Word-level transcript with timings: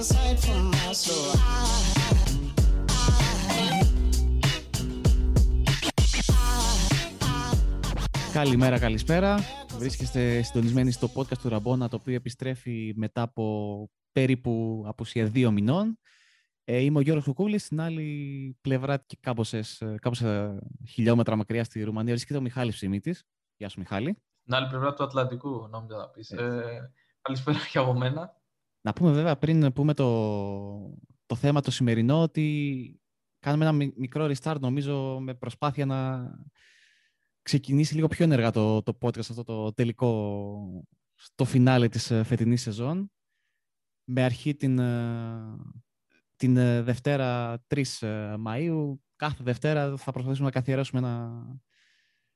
was 0.00 0.10
a 0.10 0.14
sight 0.14 0.38
for 0.44 0.60
my 0.72 0.92
soul. 1.02 1.38
Καλημέρα, 8.32 8.78
καλησπέρα. 8.78 9.38
Βρίσκεστε 9.78 10.42
συντονισμένοι 10.42 10.90
στο 10.90 11.10
podcast 11.14 11.38
του 11.38 11.48
Ραμπόνα, 11.48 11.88
το 11.88 11.96
οποίο 11.96 12.14
επιστρέφει 12.14 12.92
μετά 12.96 13.22
από 13.22 13.88
περίπου 14.12 14.84
απουσία 14.86 15.26
δύο 15.26 15.50
μηνών. 15.50 15.98
Ε, 16.64 16.78
είμαι 16.78 16.98
ο 16.98 17.00
Γιώργος 17.00 17.24
Κουκούλης, 17.24 17.64
στην 17.64 17.80
άλλη 17.80 18.56
πλευρά 18.60 18.96
και 18.96 19.16
κάμποσες, 19.20 19.82
κάμποσα 20.00 20.58
χιλιόμετρα 20.88 21.36
μακριά 21.36 21.64
στη 21.64 21.82
Ρουμανία 21.82 22.12
βρίσκεται 22.12 22.38
ο 22.38 22.42
Μιχάλης 22.42 22.74
Ψημίτης. 22.74 23.24
Γεια 23.56 23.68
σου 23.68 23.78
Μιχάλη. 23.78 24.22
Στην 24.40 24.54
άλλη 24.54 24.66
πλευρά 24.68 24.94
του 24.94 25.04
Ατλαντικού, 25.04 25.68
νόμιζα 25.70 25.96
να 25.96 26.08
πεις. 26.08 26.30
Ε, 26.30 26.92
καλησπέρα 27.22 27.58
και 27.72 27.78
από 27.78 27.94
μένα. 27.94 28.39
Να 28.80 28.92
πούμε 28.92 29.12
βέβαια 29.12 29.36
πριν 29.36 29.72
πούμε 29.72 29.94
το, 29.94 30.98
το 31.26 31.34
θέμα 31.34 31.60
το 31.60 31.70
σημερινό 31.70 32.22
ότι 32.22 33.00
κάνουμε 33.38 33.64
ένα 33.64 33.90
μικρό 33.96 34.30
restart 34.32 34.60
νομίζω 34.60 35.20
με 35.20 35.34
προσπάθεια 35.34 35.86
να 35.86 36.30
ξεκινήσει 37.42 37.94
λίγο 37.94 38.08
πιο 38.08 38.24
ενεργά 38.24 38.50
το, 38.50 38.82
το 38.82 38.98
podcast 39.00 39.18
αυτό 39.18 39.44
το 39.44 39.72
τελικό 39.72 40.84
στο 41.14 41.44
φινάλε 41.44 41.88
της 41.88 42.10
ε, 42.10 42.22
φετινής 42.22 42.62
σεζόν 42.62 43.10
με 44.04 44.24
αρχή 44.24 44.54
την, 44.54 44.78
ε, 44.78 45.56
την 46.36 46.56
ε, 46.56 46.82
Δευτέρα 46.82 47.58
3 47.68 47.82
Μαΐου. 48.46 48.94
Κάθε 49.16 49.42
Δευτέρα 49.42 49.96
θα 49.96 50.12
προσπαθήσουμε 50.12 50.46
να 50.46 50.52
καθιερώσουμε 50.52 51.00
ένα 51.00 51.44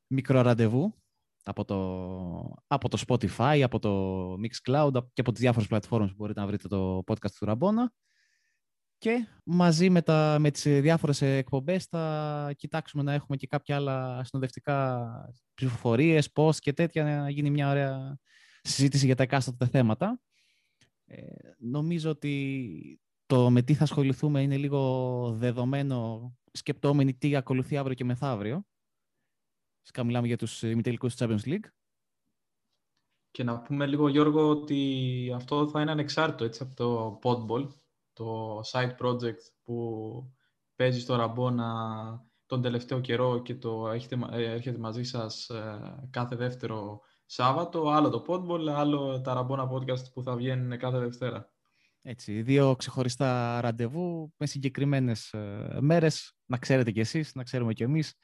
μικρό 0.06 0.40
ραντεβού 0.40 1.03
από 1.44 1.64
το, 1.64 2.54
από 2.66 2.88
το 2.88 3.02
Spotify, 3.06 3.60
από 3.64 3.78
το 3.78 4.32
Mixcloud 4.32 4.92
και 5.12 5.20
από 5.20 5.32
τις 5.32 5.40
διάφορες 5.40 5.68
πλατφόρμες 5.68 6.10
που 6.10 6.16
μπορείτε 6.18 6.40
να 6.40 6.46
βρείτε 6.46 6.68
το 6.68 7.02
podcast 7.06 7.30
του 7.38 7.44
Ραμπόνα. 7.44 7.92
Και 8.98 9.26
μαζί 9.44 9.90
με, 9.90 10.02
τα, 10.02 10.36
με 10.40 10.50
τις 10.50 10.62
διάφορες 10.62 11.22
εκπομπές 11.22 11.84
θα 11.84 12.52
κοιτάξουμε 12.56 13.02
να 13.02 13.12
έχουμε 13.12 13.36
και 13.36 13.46
κάποια 13.46 13.76
άλλα 13.76 14.24
συνοδευτικά 14.24 15.08
ψηφοφορίες, 15.54 16.30
post 16.34 16.56
και 16.56 16.72
τέτοια, 16.72 17.04
να 17.04 17.30
γίνει 17.30 17.50
μια 17.50 17.70
ωραία 17.70 18.18
συζήτηση 18.62 19.06
για 19.06 19.14
τα 19.14 19.22
εκάστοτε 19.22 19.66
θέματα. 19.66 20.20
Ε, 21.04 21.22
νομίζω 21.58 22.10
ότι 22.10 23.00
το 23.26 23.50
με 23.50 23.62
τι 23.62 23.74
θα 23.74 23.82
ασχοληθούμε 23.82 24.42
είναι 24.42 24.56
λίγο 24.56 25.32
δεδομένο, 25.38 26.32
σκεπτόμενοι 26.52 27.14
τι 27.14 27.36
ακολουθεί 27.36 27.76
αύριο 27.76 27.94
και 27.94 28.04
μεθαύριο. 28.04 28.64
Φυσικά 29.86 30.04
μιλάμε 30.04 30.26
για 30.26 30.36
τους 30.36 30.62
ημιτελικούς 30.62 31.16
του 31.16 31.24
Champions 31.24 31.48
League. 31.48 31.68
Και 33.30 33.44
να 33.44 33.60
πούμε 33.60 33.86
λίγο, 33.86 34.08
Γιώργο, 34.08 34.48
ότι 34.48 35.32
αυτό 35.34 35.68
θα 35.68 35.80
είναι 35.80 35.90
ανεξάρτητο 35.90 36.44
έτσι, 36.44 36.62
από 36.62 36.74
το 36.74 37.18
Podball, 37.22 37.68
το 38.12 38.60
side 38.72 38.96
project 38.98 39.42
που 39.62 40.32
παίζει 40.76 41.00
στο 41.00 41.16
Ραμπόνα 41.16 42.26
τον 42.46 42.62
τελευταίο 42.62 43.00
καιρό 43.00 43.42
και 43.42 43.54
το 43.54 43.88
έχετε, 43.88 44.18
ε, 44.30 44.50
έρχεται 44.50 44.78
μαζί 44.78 45.02
σας 45.02 45.48
ε, 45.48 46.08
κάθε 46.10 46.36
δεύτερο 46.36 47.00
Σάββατο, 47.26 47.88
άλλο 47.88 48.08
το 48.08 48.24
Podball, 48.28 48.68
άλλο 48.68 49.20
τα 49.20 49.34
Ραμπόνα 49.34 49.70
podcast 49.70 50.12
που 50.12 50.22
θα 50.22 50.36
βγαίνουν 50.36 50.78
κάθε 50.78 50.98
Δευτέρα. 50.98 51.52
Έτσι, 52.02 52.42
δύο 52.42 52.76
ξεχωριστά 52.76 53.60
ραντεβού 53.60 54.32
με 54.36 54.46
συγκεκριμένες 54.46 55.32
ε, 55.32 55.78
μέρες, 55.80 56.36
να 56.44 56.58
ξέρετε 56.58 56.90
κι 56.90 57.00
εσείς, 57.00 57.34
να 57.34 57.42
ξέρουμε 57.42 57.72
κι 57.72 57.82
εμείς, 57.82 58.14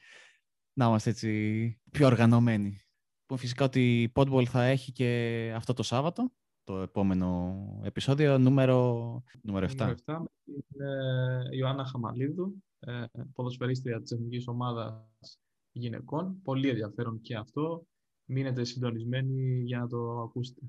να 0.81 0.87
είμαστε 0.87 1.09
έτσι 1.09 1.81
πιο 1.91 2.05
οργανωμένοι. 2.05 2.79
Που 3.25 3.37
φυσικά 3.37 3.65
ότι 3.65 4.01
η 4.01 4.11
Podball 4.15 4.45
θα 4.45 4.63
έχει 4.63 4.91
και 4.91 5.51
αυτό 5.55 5.73
το 5.73 5.83
Σάββατο, 5.83 6.31
το 6.63 6.77
επόμενο 6.77 7.55
επεισόδιο, 7.83 8.37
νούμερο, 8.37 9.23
νούμερο 9.41 9.65
7. 9.65 9.75
Νούμερο 9.75 9.95
7 10.05 10.15
είναι 10.45 11.41
η 11.51 11.57
Ιωάννα 11.57 11.85
Χαμαλίδου, 11.85 12.63
ε, 12.79 13.03
ποδοσφαιρίστρια 13.33 14.01
της 14.01 14.11
Εθνικής 14.11 14.47
Ομάδας 14.47 15.39
Γυναικών. 15.71 16.41
Πολύ 16.41 16.69
ενδιαφέρον 16.69 17.21
και 17.21 17.35
αυτό. 17.35 17.85
Μείνετε 18.25 18.63
συντονισμένοι 18.63 19.61
για 19.63 19.79
να 19.79 19.87
το 19.87 20.19
ακούσετε. 20.19 20.61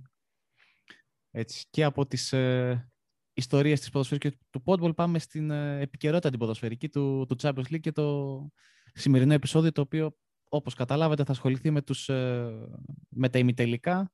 Έτσι, 1.31 1.67
και 1.71 1.85
από 1.85 2.07
τις 2.07 2.33
ε, 2.33 2.91
ιστορίες 3.33 3.81
της 3.81 3.91
ποδοσφαιρικής 3.91 4.39
του 4.51 4.63
Podball 4.65 4.95
πάμε 4.95 5.19
στην 5.19 5.51
ε, 5.51 5.81
επικαιρότητα 5.81 6.31
την 6.31 6.39
ποδοσφαιρική 6.39 6.89
του, 6.89 7.27
του 7.29 7.37
Champions 7.41 7.73
League 7.73 7.81
και 7.81 7.93
το 7.93 8.49
σημερινό 8.93 9.33
επεισόδιο 9.33 9.73
το 9.73 9.81
οποίο 9.81 10.17
όπως 10.49 10.75
καταλάβατε 10.75 11.25
θα 11.25 11.33
ασχοληθεί 11.33 11.71
με, 11.71 11.83
τους, 11.83 12.09
ε, 12.09 12.69
με 13.09 13.29
τα 13.29 13.39
ημιτελικά 13.39 14.13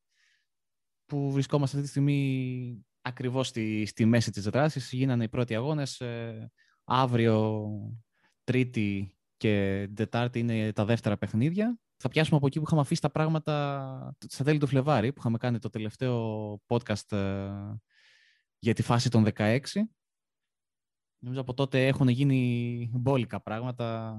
που 1.07 1.33
βρισκόμαστε 1.33 1.77
αυτή 1.77 1.89
τη 1.89 1.95
στιγμή 1.95 2.87
ακριβώς 3.01 3.49
στη, 3.49 3.87
στη 3.87 4.05
μέση 4.05 4.31
της 4.31 4.45
δράσης. 4.45 4.93
Γίνανε 4.93 5.25
οι 5.25 5.29
πρώτοι 5.29 5.55
αγώνες. 5.55 6.01
Ε, 6.01 6.51
αύριο, 6.85 7.69
Τρίτη 8.45 9.17
και 9.37 9.89
Τετάρτη 9.95 10.39
είναι 10.39 10.73
τα 10.73 10.85
δεύτερα 10.85 11.17
παιχνίδια. 11.19 11.79
Θα 11.97 12.09
πιάσουμε 12.09 12.37
από 12.37 12.47
εκεί 12.47 12.59
που 12.59 12.65
είχαμε 12.67 12.81
αφήσει 12.81 13.01
τα 13.01 13.11
πράγματα 13.11 14.15
στα 14.29 14.45
τέλη 14.45 14.59
του 14.59 14.67
Φλεβάρι, 14.67 15.13
που 15.13 15.19
είχαμε 15.19 15.39
κάνει 15.39 15.59
το 15.59 15.69
τελευταίο 15.69 16.55
podcast 16.67 17.13
ε, 17.13 17.51
για 18.59 18.75
τη 18.75 18.83
φάση 18.83 19.11
των 19.11 19.27
16. 19.35 19.59
Νομίζω 21.19 21.41
από 21.41 21.55
τότε 21.55 21.87
έχουν 21.87 22.09
γίνει 22.09 22.91
μπόλικα 22.93 23.41
πράγματα 23.41 24.19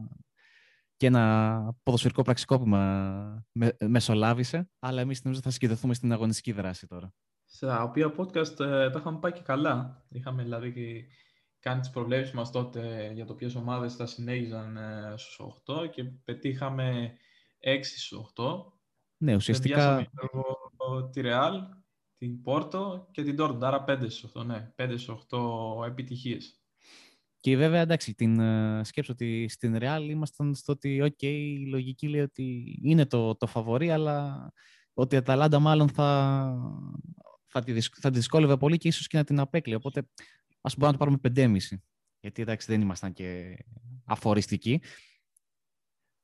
και 0.99 1.07
ένα 1.07 1.75
ποδοσφαιρικό 1.83 2.21
πραξικόπημα 2.21 3.45
με, 3.51 3.77
μεσολάβησε, 3.79 4.69
αλλά 4.79 5.01
εμείς 5.01 5.23
νομίζω 5.23 5.41
θα 5.41 5.49
συγκεντρωθούμε 5.49 5.93
στην 5.93 6.11
αγωνιστική 6.11 6.51
δράση 6.51 6.87
τώρα. 6.87 7.13
Στα 7.45 7.83
οποία 7.83 8.15
podcast 8.17 8.59
ε, 8.59 8.89
τα 8.89 8.99
είχαμε 8.99 9.19
πάει 9.19 9.31
και 9.31 9.41
καλά. 9.41 10.05
Είχαμε 10.09 10.43
δηλαδή 10.43 11.07
κάνει 11.59 11.79
τις 11.79 11.89
προβλέψεις 11.89 12.33
μας 12.33 12.51
τότε 12.51 13.11
για 13.13 13.25
το 13.25 13.33
ποιες 13.33 13.55
ομάδες 13.55 13.95
θα 13.95 14.05
συνέχιζαν 14.05 14.77
ε, 14.77 15.13
στους 15.17 15.39
8 15.65 15.89
και 15.89 16.03
πετύχαμε 16.03 17.17
6 17.59 17.79
στους 17.81 18.31
8. 18.35 18.43
Ναι, 19.17 19.35
ουσιαστικά... 19.35 20.09
τη 21.11 21.21
Real, 21.23 21.53
την 22.17 22.41
Πόρτο 22.41 23.07
και 23.11 23.23
την 23.23 23.35
Dortmund, 23.39 23.61
άρα 23.61 23.83
5 23.87 24.05
στους 24.09 24.31
8, 24.35 24.45
ναι, 24.45 24.73
5 24.75 24.93
στους 24.97 25.25
8 25.29 25.87
επιτυχίες. 25.87 26.58
Και 27.39 27.57
βέβαια, 27.57 27.81
εντάξει, 27.81 28.13
την 28.13 28.37
uh, 28.41 28.81
σκέψου 28.83 29.11
ότι 29.11 29.47
στην 29.49 29.77
Real 29.79 30.07
ήμασταν 30.09 30.55
στο 30.55 30.71
ότι, 30.73 31.01
οκ, 31.01 31.21
η 31.21 31.65
λογική 31.67 32.07
λέει 32.07 32.21
ότι 32.21 32.77
είναι 32.83 33.05
το, 33.05 33.35
το 33.35 33.47
φαβορή, 33.47 33.91
αλλά 33.91 34.51
ότι 34.93 35.15
η 35.15 35.17
Αταλάντα 35.17 35.59
μάλλον 35.59 35.89
θα, 35.89 36.55
θα, 37.47 37.63
τη, 37.63 37.81
θα 37.81 38.09
τη 38.09 38.17
δυσκόλευε 38.17 38.57
πολύ 38.57 38.77
και 38.77 38.87
ίσως 38.87 39.07
και 39.07 39.17
να 39.17 39.23
την 39.23 39.39
απέκλειε. 39.39 39.75
Οπότε, 39.75 40.09
ας 40.61 40.75
μπορούμε 40.77 40.97
να 40.97 41.11
το 41.11 41.19
πάρουμε 41.31 41.57
5,5. 41.57 41.77
Γιατί, 42.19 42.41
εντάξει, 42.41 42.67
δεν 42.71 42.81
ήμασταν 42.81 43.13
και 43.13 43.57
αφοριστικοί. 44.05 44.81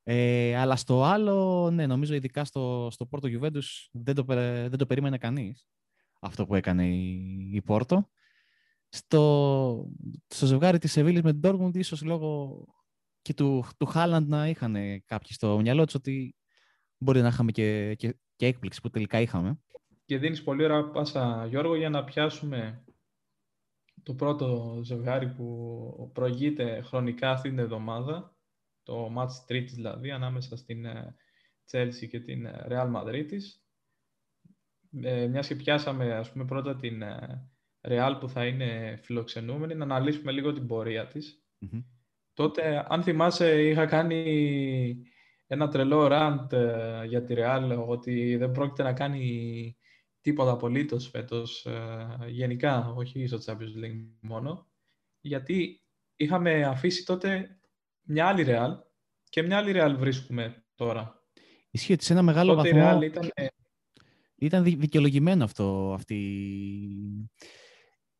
Ε, 0.03 0.55
αλλά 0.55 0.75
στο 0.75 1.03
άλλο, 1.03 1.69
ναι, 1.71 1.87
νομίζω 1.87 2.13
ειδικά 2.13 2.45
στο, 2.45 2.87
στο 2.91 3.05
Πόρτο 3.05 3.27
Juventus 3.31 3.87
δεν 3.91 4.15
το, 4.15 4.23
δεν 4.23 4.77
το 4.77 4.85
περίμενε 4.85 5.17
κανείς 5.17 5.67
αυτό 6.19 6.45
που 6.45 6.55
έκανε 6.55 6.87
η, 6.87 7.49
η 7.53 7.61
Πόρτο 7.61 8.09
στο, 8.95 9.89
στο 10.27 10.45
ζευγάρι 10.45 10.77
της 10.77 10.91
Σεβίλης 10.91 11.21
με 11.21 11.33
την 11.33 11.41
Dortmund 11.43 11.77
ίσως 11.77 12.03
λόγω 12.03 12.63
και 13.21 13.33
του, 13.33 13.63
του 13.77 13.85
Χάλαντ 13.85 14.27
να 14.27 14.47
είχαν 14.47 14.73
κάποιοι 15.05 15.33
στο 15.33 15.59
μυαλό 15.61 15.85
τους 15.85 15.95
ότι 15.95 16.35
μπορεί 16.97 17.21
να 17.21 17.27
είχαμε 17.27 17.51
και, 17.51 17.95
και, 17.95 18.15
και 18.35 18.45
έκπληξη 18.45 18.81
που 18.81 18.89
τελικά 18.89 19.19
είχαμε. 19.21 19.59
Και 20.05 20.17
δίνεις 20.17 20.43
πολύ 20.43 20.63
ωραία 20.63 20.89
πάσα 20.89 21.45
Γιώργο 21.45 21.75
για 21.75 21.89
να 21.89 22.03
πιάσουμε 22.03 22.83
το 24.03 24.13
πρώτο 24.13 24.79
ζευγάρι 24.83 25.27
που 25.27 26.11
προηγείται 26.13 26.81
χρονικά 26.81 27.31
αυτήν 27.31 27.51
την 27.51 27.59
εβδομάδα, 27.59 28.37
το 28.83 29.13
match 29.17 29.31
τρίτης 29.47 29.73
δηλαδή, 29.73 30.11
ανάμεσα 30.11 30.57
στην 30.57 30.85
Chelsea 31.71 32.07
και 32.09 32.19
την 32.19 32.47
Real 32.69 32.93
Madrid 32.95 33.29
Ε, 35.01 35.27
μιας 35.27 35.47
και 35.47 35.55
πιάσαμε 35.55 36.13
ας 36.13 36.31
πούμε 36.31 36.45
πρώτα 36.45 36.75
την 36.75 37.03
Real 37.87 38.17
που 38.19 38.29
θα 38.29 38.45
είναι 38.45 38.99
φιλοξενούμενη, 39.03 39.75
να 39.75 39.83
αναλύσουμε 39.83 40.31
λίγο 40.31 40.53
την 40.53 40.67
πορεία 40.67 41.07
της. 41.07 41.43
Τότε, 42.33 42.85
αν 42.89 43.03
θυμάσαι, 43.03 43.61
είχα 43.61 43.85
κάνει 43.85 44.97
ένα 45.47 45.67
τρελό 45.67 46.07
rant 46.11 46.51
ε, 46.51 47.05
για 47.05 47.23
τη 47.23 47.33
Real, 47.37 47.85
ότι 47.87 48.35
δεν 48.35 48.51
πρόκειται 48.51 48.83
να 48.83 48.93
κάνει 48.93 49.77
τίποτα 50.21 50.51
απολύτως 50.51 51.09
φέτος, 51.09 51.65
ε, 51.65 52.07
γενικά, 52.27 52.93
όχι 52.95 53.27
στο 53.27 53.37
Champions 53.45 53.83
League 53.83 54.05
μόνο, 54.19 54.67
γιατί 55.21 55.83
είχαμε 56.15 56.65
αφήσει 56.65 57.05
τότε 57.05 57.59
μια 58.01 58.27
άλλη 58.27 58.45
Real 58.47 58.71
και 59.29 59.41
μια 59.41 59.57
άλλη 59.57 59.71
Real 59.75 59.95
βρίσκουμε 59.97 60.65
τώρα. 60.75 61.23
Ισχύει 61.71 61.93
ότι 61.93 62.03
σε 62.03 62.13
ένα 62.13 62.21
μεγάλο 62.21 62.55
τότε 62.55 62.73
βαθμό... 62.73 63.01
ήταν... 63.01 63.31
Ήταν 64.37 64.63
δικαιολογημένο 64.63 65.43
αυτό, 65.43 65.93
αυτή 65.93 66.15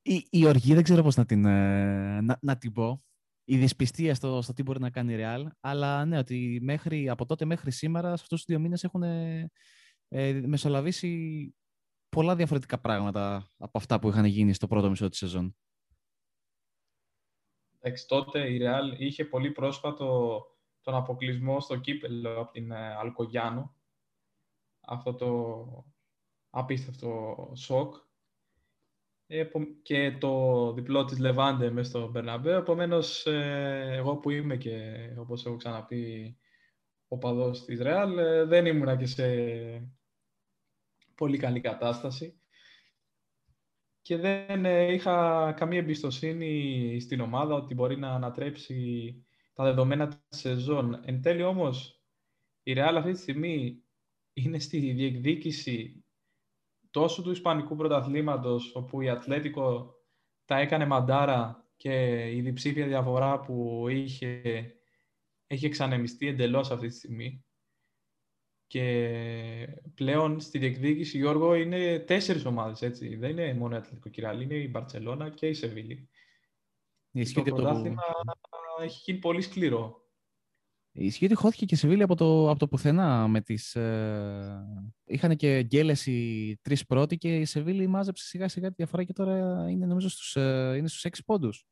η, 0.06 0.28
η 0.30 0.46
οργή 0.46 0.74
δεν 0.74 0.84
ξέρω 0.84 1.04
πώς 1.04 1.16
να 1.16 1.26
την, 1.26 1.46
ε, 1.46 2.22
να, 2.22 2.38
να 2.42 2.58
την 2.58 2.72
πω. 2.72 3.04
Η 3.48 3.58
δυσπιστία 3.58 4.16
στο, 4.16 4.42
στο 4.42 4.54
τι 4.54 4.64
μπορεί 4.64 4.80
να 4.80 4.90
κάνει 4.90 5.14
η 5.14 5.18
Real. 5.20 5.46
Αλλά 5.60 6.06
ναι, 6.06 6.18
ότι 6.18 6.60
μέχρι, 6.62 7.10
από 7.10 7.26
τότε 7.26 7.46
μέχρι 7.46 7.72
σήμερα, 7.72 8.08
σε 8.08 8.24
αυτούς 8.24 8.38
τους 8.38 8.46
δύο 8.46 8.60
μήνες 8.60 8.84
έχουν 8.84 9.04
ε, 9.04 10.42
μεσολαβήσει 10.46 11.54
πολλά 12.10 12.36
διαφορετικά 12.36 12.80
πράγματα 12.80 13.50
από 13.58 13.78
αυτά 13.78 14.00
που 14.00 14.10
είχαν 14.10 14.26
γίνει 14.26 14.54
στο 14.54 14.68
πρώτο 14.68 14.90
μισό 14.90 15.10
της 15.10 15.18
σεζόν. 15.18 15.56
Εντάξει, 17.80 18.08
τότε 18.08 18.54
η 18.54 18.60
Real 18.62 19.00
είχε 19.00 19.26
πολύ 19.26 19.52
πρόσφατο 19.52 20.42
τον 20.82 20.96
αποκλεισμό 20.96 21.60
στο 21.60 21.80
κύπελο 21.80 22.42
από 22.42 22.52
την 22.52 22.72
ε, 22.72 22.96
Αλκογιάνο. 22.96 23.76
Αυτό 24.80 25.14
το 25.14 25.86
απίστευτο 26.50 27.52
σοκ. 27.56 27.96
Και 29.82 30.18
το 30.20 30.74
διπλό 30.74 31.06
της 31.06 31.20
Λεβάντε 31.20 31.72
μέσα 31.72 31.90
στο 31.90 32.10
Μπερναμπέ. 32.10 32.56
Επομένως, 32.56 33.26
ε, 33.26 33.94
εγώ 33.96 34.18
που 34.18 34.30
είμαι 34.30 34.58
και 34.58 34.96
όπως 35.18 35.46
έχω 35.46 35.56
ξαναπεί 35.56 36.38
ο 37.08 37.18
παδός 37.18 37.66
της 37.66 37.80
Real, 37.82 38.16
ε, 38.18 38.44
δεν 38.44 38.66
ήμουνα 38.66 38.96
και 38.96 39.06
σε 39.06 39.26
πολύ 41.16 41.38
καλή 41.38 41.60
κατάσταση 41.60 42.40
και 44.06 44.18
δεν 44.18 44.66
ε, 44.66 44.94
είχα 44.94 45.54
καμία 45.58 45.80
εμπιστοσύνη 45.80 47.00
στην 47.00 47.20
ομάδα 47.20 47.54
ότι 47.54 47.74
μπορεί 47.74 47.98
να 47.98 48.10
ανατρέψει 48.10 49.26
τα 49.54 49.64
δεδομένα 49.64 50.08
της 50.08 50.40
σεζόν. 50.40 51.02
Εν 51.06 51.22
τέλει 51.22 51.44
όμως, 51.44 52.04
η 52.64 52.74
Real 52.78 52.94
αυτή 52.98 53.12
τη 53.12 53.20
στιγμή 53.20 53.84
είναι 54.34 54.60
στη 54.60 54.92
διεκδίκηση 54.92 56.05
τόσο 56.96 57.22
του 57.22 57.32
Ισπανικού 57.32 57.76
πρωταθλήματος, 57.76 58.76
όπου 58.76 59.02
η 59.02 59.10
Ατλέτικο 59.10 59.96
τα 60.46 60.58
έκανε 60.58 60.86
μαντάρα 60.86 61.68
και 61.76 62.26
η 62.32 62.42
διψήφια 62.42 62.88
διαφορά 62.88 63.40
που 63.40 63.86
είχε 63.90 64.42
έχει 65.48 65.66
εξανεμιστεί 65.66 66.28
εντελώς 66.28 66.72
αυτή 66.72 66.88
τη 66.88 66.96
στιγμή. 66.96 67.46
Και 68.68 69.82
πλέον 69.96 70.40
στη 70.40 70.58
διεκδίκηση, 70.58 71.18
Γιώργο, 71.18 71.56
είναι 71.56 72.00
τέσσερις 72.00 72.46
ομάδες, 72.46 72.82
έτσι. 72.82 73.16
Δεν 73.16 73.30
είναι 73.30 73.54
μόνο 73.54 73.76
η 73.76 73.78
Ατλαντικό 73.78 74.10
Κυράλη, 74.10 74.44
είναι 74.44 74.56
η 74.56 74.68
Μπαρτσελώνα 74.72 75.30
και 75.30 75.48
η 75.48 75.54
Σεβίλη. 75.54 76.10
το 77.34 77.42
πρωτάθλημα 77.42 78.04
έχει 78.82 79.02
γίνει 79.06 79.20
πολύ 79.20 79.42
σκληρό. 79.42 80.05
Ισχύει 80.98 81.26
ότι 81.26 81.34
χώθηκε 81.36 81.66
και 81.66 81.76
η 81.76 81.78
Σεβίλη 81.78 82.04
από 82.04 82.16
το, 82.16 82.50
από 82.50 82.60
το 82.60 82.68
πουθενά. 82.68 83.28
Με 83.28 83.42
τις, 83.42 83.76
ε... 83.76 84.66
Είχαν 85.06 85.36
και 85.36 85.64
γκέλες 85.64 86.06
οι 86.06 86.58
τρεις 86.62 86.86
πρώτοι 86.86 87.18
και 87.18 87.36
η 87.36 87.46
Σεβίλη 87.46 87.88
μάζεψε 87.88 88.26
σιγά 88.26 88.48
σιγά 88.48 88.68
τη 88.68 88.74
διαφορά 88.78 89.04
και 89.04 89.14
τώρα 89.14 89.66
είναι 89.70 89.86
νομίζω 89.86 90.10
στους, 90.10 90.36
ε... 90.36 90.74
είναι 90.78 90.88
στους 90.88 91.06
6 91.06 91.20
πόντους 91.26 91.66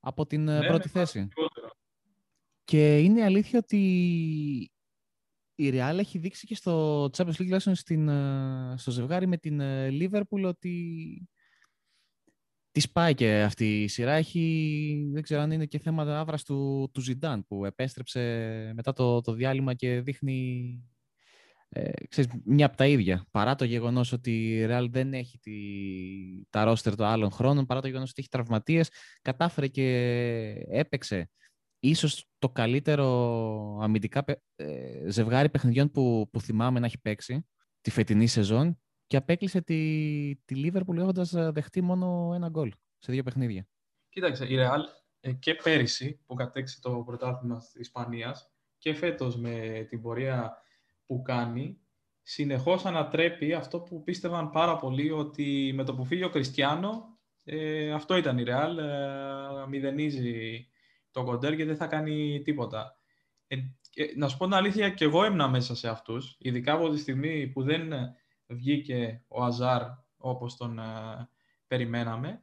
από 0.00 0.26
την 0.26 0.48
ε, 0.48 0.58
ναι, 0.58 0.66
πρώτη 0.66 0.90
ναι, 0.94 1.00
θέση. 1.00 1.28
Και 2.64 2.98
είναι 2.98 3.24
αλήθεια 3.24 3.58
ότι 3.58 3.78
η 5.54 5.70
Real 5.72 5.96
έχει 5.98 6.18
δείξει 6.18 6.46
και 6.46 6.54
στο 6.54 7.04
Champions 7.16 7.32
League 7.38 7.58
στην, 7.72 8.08
ε, 8.08 8.74
στο 8.76 8.90
ζευγάρι 8.90 9.26
με 9.26 9.36
την 9.36 9.60
ε, 9.60 9.88
Liverpool 9.90 10.42
ότι 10.44 11.28
τη 12.78 12.88
πάει 12.92 13.14
και 13.14 13.42
αυτή 13.42 13.82
η 13.82 13.88
σειρά. 13.88 14.12
Έχει, 14.12 15.08
δεν 15.12 15.22
ξέρω 15.22 15.40
αν 15.40 15.50
είναι 15.50 15.66
και 15.66 15.78
θέμα 15.78 16.18
άβρας 16.18 16.44
του, 16.44 16.90
του 16.92 17.00
Ζιντάν 17.00 17.46
που 17.46 17.64
επέστρεψε 17.64 18.20
μετά 18.74 18.92
το, 18.92 19.20
το 19.20 19.32
διάλειμμα 19.32 19.74
και 19.74 20.00
δείχνει 20.00 20.82
ε, 21.68 21.90
ξέρεις, 22.08 22.30
μια 22.44 22.66
από 22.66 22.76
τα 22.76 22.86
ίδια. 22.86 23.26
Παρά 23.30 23.54
το 23.54 23.64
γεγονός 23.64 24.12
ότι 24.12 24.30
η 24.30 24.66
Real 24.68 24.86
δεν 24.90 25.14
έχει 25.14 25.38
τη, 25.38 25.52
τα 26.50 26.64
ρόστερ 26.64 26.96
των 26.96 27.06
άλλων 27.06 27.30
χρόνων, 27.30 27.66
παρά 27.66 27.80
το 27.80 27.86
γεγονός 27.86 28.10
ότι 28.10 28.20
έχει 28.20 28.28
τραυματίες, 28.28 28.90
κατάφερε 29.22 29.66
και 29.66 29.86
έπαιξε 30.68 31.30
ίσως 31.78 32.26
το 32.38 32.48
καλύτερο 32.48 33.78
αμυντικά 33.82 34.24
ε, 34.56 35.10
ζευγάρι 35.10 35.48
παιχνιδιών 35.48 35.90
που, 35.90 36.28
που 36.32 36.40
θυμάμαι 36.40 36.80
να 36.80 36.86
έχει 36.86 37.00
παίξει 37.00 37.46
τη 37.80 37.90
φετινή 37.90 38.26
σεζόν 38.26 38.78
και 39.08 39.16
απέκλεισε 39.16 39.60
τη, 39.60 40.36
τη 40.44 40.54
Liverpool 40.64 40.96
έχοντας 40.96 41.34
ε, 41.34 41.50
δεχτεί 41.50 41.80
μόνο 41.80 42.32
ένα 42.34 42.48
γκολ 42.48 42.72
σε 42.98 43.12
δύο 43.12 43.22
παιχνίδια. 43.22 43.66
Κοίταξε, 44.08 44.44
η 44.44 44.56
Real 44.58 44.80
ε, 45.20 45.32
και 45.32 45.54
πέρυσι 45.54 46.20
που 46.26 46.34
κατέξει 46.34 46.80
το 46.80 47.02
πρωτάθλημα 47.06 47.58
της 47.58 47.74
Ισπανίας 47.74 48.52
και 48.78 48.94
φέτος 48.94 49.36
με 49.36 49.86
την 49.88 50.02
πορεία 50.02 50.56
που 51.06 51.22
κάνει 51.22 51.80
συνεχώς 52.22 52.84
ανατρέπει 52.84 53.54
αυτό 53.54 53.80
που 53.80 54.02
πίστευαν 54.02 54.50
πάρα 54.50 54.76
πολύ 54.76 55.10
ότι 55.10 55.72
με 55.74 55.84
το 55.84 55.94
που 55.94 56.04
φύγει 56.04 56.24
ο 56.24 56.30
Κριστιανό 56.30 57.18
ε, 57.50 57.92
αυτό 57.92 58.16
ήταν 58.16 58.38
η 58.38 58.44
Real, 58.46 58.76
ε, 58.78 59.66
μηδενίζει 59.68 60.68
το 61.10 61.24
κοντέρ 61.24 61.56
και 61.56 61.64
δεν 61.64 61.76
θα 61.76 61.86
κάνει 61.86 62.42
τίποτα. 62.44 62.96
Ε, 63.46 63.56
να 64.16 64.28
σου 64.28 64.36
πω 64.36 64.44
την 64.44 64.54
αλήθεια, 64.54 64.90
και 64.90 65.04
εγώ 65.04 65.24
έμεινα 65.24 65.48
μέσα 65.48 65.76
σε 65.76 65.88
αυτούς, 65.88 66.36
ειδικά 66.38 66.72
από 66.72 66.88
τη 66.88 66.98
στιγμή 66.98 67.46
που 67.46 67.62
δεν 67.62 67.92
βγήκε 68.48 69.24
ο 69.28 69.44
Αζάρ 69.44 69.82
όπως 70.16 70.56
τον 70.56 70.78
ε, 70.78 71.28
περιμέναμε 71.66 72.42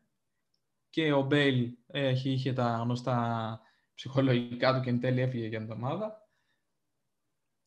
και 0.89 1.13
ο 1.13 1.21
Μπέιλ 1.21 1.77
έχει, 1.87 2.29
είχε 2.29 2.53
τα 2.53 2.77
γνωστά 2.83 3.59
ψυχολογικά 3.93 4.75
του 4.75 4.81
και 4.81 4.89
εν 4.89 4.99
τέλει 4.99 5.21
έφυγε 5.21 5.47
για 5.47 5.59
την 5.59 5.71
εβδομάδα. 5.71 6.29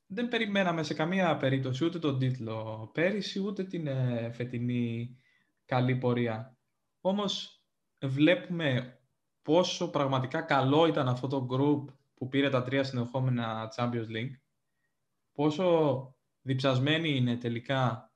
Δεν 0.07 0.29
περιμέναμε 0.29 0.83
σε 0.83 0.95
καμία 0.95 1.37
περίπτωση 1.37 1.85
ούτε 1.85 1.99
τον 1.99 2.19
τίτλο 2.19 2.91
πέρυσι, 2.95 3.41
ούτε 3.41 3.65
την 3.65 3.87
ε, 3.87 4.31
φετινή 4.33 5.17
καλή 5.65 5.97
πορεία. 5.97 6.57
Όμως 7.01 7.63
βλέπουμε 8.05 8.99
πόσο 9.43 9.91
πραγματικά 9.91 10.43
καλό 10.43 10.87
ήταν 10.87 11.09
αυτό 11.09 11.29
το 11.29 11.47
group 11.51 11.95
που 12.15 12.29
πήρε 12.29 12.51
τα 12.51 12.63
τρία 12.63 12.85
συνεχόμενα 12.85 13.73
Champions 13.77 14.09
League, 14.17 14.41
πόσο 15.33 16.17
διψασμένοι 16.43 17.17
είναι 17.17 17.37
τελικά 17.37 18.08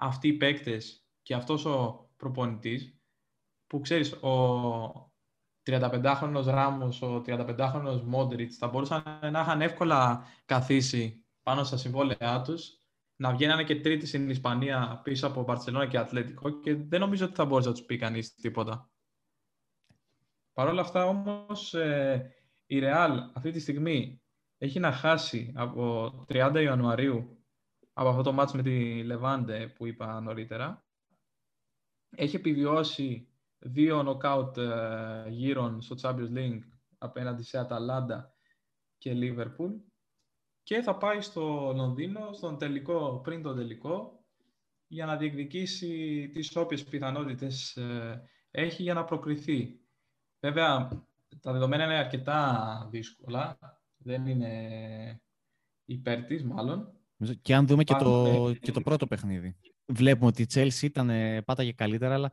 αυτοί 0.00 0.28
οι 0.28 0.32
παίκτες 0.32 1.06
και 1.22 1.34
αυτός 1.34 1.64
ο 1.64 2.08
προπονητής, 2.16 2.98
που 3.66 3.80
ξέρεις, 3.80 4.12
ο 4.12 5.12
35χρονος 5.62 6.44
Ράμος, 6.44 7.02
ο 7.02 7.22
35χρονος 7.26 8.02
Μόντριτς 8.04 8.56
θα 8.56 8.68
μπορούσαν 8.68 9.02
να 9.30 9.40
είχαν 9.40 9.62
εύκολα 9.62 10.24
καθίσει 10.44 11.24
πάνω 11.42 11.64
στα 11.64 11.76
συμβόλαιά 11.76 12.42
τους, 12.44 12.78
να 13.16 13.32
βγαίνανε 13.32 13.64
και 13.64 13.80
τρίτη 13.80 14.06
στην 14.06 14.30
Ισπανία 14.30 15.00
πίσω 15.04 15.26
από 15.26 15.42
Μπαρτσελώνα 15.42 15.86
και 15.86 15.98
Ατλέτικο 15.98 16.60
και 16.60 16.74
δεν 16.74 17.00
νομίζω 17.00 17.24
ότι 17.24 17.34
θα 17.34 17.44
μπορούσε 17.44 17.68
να 17.68 17.74
τους 17.74 17.84
πει 17.84 17.96
κανείς 17.96 18.34
τίποτα. 18.34 18.90
Παρ' 20.52 20.68
όλα 20.68 20.80
αυτά 20.80 21.06
όμως 21.06 21.74
ε, 21.74 22.34
η 22.66 22.80
Real 22.82 23.16
αυτή 23.34 23.50
τη 23.50 23.60
στιγμή 23.60 24.22
έχει 24.58 24.80
να 24.80 24.92
χάσει 24.92 25.52
από 25.56 26.12
30 26.28 26.60
Ιανουαρίου 26.62 27.39
από 27.92 28.08
αυτό 28.08 28.22
το 28.22 28.32
μάτς 28.32 28.52
με 28.52 28.62
τη 28.62 29.02
Λεβάντε 29.02 29.68
που 29.68 29.86
είπα 29.86 30.20
νωρίτερα. 30.20 30.84
Έχει 32.16 32.36
επιβιώσει 32.36 33.28
δύο 33.58 34.02
νοκάουτ 34.02 34.56
ε, 34.56 35.24
γύρων 35.28 35.80
στο 35.80 35.96
Champions 36.02 36.32
League 36.34 36.62
απέναντι 36.98 37.42
σε 37.42 37.58
Αταλάντα 37.58 38.34
και 38.98 39.12
Liverpool 39.14 39.72
και 40.62 40.82
θα 40.82 40.96
πάει 40.96 41.20
στο 41.20 41.72
Λονδίνο 41.76 42.32
στον 42.32 42.58
τελικό, 42.58 43.20
πριν 43.24 43.42
τον 43.42 43.56
τελικό 43.56 44.24
για 44.86 45.06
να 45.06 45.16
διεκδικήσει 45.16 46.28
τις 46.32 46.56
όποιες 46.56 46.84
πιθανότητες 46.84 47.76
ε, 47.76 48.22
έχει 48.50 48.82
για 48.82 48.94
να 48.94 49.04
προκριθεί. 49.04 49.80
Βέβαια, 50.40 50.88
τα 51.40 51.52
δεδομένα 51.52 51.84
είναι 51.84 51.98
αρκετά 51.98 52.88
δύσκολα. 52.90 53.58
Δεν 53.96 54.26
είναι 54.26 55.22
υπέρ 55.84 56.24
της, 56.24 56.44
μάλλον. 56.44 56.99
Και 57.42 57.54
αν 57.54 57.66
δούμε 57.66 57.84
και 57.84 57.94
το, 57.94 58.52
και 58.60 58.72
το 58.72 58.80
πρώτο 58.80 59.06
παιχνίδι. 59.06 59.56
Βλέπουμε 59.92 60.26
ότι 60.26 60.42
η 60.42 60.46
Chelsea 60.54 60.82
ήταν 60.82 61.10
πάταγε 61.44 61.72
καλύτερα, 61.72 62.14
αλλά 62.14 62.32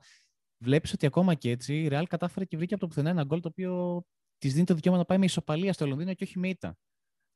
βλέπεις 0.64 0.94
ότι 0.94 1.06
ακόμα 1.06 1.34
και 1.34 1.50
έτσι 1.50 1.76
η 1.76 1.90
Real 1.92 2.04
κατάφερε 2.10 2.46
και 2.46 2.58
βρήκε 2.58 2.74
από 2.74 2.84
το 2.84 2.88
πουθενά 2.88 3.10
ένα 3.10 3.24
γκολ 3.24 3.40
το 3.40 3.48
οποίο 3.48 4.04
της 4.38 4.54
δίνει 4.54 4.66
το 4.66 4.74
δικαίωμα 4.74 4.98
να 4.98 5.06
πάει 5.06 5.18
με 5.18 5.26
ισοπαλία 5.26 5.74
στο 5.74 5.88
Λονδίνο 5.88 6.14
και 6.14 6.24
όχι 6.24 6.40
με 6.40 6.48
ήττα. 6.48 6.78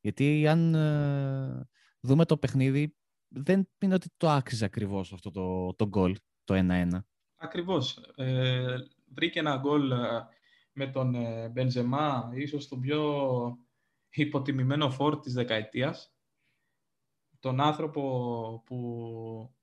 Γιατί 0.00 0.48
αν 0.48 0.74
ε, 0.74 1.68
δούμε 2.00 2.24
το 2.24 2.36
παιχνίδι, 2.36 2.96
δεν 3.28 3.68
είναι 3.78 3.94
ότι 3.94 4.08
το 4.16 4.28
άξιζε 4.28 4.64
ακριβώς 4.64 5.12
αυτό 5.12 5.30
το, 5.30 5.74
το 5.74 5.88
γκολ, 5.88 6.16
το 6.44 6.54
1-1. 6.54 6.88
Ακριβώς. 7.36 7.96
Ε, 8.14 8.76
βρήκε 9.14 9.38
ένα 9.38 9.56
γκολ 9.56 9.90
ε, 9.90 10.26
με 10.72 10.86
τον 10.86 11.14
ε, 11.14 11.48
Μπενζεμά, 11.48 12.32
ίσως 12.34 12.68
τον 12.68 12.80
πιο 12.80 13.58
υποτιμημένο 14.10 14.90
φόρ 14.90 15.20
της 15.20 15.32
δεκαετίας. 15.32 16.14
Τον 17.42 17.60
άνθρωπο 17.60 18.62
που 18.66 19.54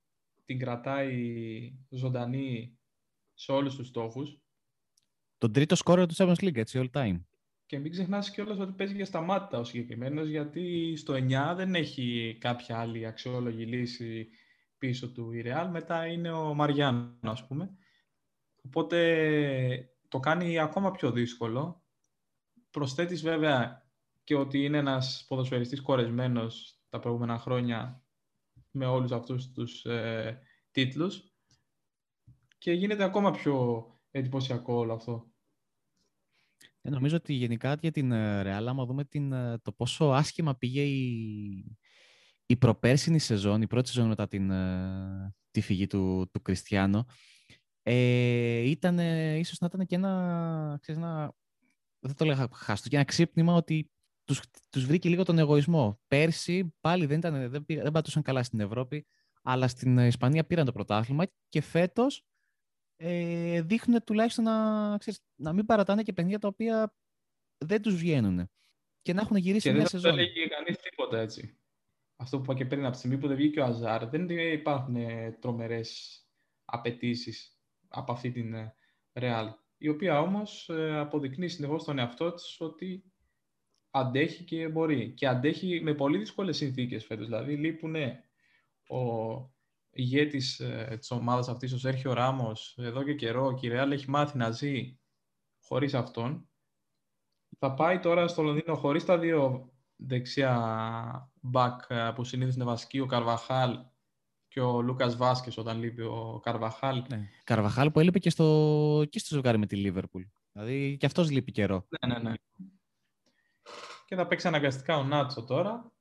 την 0.46 0.60
κρατάει 0.60 1.74
ζωντανή 1.90 2.78
σε 3.34 3.52
όλους 3.52 3.76
τους 3.76 3.88
στόχους. 3.88 4.40
Τον 5.38 5.54
τρίτο 5.54 5.76
σκόρερ 5.76 6.08
του 6.08 6.14
Champions 6.18 6.44
League, 6.44 6.56
έτσι, 6.58 6.80
all 6.82 6.98
time. 7.00 7.22
Και 7.66 7.80
μην 7.80 7.92
ξεχνάς 7.92 8.32
κιόλας 8.32 8.60
ότι 8.60 8.72
παίζει 8.72 8.96
για 8.96 9.06
σταμάτα 9.06 9.60
ο 9.60 9.64
συγκεκριμένος, 9.64 10.28
γιατί 10.28 10.96
στο 10.96 11.14
9 11.14 11.54
δεν 11.56 11.76
έχει 11.76 12.38
κάποια 12.40 12.80
άλλη 12.80 13.06
αξιόλογη 13.06 13.66
λύση 13.66 14.30
πίσω 14.78 15.12
του 15.12 15.32
η 15.32 15.44
Real. 15.46 15.68
Μετά 15.72 16.06
είναι 16.06 16.32
ο 16.32 16.54
Μαριάνο, 16.54 17.18
ας 17.22 17.48
πούμε. 17.48 17.78
Οπότε 18.62 19.90
το 20.08 20.20
κάνει 20.20 20.60
ακόμα 20.60 20.92
πιο 20.92 21.12
δύσκολο. 21.12 21.84
Προσθέτεις 22.72 23.22
βέβαια 23.22 23.90
και 24.24 24.36
ότι 24.36 24.66
είναι 24.66 24.78
ένας 24.78 25.26
ποδοσφαιριστής 25.28 25.82
κορεσμένος 25.82 26.79
τα 26.90 27.00
προηγούμενα 27.00 27.38
χρόνια 27.38 28.04
με 28.72 28.86
όλους 28.86 29.12
αυτούς 29.12 29.52
τους 29.52 29.86
ε, 29.86 30.40
τίτλους 30.72 31.34
και 32.58 32.72
γίνεται 32.72 33.04
ακόμα 33.04 33.32
πιο 33.32 33.86
εντυπωσιακό 34.12 34.74
όλο 34.74 34.94
αυτό. 34.94 35.32
Ε, 36.82 36.90
νομίζω 36.90 37.16
ότι 37.16 37.34
γενικά 37.34 37.74
για 37.82 37.92
την 37.92 38.12
Real, 38.14 38.66
άμα 38.68 38.86
δούμε 38.86 39.06
την, 39.06 39.30
το 39.62 39.72
πόσο 39.72 40.06
άσχημα 40.06 40.56
πήγε 40.56 40.82
η, 40.82 41.78
η 42.46 42.56
προπέρσινη 42.56 43.20
σεζόν, 43.20 43.62
η 43.62 43.68
πρώτη 43.68 43.88
σεζόν 43.88 44.08
μετά 44.08 44.28
την, 44.28 44.52
τη 45.52 45.62
φυγή 45.62 45.88
του, 45.88 46.30
του 46.32 46.42
Κριστιανό, 46.42 47.06
ε, 47.84 48.60
ήταν, 48.60 49.00
ίσως 49.38 49.60
να 49.60 49.68
ήταν 49.74 49.86
και 49.86 49.96
ένα, 49.96 50.78
ξέρεις, 50.82 51.02
ένα 51.02 51.34
δεν 52.00 52.16
το 52.16 52.26
λέγα 52.26 52.48
χάστο, 52.54 52.90
και 52.90 52.96
ένα 52.96 53.06
ξύπνημα 53.06 53.54
ότι 53.54 53.92
τους, 54.30 54.42
τους 54.70 54.86
βρήκε 54.86 55.10
λίγο 55.10 55.24
τον 55.24 55.40
εγωισμό. 55.40 56.00
Πέρσι 56.08 56.74
πάλι 56.80 57.06
δεν, 57.06 57.18
ήταν, 57.18 57.50
δεν, 57.50 57.66
δεν 57.68 57.92
πατούσαν 57.92 58.22
καλά 58.22 58.44
στην 58.44 58.60
Ευρώπη, 58.60 59.06
αλλά 59.42 59.68
στην 59.68 59.98
Ισπανία 59.98 60.46
πήραν 60.46 60.66
το 60.66 60.72
πρωτάθλημα 60.72 61.26
και 61.50 61.62
φέτος 61.62 62.26
ε, 62.96 63.62
δείχνουν 63.62 64.04
τουλάχιστον 64.04 64.44
να, 64.44 64.98
ξέρεις, 64.98 65.20
να 65.36 65.54
μην 65.54 65.66
παρατάνε 65.66 66.04
και 66.04 66.14
παιχνίδια 66.14 66.40
τα 66.40 66.48
οποία 66.48 66.96
δεν 67.58 67.82
τους 67.82 67.96
βγαίνουν 67.96 68.50
και 69.02 69.14
να 69.14 69.22
έχουν 69.22 69.38
γυρίσει 69.38 69.68
και 69.68 69.74
μια 69.74 69.80
δεν 69.80 69.90
σεζόν. 69.90 70.16
δεν 70.16 70.26
λέγει 70.26 70.48
κανείς 70.48 70.78
τίποτα 70.78 71.20
έτσι. 71.20 71.58
Αυτό 72.16 72.38
που 72.38 72.44
είπα 72.44 72.54
και 72.54 72.66
πριν 72.66 72.84
από 72.84 72.92
τη 72.92 72.98
στιγμή 72.98 73.18
που 73.18 73.28
δεν 73.28 73.36
βγήκε 73.36 73.60
ο 73.60 73.66
Αζάρ, 73.66 74.08
δεν 74.08 74.30
υπάρχουν 74.30 74.96
ε, 74.96 75.38
τρομερές 75.42 76.22
απαιτήσεις 76.66 77.60
από 77.88 78.12
αυτή 78.12 78.32
την 78.32 78.56
Real 79.14 79.54
η 79.78 79.88
οποία 79.88 80.22
όμως 80.22 80.70
ε, 80.70 80.98
αποδεικνύει 80.98 81.48
συνεχώς 81.48 81.84
τον 81.84 82.00
εαυτό 82.00 82.34
της 82.34 82.58
ότι 82.60 83.09
αντέχει 83.92 84.44
και 84.44 84.68
μπορεί. 84.68 85.14
Και 85.14 85.28
αντέχει 85.28 85.82
με 85.84 85.94
πολύ 85.94 86.18
δύσκολες 86.18 86.58
συνθήκες 86.58 87.06
φέτος. 87.06 87.26
Δηλαδή 87.26 87.56
λείπουν 87.56 87.96
ο 88.88 89.00
ηγέτης 89.92 90.60
ε, 90.60 90.96
της 91.00 91.12
ομάδας 91.12 91.50
αυτής, 91.50 91.74
ο 91.74 91.78
Σέρχιο 91.78 92.14
Ράμος, 92.14 92.76
εδώ 92.78 93.04
και 93.04 93.14
καιρό, 93.14 93.46
ο 93.46 93.54
Κυρεάλ 93.54 93.92
έχει 93.92 94.10
μάθει 94.10 94.38
να 94.38 94.52
ζει 94.52 95.00
χωρίς 95.60 95.94
αυτόν. 95.94 96.50
Θα 97.60 97.74
πάει 97.74 98.00
τώρα 98.00 98.28
στο 98.28 98.42
Λονδίνο 98.42 98.76
χωρίς 98.76 99.06
τα 99.06 99.18
δύο 99.18 99.72
δεξιά 99.96 101.32
back 101.54 101.78
ε, 101.88 102.12
που 102.16 102.24
συνήθως 102.24 102.56
είναι 102.56 102.64
βασική, 102.64 103.00
ο 103.00 103.06
Καρβαχάλ 103.06 103.80
και 104.48 104.60
ο 104.60 104.82
Λούκας 104.82 105.16
Βάσκες 105.16 105.58
όταν 105.58 105.80
λείπει 105.80 106.02
ο 106.02 106.40
Καρβαχάλ. 106.44 107.04
Ναι. 107.10 107.30
Καρβαχάλ 107.44 107.92
που 107.92 108.00
έλειπε 108.00 108.20
και 108.20 108.30
στο, 108.30 109.06
και 109.10 109.20
στο 109.20 109.36
ζευγάρι 109.36 109.58
με 109.58 109.66
τη 109.66 109.76
Λίβερπουλ. 109.76 110.24
Δηλαδή 110.52 110.98
και 111.00 111.06
αυτός 111.06 111.32
λείπει 111.32 111.52
καιρό. 111.52 111.88
Ναι, 112.08 112.14
ναι, 112.14 112.30
ναι. 112.30 112.34
Και 114.10 114.16
θα 114.16 114.28
παίξει 114.28 114.48
αναγκαστικά 114.48 114.98
ο 114.98 115.04
Νάτσο 115.04 115.44
τώρα. 115.44 115.92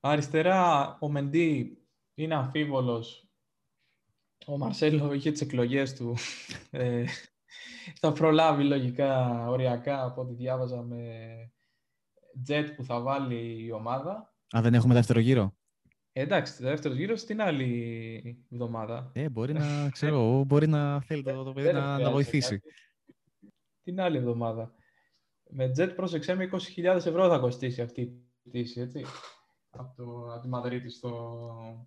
Αριστερά 0.00 0.96
ο 1.00 1.10
Μεντί 1.10 1.78
είναι 2.14 2.34
αμφίβολος. 2.34 3.28
Ο 4.46 4.58
Μαρσέλο 4.58 5.12
είχε 5.12 5.30
τις 5.30 5.40
εκλογές 5.40 5.94
του. 5.94 6.16
ε, 6.70 7.04
θα 8.00 8.12
προλάβει 8.12 8.64
λογικά 8.64 9.44
οριακά 9.48 10.04
από 10.04 10.20
ό,τι 10.20 10.34
διάβαζα 10.34 10.82
με 10.82 11.08
τζετ 12.42 12.70
που 12.70 12.84
θα 12.84 13.00
βάλει 13.00 13.64
η 13.64 13.72
ομάδα. 13.72 14.34
Α, 14.56 14.60
δεν 14.62 14.74
έχουμε 14.74 14.94
δεύτερο 14.94 15.20
γύρο; 15.20 15.56
Ε, 16.12 16.20
εντάξει, 16.22 16.62
δεύτερος 16.62 16.96
γύρος 16.96 17.20
στην 17.20 17.42
άλλη 17.42 18.46
εβδομάδα. 18.50 19.10
Ε, 19.14 19.28
μπορεί 19.28 19.52
να, 19.52 19.88
ξέρω, 19.94 20.44
μπορεί 20.44 20.66
να 20.66 21.00
θέλει 21.00 21.22
το, 21.22 21.42
το 21.42 21.52
παιδί 21.52 21.72
να, 21.72 21.98
να 21.98 22.10
βοηθήσει. 22.10 22.60
Την 23.82 24.00
άλλη 24.00 24.16
εβδομάδα. 24.16 24.74
Με 25.56 25.70
jet 25.76 25.92
πρόσεξε 25.96 26.34
με 26.34 26.48
20.000 26.52 26.84
ευρώ 26.84 27.28
θα 27.28 27.38
κοστίσει 27.38 27.82
αυτή 27.82 28.00
η 28.00 28.48
πτήση, 28.48 28.80
έτσι. 28.80 29.04
Από, 29.70 29.94
το, 29.96 30.32
από 30.32 30.40
τη 30.40 30.48
Μαδρίτη 30.48 30.90
στο, 30.90 31.86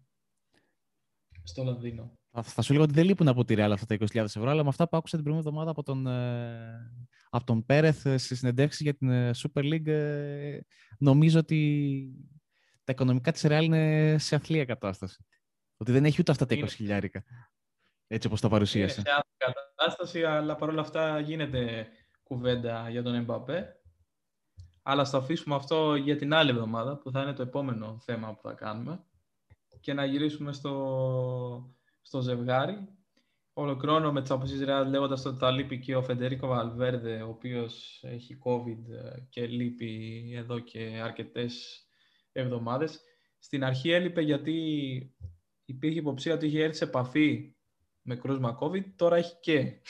στο 1.44 1.64
Λονδίνο. 1.64 2.14
Θα 2.42 2.62
σου 2.62 2.72
λέγω 2.74 2.84
ότι 2.84 2.94
δεν 2.94 3.06
λείπουν 3.06 3.28
από 3.28 3.46
τη 3.46 3.56
Real 3.58 3.70
αυτά 3.74 3.86
τα 3.86 3.98
20.000 4.14 4.16
ευρώ, 4.16 4.50
αλλά 4.50 4.64
με 4.64 4.70
αυτά 4.70 4.90
που 4.90 4.98
άκουσα 4.98 5.16
την 5.16 5.26
προηγούμενη 5.26 5.58
εβδομάδα 5.58 5.72
από 5.72 5.84
τον, 5.84 6.08
ε, 6.08 6.92
από 7.30 7.46
τον 7.46 7.66
Πέρεθ 7.66 8.00
στη 8.00 8.36
συνεντεύξη 8.36 8.84
για 8.84 8.94
την 8.94 9.10
ε, 9.10 9.32
Super 9.36 9.64
League, 9.64 9.88
ε, 9.88 10.60
νομίζω 10.98 11.40
ότι 11.40 12.12
τα 12.84 12.92
οικονομικά 12.92 13.32
της 13.32 13.46
Real 13.48 13.64
είναι 13.64 14.16
σε 14.18 14.36
αθλία 14.36 14.66
κατάσταση. 14.66 15.26
Ότι 15.78 15.92
δεν 15.92 16.06
έχει 16.06 16.18
ούτε 16.22 16.32
αυτά 16.32 16.46
τα 16.46 16.56
20 16.56 16.68
χιλιάρικα. 16.70 17.24
Έτσι 18.08 18.28
όπως 18.28 18.42
τα 18.42 18.50
παρουσίασε. 18.50 19.00
Είναι 19.00 19.10
σε 19.10 19.16
αθλία 19.16 19.64
κατάσταση, 19.76 20.24
αλλά 20.24 20.56
παρόλα 20.56 20.82
αυτά 20.82 21.20
γίνεται 21.20 21.88
κουβέντα 22.28 22.90
για 22.90 23.04
τον 23.04 23.14
Εμπαπέ. 23.14 23.82
Αλλά 24.84 25.06
θα 25.06 25.18
αφήσουμε 25.18 25.56
αυτό 25.56 25.96
για 25.96 26.16
την 26.16 26.34
άλλη 26.34 26.50
εβδομάδα, 26.50 26.98
που 26.98 27.12
θα 27.12 27.22
είναι 27.22 27.34
το 27.34 27.42
επόμενο 27.42 28.00
θέμα 28.00 28.34
που 28.34 28.42
θα 28.42 28.54
κάνουμε. 28.54 29.04
Και 29.80 29.94
να 29.94 30.06
γυρίσουμε 30.06 30.54
στο, 30.54 31.76
στο 32.02 32.22
ζευγάρι. 32.22 32.88
Ολοκληρώνω 33.54 34.12
με 34.12 34.22
τις 34.22 34.32
αποσύσει 34.32 34.66
Real 34.68 34.86
λέγοντας 34.88 35.26
ότι 35.26 35.38
θα 35.38 35.52
λείπει 35.52 35.80
και 35.80 35.96
ο 35.96 36.04
Φεντερίκο 36.04 36.48
Βαλβέρδε, 36.48 37.22
ο 37.22 37.30
οποίος 37.30 38.04
έχει 38.04 38.38
COVID 38.44 38.78
και 39.30 39.48
λείπει 39.48 40.22
εδώ 40.36 40.60
και 40.60 41.00
αρκετές 41.04 41.86
εβδομάδες. 42.32 43.02
Στην 43.40 43.64
αρχή 43.64 43.92
έλειπε 43.92 44.22
γιατί 44.22 44.56
υπήρχε 45.66 46.00
υποψία 46.00 46.34
ότι 46.34 46.46
είχε 46.46 46.64
έρθει 46.64 46.78
σε 46.78 46.84
επαφή 46.84 47.56
με 48.02 48.16
κρούσμα 48.16 48.58
COVID. 48.62 48.84
Τώρα 48.96 49.16
έχει 49.16 49.40
και 49.40 49.82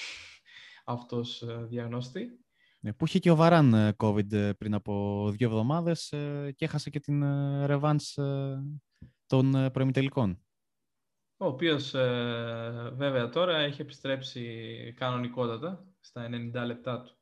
αυτός 0.87 1.41
ε, 1.41 1.65
διαγνώστη. 1.69 2.45
Ναι, 2.79 2.93
που 2.93 3.05
είχε 3.05 3.19
και 3.19 3.31
ο 3.31 3.35
Βαράν 3.35 3.73
ε, 3.73 3.95
COVID 3.97 4.31
ε, 4.31 4.53
πριν 4.53 4.73
από 4.73 5.25
δύο 5.31 5.47
εβδομάδες 5.47 6.07
και 6.55 6.65
έχασε 6.65 6.89
και 6.89 6.99
την 6.99 7.23
ρεβάνς 7.65 8.17
των 9.25 9.71
προημιτελικών. 9.71 10.41
Ο 11.39 11.45
οποίος 11.45 11.91
βέβαια 12.93 13.29
τώρα 13.29 13.57
έχει 13.57 13.81
επιστρέψει 13.81 14.93
κανονικότατα 14.95 15.93
στα 15.99 16.29
90 16.31 16.65
λεπτά 16.65 17.01
του. 17.01 17.15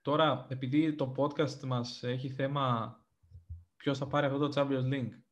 Τώρα, 0.00 0.46
επειδή 0.48 0.94
το 0.94 1.14
podcast 1.16 1.60
μας 1.60 2.02
έχει 2.02 2.28
θέμα 2.28 2.96
ποιος 3.76 3.98
θα 3.98 4.06
πάρει 4.06 4.26
αυτό 4.26 4.38
το 4.38 4.52
Champions 4.54 4.92
League 4.92 5.22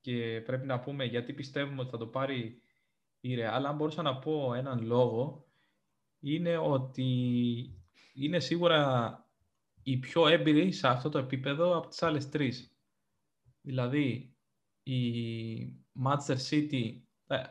και 0.00 0.42
πρέπει 0.46 0.66
να 0.66 0.80
πούμε 0.80 1.04
γιατί 1.04 1.32
πιστεύουμε 1.32 1.80
ότι 1.80 1.90
θα 1.90 1.98
το 1.98 2.06
πάρει 2.06 2.61
η 3.24 3.36
Real, 3.38 3.62
αν 3.66 3.76
μπορούσα 3.76 4.02
να 4.02 4.18
πω 4.18 4.54
έναν 4.54 4.84
λόγο, 4.84 5.46
είναι 6.20 6.56
ότι 6.56 7.06
είναι 8.14 8.40
σίγουρα 8.40 9.16
η 9.82 9.96
πιο 9.96 10.26
έμπειρη 10.26 10.72
σε 10.72 10.88
αυτό 10.88 11.08
το 11.08 11.18
επίπεδο 11.18 11.76
από 11.76 11.88
τις 11.88 12.02
άλλες 12.02 12.28
τρεις. 12.28 12.76
Δηλαδή, 13.60 14.36
η 14.82 15.02
Manchester 16.04 16.36
City 16.50 17.00
ε, 17.26 17.42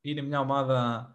είναι 0.00 0.20
μια 0.20 0.40
ομάδα 0.40 1.14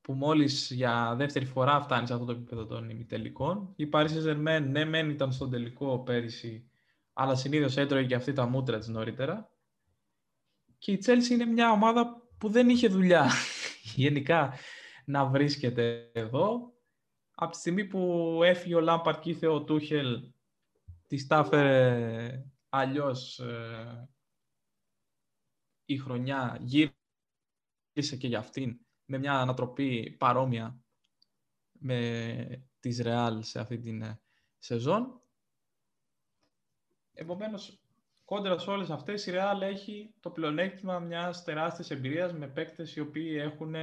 που 0.00 0.12
μόλις 0.12 0.70
για 0.70 1.14
δεύτερη 1.16 1.44
φορά 1.44 1.80
φτάνει 1.80 2.06
σε 2.06 2.12
αυτό 2.12 2.24
το 2.24 2.32
επίπεδο 2.32 2.66
των 2.66 2.90
ημιτελικών. 2.90 3.72
Η 3.76 3.88
Paris 3.92 4.08
Saint-Germain, 4.08 4.66
ναι, 4.68 4.84
μεν 4.84 5.10
ήταν 5.10 5.32
στον 5.32 5.50
τελικό 5.50 5.98
πέρυσι, 5.98 6.70
αλλά 7.12 7.34
συνήθως 7.34 7.76
έτρωγε 7.76 8.06
και 8.06 8.14
αυτή 8.14 8.32
τα 8.32 8.46
μούτρα 8.46 8.78
της 8.78 8.88
νωρίτερα. 8.88 9.50
Και 10.78 10.92
η 10.92 11.02
Chelsea 11.06 11.30
είναι 11.30 11.44
μια 11.44 11.70
ομάδα 11.70 12.23
που 12.38 12.48
δεν 12.48 12.68
είχε 12.68 12.88
δουλειά 12.88 13.30
γενικά 13.96 14.54
να 15.04 15.26
βρίσκεται 15.26 16.10
εδώ. 16.14 16.72
Από 17.34 17.52
τη 17.52 17.58
στιγμή 17.58 17.84
που 17.84 18.40
έφυγε 18.44 18.74
ο 18.74 18.80
Λάμπαρτ 18.80 19.20
και 19.20 19.30
ήρθε 19.30 19.46
ο 19.46 19.64
Τούχελ, 19.64 20.32
τη 21.06 21.26
τα 21.26 21.38
έφερε 21.38 22.44
αλλιώς 22.68 23.38
ε, 23.38 24.08
η 25.84 25.98
χρονιά, 25.98 26.58
γύρισε 26.60 28.16
και 28.18 28.26
για 28.26 28.38
αυτήν 28.38 28.78
με 29.04 29.18
μια 29.18 29.32
ανατροπή 29.32 30.10
παρόμοια 30.10 30.78
με 31.72 32.66
της 32.80 33.00
Real 33.04 33.38
σε 33.40 33.60
αυτή 33.60 33.78
την 33.78 34.02
ε, 34.02 34.20
σεζόν. 34.58 35.22
Επομένως, 37.12 37.83
κόντρα 38.24 38.58
σε 38.58 38.70
όλες 38.70 38.90
αυτές, 38.90 39.26
η 39.26 39.32
Real 39.34 39.60
έχει 39.60 40.14
το 40.20 40.30
πλεονέκτημα 40.30 40.98
μιας 40.98 41.44
τεράστιας 41.44 41.90
εμπειρίας 41.90 42.32
με 42.32 42.48
παίκτες 42.48 42.96
οι 42.96 43.00
οποίοι 43.00 43.36
έχουν 43.40 43.74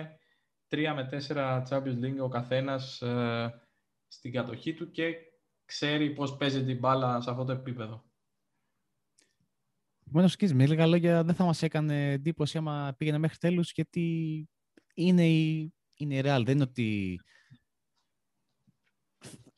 3 0.70 0.94
με 0.96 1.10
4 1.28 1.64
Champions 1.70 2.00
League 2.00 2.24
ο 2.24 2.28
καθένας 2.28 3.02
ε, 3.02 3.62
στην 4.08 4.32
κατοχή 4.32 4.74
του 4.74 4.92
και 4.92 5.16
ξέρει 5.66 6.14
πώς 6.14 6.38
παίζει 6.38 6.64
την 6.66 6.78
μπάλα 6.78 7.22
σε 7.22 7.30
αυτό 7.30 7.44
το 7.44 7.52
επίπεδο. 7.52 8.12
Επομένως, 10.08 10.36
με 10.54 10.68
λίγα 10.68 10.88
λόγια, 10.88 11.24
δεν 11.24 11.36
θα 11.36 11.44
μας 11.44 11.62
έκανε 11.62 12.12
εντύπωση 12.12 12.58
άμα 12.58 12.96
πήγαινε 12.98 13.18
μέχρι 13.18 13.38
τέλους, 13.38 13.72
γιατί 13.72 14.48
είναι 14.94 15.28
η, 15.28 15.74
είναι 15.94 16.16
η 16.16 16.22
Real. 16.24 16.42
Δεν 16.46 16.56
είναι 16.56 16.64
ότι 16.64 17.20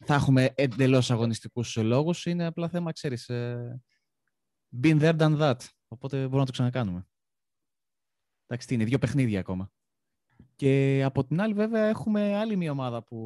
θα 0.06 0.14
έχουμε 0.14 0.54
εντελώς 0.56 1.12
αγωνιστικούς 1.12 1.76
λόγους. 1.76 2.26
Είναι 2.26 2.46
απλά 2.46 2.70
θέμα, 2.70 2.92
ξέρεις. 2.92 3.30
Ε, 3.30 3.82
been 4.82 5.00
there, 5.00 5.18
done 5.18 5.40
that. 5.40 5.56
Οπότε 5.88 6.18
μπορούμε 6.18 6.40
να 6.40 6.46
το 6.46 6.52
ξανακάνουμε. 6.52 7.08
Εντάξει, 8.48 8.68
τι 8.68 8.74
είναι, 8.74 8.84
δύο 8.84 9.00
παιχνίδια 9.00 9.40
ακόμα. 9.40 9.72
Και 10.56 11.02
από 11.06 11.24
την 11.26 11.42
άλλη, 11.42 11.54
βέβαια, 11.54 11.86
έχουμε 11.86 12.36
άλλη 12.36 12.56
μια 12.56 12.72
ομάδα 12.72 13.04
που. 13.04 13.20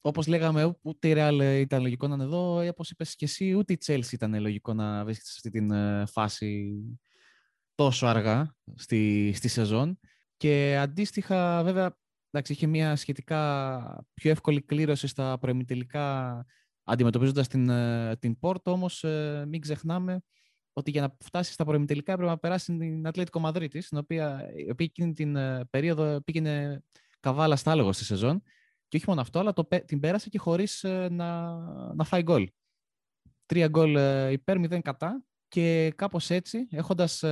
Όπως 0.00 0.26
λέγαμε, 0.26 0.78
ούτε 0.82 1.08
η 1.08 1.14
Real 1.16 1.58
ήταν 1.60 1.80
λογικό 1.82 2.08
να 2.08 2.14
είναι 2.14 2.24
εδώ, 2.24 2.68
όπως 2.68 2.90
είπες 2.90 3.16
και 3.16 3.24
εσύ, 3.24 3.54
ούτε 3.54 3.72
η 3.72 3.78
Chelsea 3.86 4.12
ήταν 4.12 4.40
λογικό 4.40 4.74
να 4.74 5.04
βρίσκεται 5.04 5.30
σε 5.30 5.34
αυτή 5.36 5.50
την 5.50 5.70
ε, 5.70 6.06
φάση 6.06 6.74
τόσο 7.74 8.06
αργά 8.06 8.54
στη, 8.74 9.32
στη 9.34 9.48
σεζόν. 9.48 9.98
Και 10.36 10.76
αντίστοιχα, 10.76 11.62
βέβαια, 11.62 11.96
εντάξει, 12.30 12.52
είχε 12.52 12.66
μια 12.66 12.96
σχετικά 12.96 14.06
πιο 14.14 14.30
εύκολη 14.30 14.62
κλήρωση 14.62 15.06
στα 15.06 15.38
προεμιτελικά 15.38 16.46
αντιμετωπίζοντας 16.84 17.48
την, 17.48 17.68
ε, 17.68 18.16
την 18.16 18.38
Πόρτο, 18.38 18.70
όμως 18.70 19.04
ε, 19.04 19.44
μην 19.48 19.60
ξεχνάμε 19.60 20.22
ότι 20.72 20.90
για 20.90 21.00
να 21.00 21.16
φτάσει 21.24 21.52
στα 21.52 21.64
προεμιτελικά 21.64 22.12
έπρεπε 22.12 22.30
να 22.30 22.38
περάσει 22.38 22.76
την 22.76 23.06
Ατλέτικο 23.06 23.40
Μαδρίτης, 23.40 23.88
η 23.88 23.96
οποία, 23.96 24.50
η 24.56 24.70
οποία 24.70 24.86
εκείνη 24.86 25.12
την 25.12 25.36
ε, 25.36 25.64
περίοδο 25.70 26.20
πήγαινε 26.20 26.82
καβάλα 27.20 27.56
στα 27.56 27.70
άλογο 27.70 27.92
στη 27.92 28.04
σεζόν 28.04 28.42
και 28.88 28.96
όχι 28.96 29.04
μόνο 29.08 29.20
αυτό, 29.20 29.38
αλλά 29.38 29.52
το, 29.52 29.68
την 29.84 30.00
πέρασε 30.00 30.28
και 30.28 30.38
χωρίς 30.38 30.84
να, 31.10 31.56
να 31.94 32.04
φάει 32.04 32.22
γκολ. 32.22 32.50
Τρία 33.46 33.68
γκολ 33.68 33.96
υπέρ, 34.32 34.58
μηδέν 34.58 34.82
κατά 34.82 35.24
και 35.48 35.92
κάπως 35.96 36.30
έτσι, 36.30 36.66
έχοντας 36.70 37.24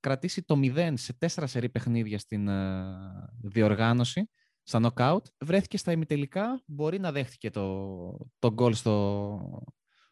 κρατήσει 0.00 0.42
το 0.42 0.56
μηδέν 0.56 0.96
σε 0.96 1.12
τέσσερα 1.12 1.46
σερή 1.46 1.68
παιχνίδια 1.68 2.18
στην 2.18 2.48
διοργάνωση, 3.42 4.30
στα 4.66 4.80
knockout. 4.82 5.22
Βρέθηκε 5.44 5.76
στα 5.76 5.92
ημιτελικά, 5.92 6.62
μπορεί 6.66 6.98
να 6.98 7.12
δέχτηκε 7.12 7.50
το, 7.50 8.30
το 8.38 8.52
γκολ 8.52 8.74
στο, 8.74 9.62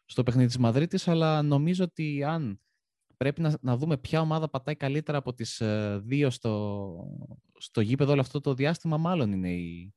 στο 0.05 0.23
παιχνίδι 0.23 0.47
της 0.47 0.57
Μαδρίτης, 0.57 1.07
αλλά 1.07 1.41
νομίζω 1.41 1.83
ότι 1.83 2.23
αν 2.23 2.59
πρέπει 3.17 3.41
να, 3.41 3.57
να 3.61 3.77
δούμε 3.77 3.97
ποια 3.97 4.21
ομάδα 4.21 4.49
πατάει 4.49 4.75
καλύτερα 4.75 5.17
από 5.17 5.33
τις 5.33 5.61
ε, 5.61 6.01
δύο 6.03 6.29
στο, 6.29 6.95
στο 7.57 7.81
γήπεδο 7.81 8.11
όλο 8.11 8.21
αυτό 8.21 8.41
το 8.41 8.53
διάστημα, 8.53 8.97
μάλλον 8.97 9.31
είναι 9.31 9.51
η, 9.51 9.93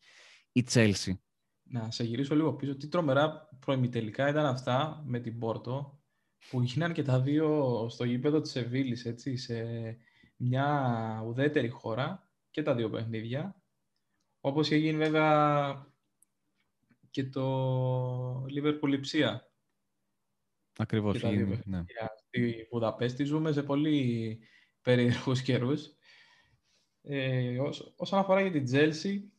η 0.53 0.65
Chelsea. 0.73 1.13
Να 1.63 1.91
σε 1.91 2.05
γυρίσω 2.05 2.35
λίγο 2.35 2.55
πίσω. 2.55 2.77
Τι 2.77 2.89
τρομερά 2.89 3.49
προημιτελικά 3.59 4.29
ήταν 4.29 4.47
αυτά 4.47 5.03
με 5.07 5.21
την 5.21 5.39
Πόρτο, 5.39 6.03
που 6.51 6.63
γίνανε 6.63 6.93
και 6.93 7.03
τα 7.03 7.21
δύο 7.21 7.87
στο 7.89 8.05
γήπεδο 8.05 8.41
της 8.41 8.51
Σεβίλης, 8.51 9.05
έτσι, 9.05 9.37
σε 9.37 9.65
μια 10.37 11.23
ουδέτερη 11.27 11.69
χώρα 11.69 12.31
και 12.51 12.63
τα 12.63 12.75
δύο 12.75 12.91
παιχνίδια 12.91 13.58
όπως 14.41 14.67
είχε 14.67 14.77
γίνει 14.77 14.99
βέβαια 14.99 15.87
και 17.11 17.25
το 17.25 18.45
Liverpool 18.45 18.89
Λιψία. 18.89 19.51
Ακριβώς. 20.79 21.23
ναι. 21.65 21.85
Στη 22.27 22.69
Βουδαπέστη 22.71 23.25
ζούμε 23.25 23.53
σε 23.53 23.63
πολύ 23.63 24.39
περίεργους 24.83 25.43
καιρούς. 25.43 25.93
Ε, 27.03 27.59
όσον 27.97 28.19
αφορά 28.19 28.41
για 28.41 28.51
την 28.51 28.65
Τζέλσι, 28.65 29.33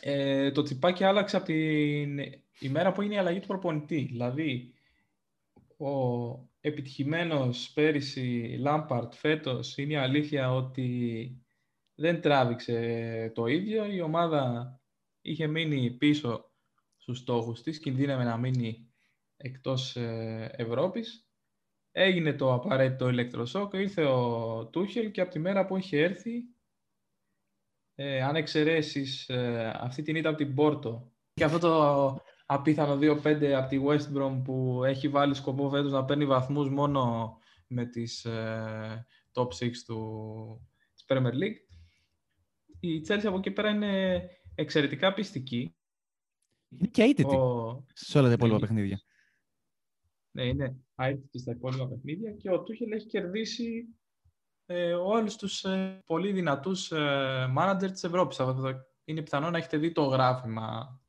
ε, 0.00 0.50
το 0.50 0.62
τσιπάκι 0.62 1.04
άλλαξε 1.04 1.36
από 1.36 1.44
την 1.44 2.18
ημέρα 2.58 2.92
που 2.92 3.02
είναι 3.02 3.14
η 3.14 3.18
αλλαγή 3.18 3.40
του 3.40 3.46
προπονητή. 3.46 4.00
Δηλαδή, 4.00 4.74
ο 5.76 5.88
επιτυχημένος 6.60 7.72
πέρυσι 7.74 8.56
Λάμπαρτ 8.58 9.14
φέτος 9.14 9.76
είναι 9.76 9.92
η 9.92 9.96
αλήθεια 9.96 10.54
ότι 10.54 11.42
δεν 11.98 12.20
τράβηξε 12.20 13.32
το 13.34 13.46
ίδιο. 13.46 13.86
Η 13.86 14.00
ομάδα 14.00 14.72
είχε 15.20 15.46
μείνει 15.46 15.90
πίσω 15.90 16.52
στους 16.96 17.18
στόχους 17.18 17.62
της, 17.62 17.78
κινδύναμε 17.78 18.24
να 18.24 18.36
μείνει 18.36 18.92
εκτός 19.36 19.96
ε, 19.96 20.50
Ευρώπης. 20.56 21.28
Έγινε 21.92 22.32
το 22.32 22.52
απαραίτητο 22.52 23.08
ηλεκτροσόκ, 23.08 23.72
ήρθε 23.72 24.04
ο 24.04 24.66
Τούχελ 24.66 25.10
και 25.10 25.20
από 25.20 25.30
τη 25.30 25.38
μέρα 25.38 25.66
που 25.66 25.76
είχε 25.76 26.02
έρθει, 26.02 26.42
ε, 27.94 28.22
αν 28.22 28.36
εξαιρέσεις 28.36 29.28
ε, 29.28 29.72
αυτή 29.76 30.02
την 30.02 30.16
ήττα 30.16 30.28
από 30.28 30.38
την 30.38 30.54
Πόρτο 30.54 31.12
και 31.34 31.44
αυτό 31.44 31.58
το 31.58 32.22
απίθανο 32.46 32.98
2-5 33.00 33.44
από 33.44 33.68
τη 33.68 33.80
West 33.86 34.16
Brom 34.16 34.40
που 34.44 34.84
έχει 34.84 35.08
βάλει 35.08 35.34
σκοπό 35.34 35.70
φέτος 35.70 35.92
να 35.92 36.04
παίρνει 36.04 36.26
βαθμούς 36.26 36.70
μόνο 36.70 37.32
με 37.66 37.86
τις 37.86 38.24
ε, 38.24 39.06
top 39.32 39.48
6 39.48 39.70
του, 39.86 40.68
της 40.94 41.04
Premier 41.08 41.32
League, 41.32 41.67
η 42.80 43.02
Chelsea 43.08 43.26
από 43.26 43.36
εκεί 43.36 43.50
πέρα 43.50 43.70
είναι 43.70 44.22
εξαιρετικά 44.54 45.14
πιστική. 45.14 45.74
Είναι 46.68 46.88
και 46.88 47.02
αίτητη 47.02 47.34
ο... 47.34 47.84
σε 47.92 48.18
όλα 48.18 48.26
τα 48.26 48.32
υπόλοιπα 48.32 48.58
ναι, 48.58 48.66
παιχνίδια. 48.66 49.00
Ναι, 50.30 50.44
είναι 50.44 50.76
αίτητη 50.96 51.38
στα 51.38 51.52
υπόλοιπα 51.52 51.88
παιχνίδια 51.88 52.32
και 52.32 52.50
ο 52.50 52.62
Τούχελ 52.62 52.92
έχει 52.92 53.06
κερδίσει 53.06 53.86
ε, 54.66 54.94
όλους 54.94 55.36
τους 55.36 55.64
ε, 55.64 56.02
πολύ 56.06 56.32
δυνατούς 56.32 56.92
ε, 56.92 57.46
μάνατζερ 57.50 57.90
της 57.90 58.04
Ευρώπης. 58.04 58.40
Είναι 59.04 59.22
πιθανό 59.22 59.50
να 59.50 59.58
έχετε 59.58 59.76
δει 59.76 59.92
το 59.92 60.02
γράφημα 60.02 61.00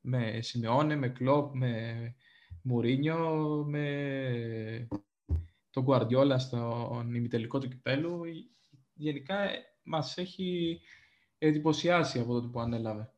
με 0.00 0.40
Σιμεώνε, 0.40 0.96
με 0.96 1.08
Κλόπ, 1.08 1.54
με 1.54 2.14
Μουρίνιο, 2.62 3.64
με 3.68 4.88
τον 5.70 5.82
Γκουαρδιόλα 5.82 6.38
στον 6.38 7.14
ημιτελικό 7.14 7.58
του 7.58 7.68
κυπέλου. 7.68 8.20
Γενικά 8.92 9.36
μας 9.86 10.16
έχει 10.16 10.80
εντυπωσιάσει 11.38 12.18
από 12.18 12.40
το 12.40 12.48
που 12.48 12.60
ανέλαβε. 12.60 13.10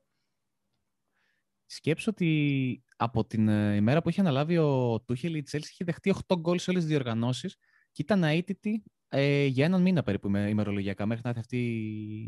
Σκέψω 1.66 2.10
ότι 2.10 2.82
από 2.96 3.24
την 3.24 3.48
ε, 3.48 3.74
ημέρα 3.74 4.02
που 4.02 4.08
είχε 4.08 4.20
αναλάβει 4.20 4.58
ο 4.58 5.00
Τούχελ, 5.00 5.34
η 5.34 5.42
Τσέλση 5.42 5.70
είχε 5.72 5.84
δεχτεί 5.84 6.14
8 6.26 6.38
γκολ 6.38 6.58
σε 6.58 6.70
όλες 6.70 6.82
τις 6.82 6.92
διοργανώσεις 6.92 7.56
και 7.92 8.02
ήταν 8.02 8.24
αίτητη 8.24 8.82
ε, 9.08 9.44
για 9.44 9.64
έναν 9.64 9.82
μήνα 9.82 10.02
περίπου 10.02 10.28
ημερολογιακά, 10.36 11.06
μέχρι 11.06 11.22
να 11.24 11.28
έρθει 11.30 11.40
αυτή 11.40 11.58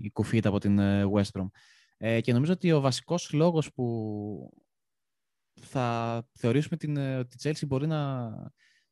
η 0.05 0.11
κουφίτα 0.11 0.49
από 0.49 0.59
την 0.59 0.79
ε, 0.79 1.05
West 1.15 1.31
Brom. 1.33 1.49
Ε, 1.97 2.21
και 2.21 2.33
νομίζω 2.33 2.53
ότι 2.53 2.73
ο 2.73 2.81
βασικός 2.81 3.33
λόγος 3.33 3.73
που 3.73 4.51
θα 5.61 6.27
θεωρήσουμε 6.33 6.77
την, 6.77 6.97
ε, 6.97 7.17
ότι 7.17 7.37
η 7.37 7.41
Chelsea 7.43 7.67
μπορεί 7.67 7.87
να, 7.87 8.31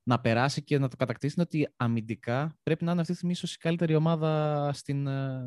να 0.09 0.21
περάσει 0.21 0.63
και 0.63 0.79
να 0.79 0.89
το 0.89 0.97
κατακτήσει 0.97 1.35
είναι 1.37 1.47
ότι 1.49 1.75
αμυντικά 1.77 2.59
πρέπει 2.63 2.85
να 2.85 2.91
είναι 2.91 3.01
αυτή 3.01 3.13
τη 3.13 3.19
στιγμή 3.19 3.35
ίσως 3.35 3.55
η 3.55 3.59
καλύτερη 3.59 3.95
ομάδα 3.95 4.71
στην, 4.73 5.07
ε, 5.07 5.41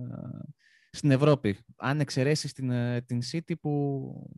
στην 0.91 1.11
Ευρώπη. 1.11 1.57
Αν 1.75 1.99
εξαιρέσεις 1.99 2.53
την, 2.53 2.69
ε, 2.69 3.01
την 3.01 3.19
City 3.31 3.53
που 3.61 4.31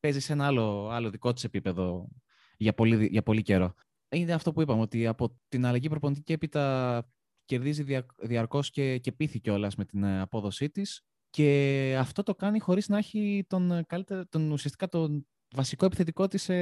παίζεις 0.00 0.24
σε 0.24 0.32
ένα 0.32 0.46
άλλο, 0.46 0.88
άλλο 0.88 1.10
δικό 1.10 1.32
της 1.32 1.44
επίπεδο 1.44 2.08
για 2.56 2.74
πολύ, 2.74 3.06
για 3.06 3.22
πολύ 3.22 3.42
καιρό. 3.42 3.74
Είναι 4.08 4.32
αυτό 4.32 4.52
που 4.52 4.62
είπαμε, 4.62 4.80
ότι 4.80 5.06
από 5.06 5.38
την 5.48 5.66
αλλαγή 5.66 5.88
προπονητική 5.88 6.24
και 6.24 6.32
έπειτα 6.32 7.06
κερδίζει 7.44 7.82
δια, 7.82 8.06
διαρκώς 8.22 8.70
και, 8.70 8.98
και 8.98 9.12
πείθει 9.12 9.40
κιόλας 9.40 9.74
με 9.76 9.84
την 9.84 10.02
ε, 10.02 10.20
απόδοσή 10.20 10.70
της 10.70 11.02
και 11.30 11.96
αυτό 11.98 12.22
το 12.22 12.34
κάνει 12.34 12.58
χωρίς 12.58 12.88
να 12.88 12.98
έχει 12.98 13.44
τον, 13.48 13.84
καλύτερο, 13.86 14.26
τον 14.26 14.50
ουσιαστικά 14.50 14.88
τον 14.88 15.26
βασικό 15.54 15.84
επιθετικό 15.84 16.28
της 16.28 16.42
σε 16.42 16.54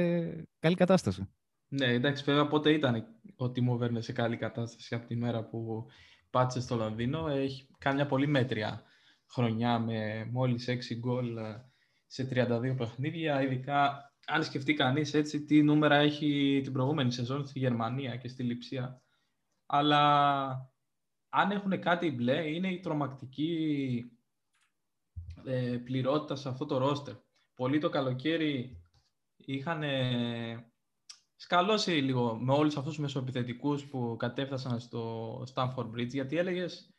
καλή 0.59 0.75
κατάσταση. 0.75 1.27
Ναι, 1.73 1.85
εντάξει, 1.85 2.23
βέβαια 2.23 2.47
πότε 2.47 2.71
ήταν 2.71 3.05
ο 3.35 3.51
Τίμο 3.51 3.77
Βέρνε 3.77 4.01
σε 4.01 4.11
καλή 4.11 4.37
κατάσταση 4.37 4.95
από 4.95 5.07
τη 5.07 5.15
μέρα 5.15 5.43
που 5.43 5.85
πάτησε 6.29 6.61
στο 6.61 6.75
Λονδίνο. 6.75 7.27
Έχει 7.27 7.67
κάνει 7.77 7.95
μια 7.95 8.05
πολύ 8.05 8.27
μέτρια 8.27 8.83
χρονιά 9.27 9.79
με 9.79 10.25
μόλις 10.31 10.69
6 10.69 10.97
γκολ 10.97 11.37
ε, 11.37 11.65
σε 12.07 12.27
32 12.31 12.75
παιχνίδια. 12.77 13.41
Ειδικά 13.41 14.11
αν 14.25 14.43
σκεφτεί 14.43 14.73
κανείς 14.73 15.13
έτσι 15.13 15.43
τι 15.43 15.63
νούμερα 15.63 15.95
έχει 15.95 16.59
την 16.63 16.73
προηγούμενη 16.73 17.11
σεζόν 17.11 17.47
στη 17.47 17.59
Γερμανία 17.59 18.15
και 18.15 18.27
στη 18.27 18.43
Λιψία. 18.43 19.01
Αλλά 19.65 20.47
αν 21.29 21.51
έχουν 21.51 21.79
κάτι 21.79 22.11
μπλε 22.11 22.49
είναι 22.49 22.71
η 22.71 22.79
τρομακτική 22.79 24.03
ε, 25.45 25.77
πληρότητα 25.83 26.35
σε 26.35 26.49
αυτό 26.49 26.65
το 26.65 26.77
ρόστερ. 26.77 27.15
Πολλοί 27.55 27.79
το 27.79 27.89
καλοκαίρι 27.89 28.81
είχαν 29.35 29.83
σκαλώσει 31.41 31.91
λίγο 31.91 32.37
με 32.41 32.53
όλους 32.53 32.77
αυτούς 32.77 32.93
τους 32.93 33.01
μεσοεπιθετικούς 33.01 33.85
που 33.85 34.15
κατέφτασαν 34.19 34.79
στο 34.79 35.43
Stanford 35.53 35.89
Bridge, 35.95 36.07
γιατί 36.07 36.37
έλεγες 36.37 36.93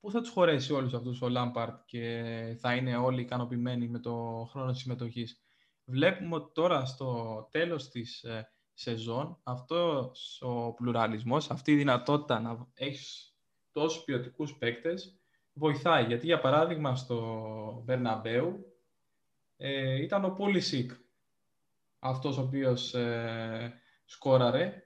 πού 0.00 0.10
θα 0.10 0.20
τους 0.20 0.30
χωρέσει 0.30 0.72
όλους 0.72 0.94
αυτούς 0.94 1.22
ο 1.22 1.28
Λάμπαρτ 1.28 1.80
και 1.86 2.24
θα 2.60 2.74
είναι 2.74 2.96
όλοι 2.96 3.20
ικανοποιημένοι 3.20 3.88
με 3.88 3.98
το 3.98 4.46
χρόνο 4.50 4.70
της 4.70 4.80
συμμετοχής. 4.80 5.42
Βλέπουμε 5.84 6.34
ότι 6.34 6.52
τώρα 6.52 6.84
στο 6.84 7.48
τέλος 7.50 7.88
της 7.88 8.22
ε, 8.22 8.52
σεζόν 8.74 9.38
αυτός 9.42 10.42
ο 10.42 10.72
πλουραλισμός, 10.72 11.50
αυτή 11.50 11.72
η 11.72 11.76
δυνατότητα 11.76 12.40
να 12.40 12.66
έχεις 12.74 13.36
τόσους 13.72 14.04
ποιοτικούς 14.04 14.56
παίκτες 14.56 15.20
βοηθάει. 15.52 16.04
Γιατί 16.04 16.26
για 16.26 16.40
παράδειγμα 16.40 16.96
στο 16.96 17.82
Μπερναμπέου 17.84 18.72
ε, 19.56 20.02
ήταν 20.02 20.24
ο 20.24 20.30
Πούλησικ 20.30 20.92
αυτός 21.98 22.38
ο 22.38 22.42
οποίος 22.42 22.94
ε, 22.94 23.77
σκόραρε 24.08 24.82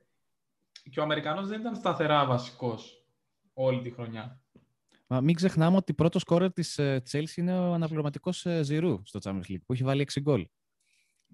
και 0.90 1.00
ο 1.00 1.02
Αμερικανός 1.02 1.48
δεν 1.48 1.60
ήταν 1.60 1.74
σταθερά 1.74 2.26
βασικός 2.26 3.06
όλη 3.52 3.80
τη 3.80 3.90
χρονιά. 3.90 4.40
Μα 5.06 5.20
μην 5.20 5.34
ξεχνάμε 5.34 5.76
ότι 5.76 5.94
πρώτο 5.94 6.18
σκόρερ 6.18 6.52
της 6.52 6.78
ε, 6.78 7.02
Chelsea 7.10 7.36
είναι 7.36 7.58
ο 7.58 7.72
αναπληρωματικός 7.72 8.46
ε, 8.46 8.62
Ζηρού 8.62 9.00
στο 9.04 9.18
Champions 9.22 9.50
League 9.50 9.62
που 9.66 9.72
έχει 9.72 9.84
βάλει 9.84 10.06
6 10.12 10.20
γκολ. 10.20 10.46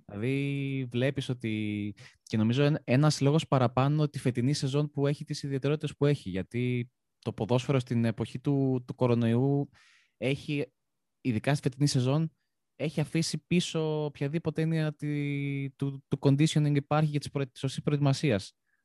Δηλαδή 0.04 0.86
βλέπεις 0.90 1.28
ότι 1.28 1.94
και 2.22 2.36
νομίζω 2.36 2.76
ένας 2.84 3.20
λόγος 3.20 3.46
παραπάνω 3.46 4.08
τη 4.08 4.18
φετινή 4.18 4.52
σεζόν 4.52 4.90
που 4.90 5.06
έχει 5.06 5.24
τις 5.24 5.42
ιδιαιτερότητες 5.42 5.96
που 5.96 6.06
έχει 6.06 6.30
γιατί 6.30 6.90
το 7.18 7.32
ποδόσφαιρο 7.32 7.78
στην 7.78 8.04
εποχή 8.04 8.38
του, 8.38 8.84
του 8.86 8.94
κορονοϊού 8.94 9.70
έχει 10.16 10.72
ειδικά 11.20 11.54
στη 11.54 11.68
φετινή 11.68 11.88
σεζόν 11.88 12.32
έχει 12.80 13.00
αφήσει 13.00 13.44
πίσω 13.46 14.04
οποιαδήποτε 14.04 14.62
έννοια 14.62 14.94
τη, 14.94 15.70
του, 15.70 16.04
του 16.08 16.18
conditioning 16.20 16.74
υπάρχει 16.74 17.10
για 17.10 17.20
τη 17.20 17.58
σωστή 17.58 17.80
προετοιμασία. 17.80 18.40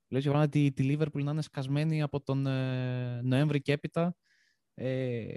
Λέω 0.07 0.21
για 0.21 0.31
παράδειγμα 0.31 0.71
τη, 0.71 0.83
τη 0.83 0.95
Liverpool 0.97 1.23
να 1.23 1.31
είναι 1.31 1.41
σκασμένη 1.41 2.01
από 2.01 2.21
τον 2.21 2.47
ε, 2.47 3.21
Νοέμβρη 3.23 3.61
και 3.61 3.71
έπειτα 3.71 4.15
ε, 4.73 5.35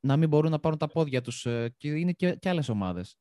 να 0.00 0.16
μην 0.16 0.28
μπορούν 0.28 0.50
να 0.50 0.58
πάρουν 0.58 0.78
τα 0.78 0.86
πόδια 0.86 1.20
τους 1.20 1.46
ε, 1.46 1.74
και 1.76 1.88
είναι 1.88 2.12
και, 2.12 2.34
και 2.34 2.48
άλλες 2.48 2.68
ομάδες. 2.68 3.18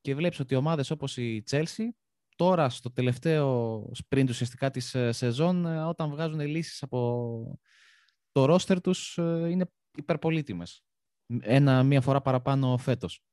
Και 0.00 0.14
βλέπεις 0.14 0.40
ότι 0.40 0.54
ομάδες 0.54 0.90
όπως 0.90 1.16
η 1.16 1.42
Chelsea 1.50 1.88
τώρα 2.36 2.68
στο 2.68 2.92
τελευταίο 2.92 3.80
sprint 4.02 4.26
ουσιαστικά 4.28 4.70
της 4.70 4.94
ε, 4.94 5.12
σεζόν 5.12 5.64
όταν 5.66 6.10
βγάζουν 6.10 6.40
λύσεις 6.40 6.82
από 6.82 7.58
το 8.32 8.44
ρόστερ 8.44 8.80
τους 8.80 9.16
είναι 9.16 9.70
υπερπολίτιμες. 9.96 10.84
Ένα, 11.40 11.82
μία 11.82 12.00
φορά 12.00 12.20
παραπάνω 12.20 12.76
φέτος. 12.76 13.24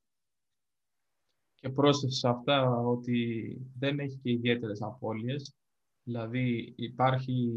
Και 1.60 1.68
πρόσθεσε 1.68 2.18
σε 2.18 2.28
αυτά 2.28 2.70
ότι 2.70 3.56
δεν 3.78 3.98
έχει 3.98 4.16
και 4.16 4.30
ιδιαίτερες 4.30 4.82
απώλειες. 4.82 5.54
Δηλαδή 6.02 6.74
υπάρχει 6.76 7.52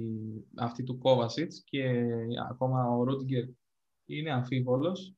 αυτή 0.55 0.83
του 0.83 0.99
Kovacic 1.03 1.47
και 1.63 2.05
ακόμα 2.49 2.89
ο 2.89 3.03
Ρούτιγκερ 3.03 3.43
είναι 4.05 4.31
αμφίβολος. 4.31 5.13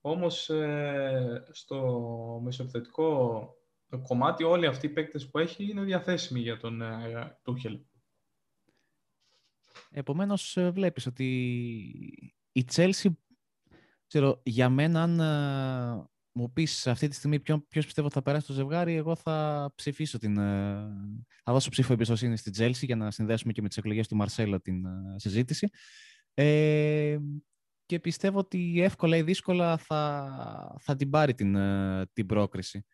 Όμως 0.00 0.50
ε, 0.50 1.48
στο 1.50 2.40
μεσοπθετικό 2.42 3.42
κομμάτι 4.02 4.44
όλοι 4.44 4.66
αυτοί 4.66 4.86
οι 4.86 4.90
παίκτες 4.90 5.30
που 5.30 5.38
έχει 5.38 5.70
είναι 5.70 5.82
διαθέσιμοι 5.82 6.40
για 6.40 6.56
τον 6.56 6.82
ε, 6.82 7.38
Τούχελ. 7.42 7.80
Επομένως 9.90 10.56
ε, 10.56 10.70
βλέπεις 10.70 11.06
ότι 11.06 11.24
η 12.52 12.64
Chelsea 12.72 13.10
ξέρω, 14.06 14.40
για 14.42 14.68
μένα 14.68 15.02
αν 15.02 15.20
μου 16.32 16.52
πεις 16.52 16.86
αυτή 16.86 17.08
τη 17.08 17.14
στιγμή 17.14 17.40
ποιο 17.40 17.60
ποιος 17.68 17.84
πιστεύω 17.84 18.10
θα 18.10 18.22
περάσει 18.22 18.46
το 18.46 18.52
ζευγάρι, 18.52 18.94
εγώ 18.94 19.16
θα 19.16 19.72
ψηφίσω 19.74 20.18
την. 20.18 20.36
Ε, 20.36 20.88
θα 21.44 21.52
δώσω 21.52 21.70
ψήφο 21.70 21.92
εμπιστοσύνη 21.92 22.36
στην 22.36 22.52
Τζέλση 22.52 22.86
για 22.86 22.96
να 22.96 23.10
συνδέσουμε 23.10 23.52
και 23.52 23.62
με 23.62 23.68
τις 23.68 23.76
εκλογές 23.76 24.08
του 24.08 24.16
Μαρσέλο 24.16 24.60
την 24.60 24.84
ε, 24.84 25.14
συζήτηση. 25.16 25.68
Ε, 26.34 27.18
και 27.86 28.00
πιστεύω 28.00 28.38
ότι 28.38 28.80
εύκολα 28.82 29.16
ή 29.16 29.22
δύσκολα 29.22 29.76
θα, 29.76 30.76
θα 30.80 30.96
την 30.96 31.10
πάρει 31.10 31.34
την, 31.34 31.54
ε, 31.54 32.06
την 32.12 32.26
πρόκριση. 32.26 32.84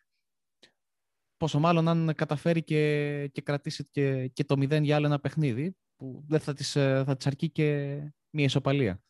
Πόσο 1.37 1.59
μάλλον 1.59 1.89
αν 1.89 2.13
καταφέρει 2.17 2.65
και, 2.65 3.29
και 3.33 3.41
κρατήσει 3.41 3.89
και, 3.91 4.29
και 4.29 4.45
το 4.45 4.55
0 4.59 4.83
για 4.83 4.97
άλλο 4.97 5.07
ένα 5.07 5.21
παιχνίδι, 5.21 5.77
που 5.97 6.25
δεν 6.29 6.41
θα 6.41 6.53
της, 6.53 6.73
θα 6.73 7.17
της 7.17 7.27
αρκεί 7.27 7.51
και 7.51 7.99
μια 8.31 8.45
ισοπαλία 8.45 9.03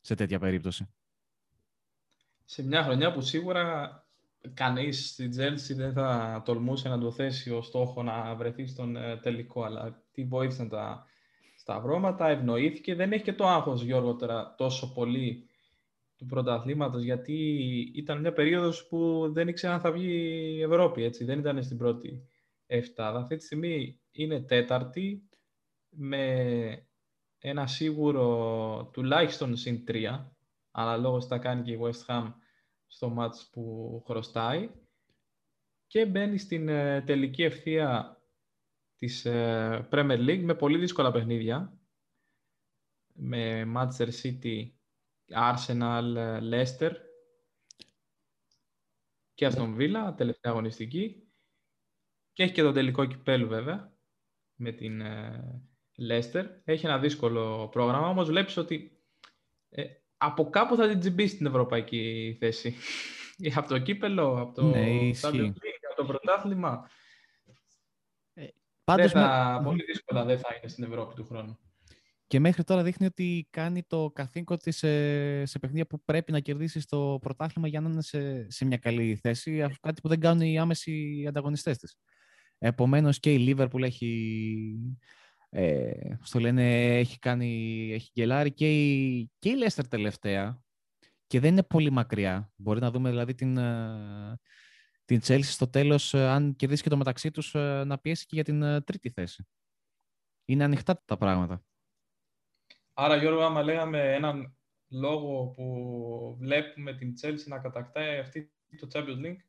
σε 0.00 0.14
τέτοια 0.14 0.38
περίπτωση 0.38 0.88
σε 2.50 2.66
μια 2.66 2.82
χρονιά 2.82 3.12
που 3.12 3.20
σίγουρα 3.20 3.92
κανείς 4.54 5.08
στην 5.08 5.30
Τζέλση 5.30 5.74
δεν 5.74 5.92
θα 5.92 6.42
τολμούσε 6.44 6.88
να 6.88 6.98
το 6.98 7.10
θέσει 7.10 7.50
ο 7.50 7.62
στόχο 7.62 8.02
να 8.02 8.34
βρεθεί 8.34 8.66
στον 8.66 8.96
ε, 8.96 9.16
τελικό, 9.16 9.62
αλλά 9.62 10.02
τι 10.12 10.24
βοήθησαν 10.24 10.68
τα 10.68 11.06
σταυρώματα, 11.56 12.28
ευνοήθηκε. 12.28 12.94
Δεν 12.94 13.12
έχει 13.12 13.22
και 13.22 13.32
το 13.32 13.46
άγχος, 13.46 13.82
Γιώργο, 13.82 14.16
τώρα 14.16 14.54
τόσο 14.56 14.92
πολύ 14.92 15.48
του 16.16 16.26
πρωταθλήματος, 16.26 17.02
γιατί 17.02 17.34
ήταν 17.94 18.20
μια 18.20 18.32
περίοδος 18.32 18.86
που 18.86 19.28
δεν 19.32 19.48
ήξερα 19.48 19.74
αν 19.74 19.80
θα 19.80 19.92
βγει 19.92 20.12
η 20.56 20.62
Ευρώπη, 20.62 21.02
έτσι. 21.02 21.24
Δεν 21.24 21.38
ήταν 21.38 21.62
στην 21.62 21.78
πρώτη 21.78 22.28
εφτάδα. 22.66 23.18
Αυτή 23.18 23.36
τη 23.36 23.44
στιγμή 23.44 24.00
είναι 24.10 24.40
τέταρτη, 24.40 25.28
με 25.88 26.86
ένα 27.38 27.66
σίγουρο 27.66 28.90
τουλάχιστον 28.92 29.56
συν 29.56 29.84
τρία, 29.84 30.36
αναλόγως 30.70 31.26
θα 31.26 31.38
κάνει 31.38 31.62
και 31.62 31.72
η 31.72 31.78
West 31.82 32.14
Ham 32.14 32.32
στο 32.90 33.08
μάτς 33.08 33.50
που 33.52 34.02
χρωστάει 34.06 34.70
και 35.86 36.06
μπαίνει 36.06 36.38
στην 36.38 36.68
ε, 36.68 37.02
τελική 37.02 37.42
ευθεία 37.42 38.20
της 38.96 39.24
ε, 39.24 39.88
Premier 39.90 40.28
League 40.28 40.42
με 40.42 40.54
πολύ 40.54 40.78
δύσκολα 40.78 41.10
παιχνίδια 41.10 41.80
με 43.12 43.72
Manchester 43.76 44.08
City, 44.22 44.70
Arsenal, 45.30 46.14
ε, 46.16 46.38
Leicester 46.42 46.92
και 49.34 49.50
Aston 49.52 49.76
Villa, 49.76 50.14
τελευταία 50.16 50.52
αγωνιστική 50.52 51.32
και 52.32 52.42
έχει 52.42 52.52
και 52.52 52.62
το 52.62 52.72
τελικό 52.72 53.04
κυπέλου 53.04 53.48
βέβαια 53.48 53.96
με 54.54 54.72
την 54.72 55.02
Leicester. 56.08 56.44
Έχει 56.64 56.86
ένα 56.86 56.98
δύσκολο 56.98 57.68
πρόγραμμα, 57.68 58.08
όμως 58.08 58.28
βλέπεις 58.28 58.56
ότι 58.56 59.04
από 60.22 60.50
κάπου 60.50 60.76
θα 60.76 60.88
την 60.88 61.00
τσιμπήσει 61.00 61.34
στην 61.34 61.46
ευρωπαϊκή 61.46 62.36
θέση. 62.38 62.74
από 63.58 63.68
το 63.68 63.78
κύπελο, 63.78 64.40
από 64.40 64.54
το, 64.54 64.62
ναι, 64.62 65.10
από 65.90 65.96
το 65.96 66.04
πρωτάθλημα. 66.04 66.90
Ε, 68.34 68.46
πάντως 68.84 69.12
θα, 69.12 69.60
Πολύ 69.64 69.84
δύσκολα 69.84 70.24
δεν 70.24 70.38
θα 70.38 70.48
είναι 70.56 70.68
στην 70.68 70.84
Ευρώπη 70.84 71.14
του 71.14 71.24
χρόνου. 71.24 71.58
Και 72.26 72.40
μέχρι 72.40 72.64
τώρα 72.64 72.82
δείχνει 72.82 73.06
ότι 73.06 73.46
κάνει 73.50 73.82
το 73.82 74.10
καθήκον 74.14 74.58
της 74.58 74.76
σε, 74.76 75.44
σε 75.44 75.58
παιχνίδια 75.58 75.86
που 75.86 76.02
πρέπει 76.04 76.32
να 76.32 76.40
κερδίσεις 76.40 76.82
στο 76.82 77.18
πρωτάθλημα 77.20 77.68
για 77.68 77.80
να 77.80 77.90
είναι 77.90 78.02
σε, 78.02 78.50
σε 78.50 78.64
μια 78.64 78.76
καλή 78.76 79.16
θέση, 79.22 79.66
κάτι 79.80 80.00
που 80.00 80.08
δεν 80.08 80.20
κάνουν 80.20 80.42
οι 80.42 80.58
άμεσοι 80.58 81.24
ανταγωνιστές 81.28 81.78
της. 81.78 81.96
Επομένως 82.58 83.20
και 83.20 83.32
η 83.32 83.38
Λίβερπουλ 83.38 83.82
έχει 83.82 84.10
ε, 85.50 86.16
στο 86.22 86.38
λένε 86.38 86.96
έχει 86.98 87.18
κάνει, 87.18 87.90
έχει 87.92 88.10
γελάρει 88.12 88.52
και 88.52 88.70
η, 88.70 89.30
και 89.38 89.48
η 89.48 89.54
Λέστερ 89.54 89.88
τελευταία 89.88 90.62
και 91.30 91.40
δεν 91.40 91.50
είναι 91.50 91.62
πολύ 91.62 91.90
μακριά. 91.90 92.52
Μπορεί 92.56 92.80
να 92.80 92.90
δούμε 92.90 93.10
δηλαδή 93.10 93.34
την, 93.34 93.56
ε, 93.56 94.38
την 95.04 95.20
Chelsea 95.24 95.42
στο 95.42 95.70
τέλος, 95.70 96.14
ε, 96.14 96.28
αν 96.28 96.56
κερδίσει 96.56 96.82
και 96.82 96.88
το 96.88 96.96
μεταξύ 96.96 97.30
τους, 97.30 97.54
ε, 97.54 97.84
να 97.86 97.98
πιέσει 97.98 98.26
και 98.26 98.34
για 98.34 98.44
την 98.44 98.84
τρίτη 98.84 99.10
θέση. 99.10 99.46
Είναι 100.44 100.64
ανοιχτά 100.64 101.02
τα 101.04 101.16
πράγματα. 101.16 101.64
Άρα 102.94 103.16
Γιώργο, 103.16 103.40
άμα 103.40 103.62
λέγαμε 103.62 104.14
έναν 104.14 104.56
λόγο 104.88 105.46
που 105.46 106.36
βλέπουμε 106.40 106.94
την 106.94 107.14
Chelsea 107.22 107.46
να 107.46 107.58
κατακτάει 107.58 108.18
αυτή 108.18 108.52
το 108.78 108.88
Champions 108.92 109.26
League. 109.26 109.40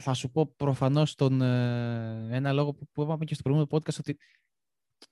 Θα 0.00 0.14
σου 0.14 0.30
πω 0.30 0.46
προφανώς 0.56 1.14
τον, 1.14 1.40
ένα 1.40 2.52
λόγο 2.52 2.74
που, 2.74 2.88
που 2.92 3.02
είπαμε 3.02 3.24
και 3.24 3.34
στο 3.34 3.42
προηγούμενο 3.42 3.78
podcast 3.78 3.98
ότι 3.98 4.18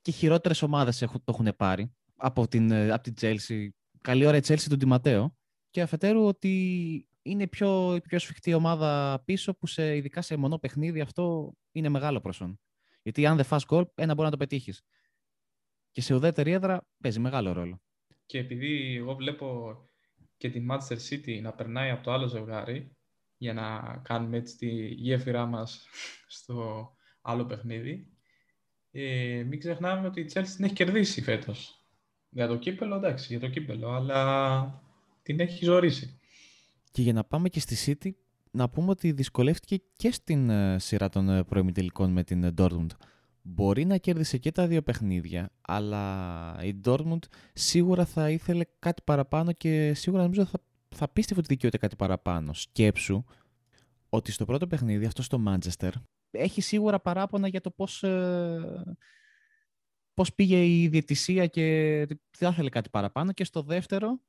και 0.06 0.12
χειρότερες 0.12 0.62
ομάδες 0.62 0.98
το 0.98 1.22
έχουν 1.24 1.54
πάρει 1.56 1.94
από 2.16 2.48
την, 2.48 2.70
ε, 2.70 2.90
από 2.90 3.02
την 3.02 3.14
Chelsea. 3.20 3.68
Καλή 4.00 4.26
ώρα 4.26 4.36
η 4.36 4.40
Chelsea 4.44 4.66
του 4.68 4.76
Ντιματέο. 4.76 5.36
Και 5.70 5.80
αφετέρου 5.80 6.26
ότι 6.26 7.08
είναι 7.22 7.46
πιο, 7.46 7.94
η 7.94 8.00
πιο 8.00 8.18
σφιχτή 8.18 8.54
ομάδα 8.54 9.22
πίσω 9.24 9.54
που 9.54 9.66
σε, 9.66 9.96
ειδικά 9.96 10.22
σε 10.22 10.36
μονό 10.36 10.58
παιχνίδι 10.58 11.00
αυτό 11.00 11.52
είναι 11.72 11.88
μεγάλο 11.88 12.20
προσόν. 12.20 12.60
Γιατί 13.02 13.26
αν 13.26 13.36
δεν 13.36 13.44
φας 13.44 13.64
γκολ, 13.64 13.86
ένα 13.94 14.14
μπορεί 14.14 14.24
να 14.24 14.30
το 14.30 14.36
πετύχεις. 14.36 14.82
Και 15.90 16.00
σε 16.00 16.14
ουδέτερη 16.14 16.50
έδρα 16.50 16.88
παίζει 17.02 17.20
μεγάλο 17.20 17.52
ρόλο. 17.52 17.82
Και 18.26 18.38
επειδή 18.38 18.96
εγώ 18.96 19.14
βλέπω 19.14 19.76
και 20.36 20.50
τη 20.50 20.66
Manchester 20.70 20.98
City 21.10 21.40
να 21.42 21.52
περνάει 21.52 21.90
από 21.90 22.02
το 22.02 22.12
άλλο 22.12 22.26
ζευγάρι 22.26 22.96
για 23.36 23.52
να 23.52 23.96
κάνουμε 24.04 24.36
έτσι 24.36 24.56
τη 24.56 24.68
γέφυρά 24.86 25.46
μας 25.46 25.86
στο 26.26 26.90
άλλο 27.20 27.46
παιχνίδι, 27.46 28.15
ε, 28.96 29.42
μην 29.42 29.58
ξεχνάμε 29.58 30.06
ότι 30.06 30.20
η 30.20 30.30
Chelsea 30.32 30.48
την 30.56 30.64
έχει 30.64 30.74
κερδίσει 30.74 31.22
φέτος. 31.22 31.80
Για 32.30 32.46
το 32.46 32.56
κύπελο, 32.56 32.96
εντάξει, 32.96 33.26
για 33.28 33.40
το 33.40 33.48
κύπελο, 33.48 33.90
αλλά 33.90 34.82
την 35.22 35.40
έχει 35.40 35.64
ζωρίσει. 35.64 36.18
Και 36.90 37.02
για 37.02 37.12
να 37.12 37.24
πάμε 37.24 37.48
και 37.48 37.60
στη 37.60 37.96
City, 38.02 38.10
να 38.50 38.68
πούμε 38.68 38.90
ότι 38.90 39.12
δυσκολεύτηκε 39.12 39.82
και 39.96 40.12
στην 40.12 40.50
ε, 40.50 40.78
σειρά 40.78 41.08
των 41.08 41.28
ε, 41.28 41.44
προημιτελικών 41.44 42.10
με 42.12 42.24
την 42.24 42.44
ε, 42.44 42.54
Dortmund. 42.58 42.86
Μπορεί 43.42 43.84
να 43.84 43.96
κέρδισε 43.96 44.38
και 44.38 44.52
τα 44.52 44.66
δύο 44.66 44.82
παιχνίδια, 44.82 45.50
αλλά 45.60 46.56
η 46.62 46.80
Dortmund 46.84 47.18
σίγουρα 47.52 48.04
θα 48.04 48.30
ήθελε 48.30 48.64
κάτι 48.78 49.02
παραπάνω 49.04 49.52
και 49.52 49.94
σίγουρα 49.94 50.22
νομίζω 50.22 50.44
θα, 50.44 50.62
θα 50.88 51.08
πίστευε 51.08 51.40
ότι 51.40 51.48
δικαιούται 51.48 51.78
κάτι 51.78 51.96
παραπάνω. 51.96 52.52
Σκέψου 52.52 53.24
ότι 54.08 54.32
στο 54.32 54.44
πρώτο 54.44 54.66
παιχνίδι, 54.66 55.06
αυτό 55.06 55.22
στο 55.22 55.42
Manchester, 55.46 55.90
έχει 56.30 56.60
σίγουρα 56.60 57.00
παράπονα 57.00 57.48
για 57.48 57.60
το 57.60 57.70
πώς, 57.70 58.02
ε, 58.02 58.96
πώς 60.14 60.34
πήγε 60.34 60.64
η 60.64 60.88
διαιτησία 60.88 61.46
και 61.46 62.06
θα 62.30 62.48
ήθελε 62.48 62.68
κάτι 62.68 62.90
παραπάνω. 62.90 63.32
Και 63.32 63.44
στο 63.44 63.62
δεύτερο, 63.62 64.20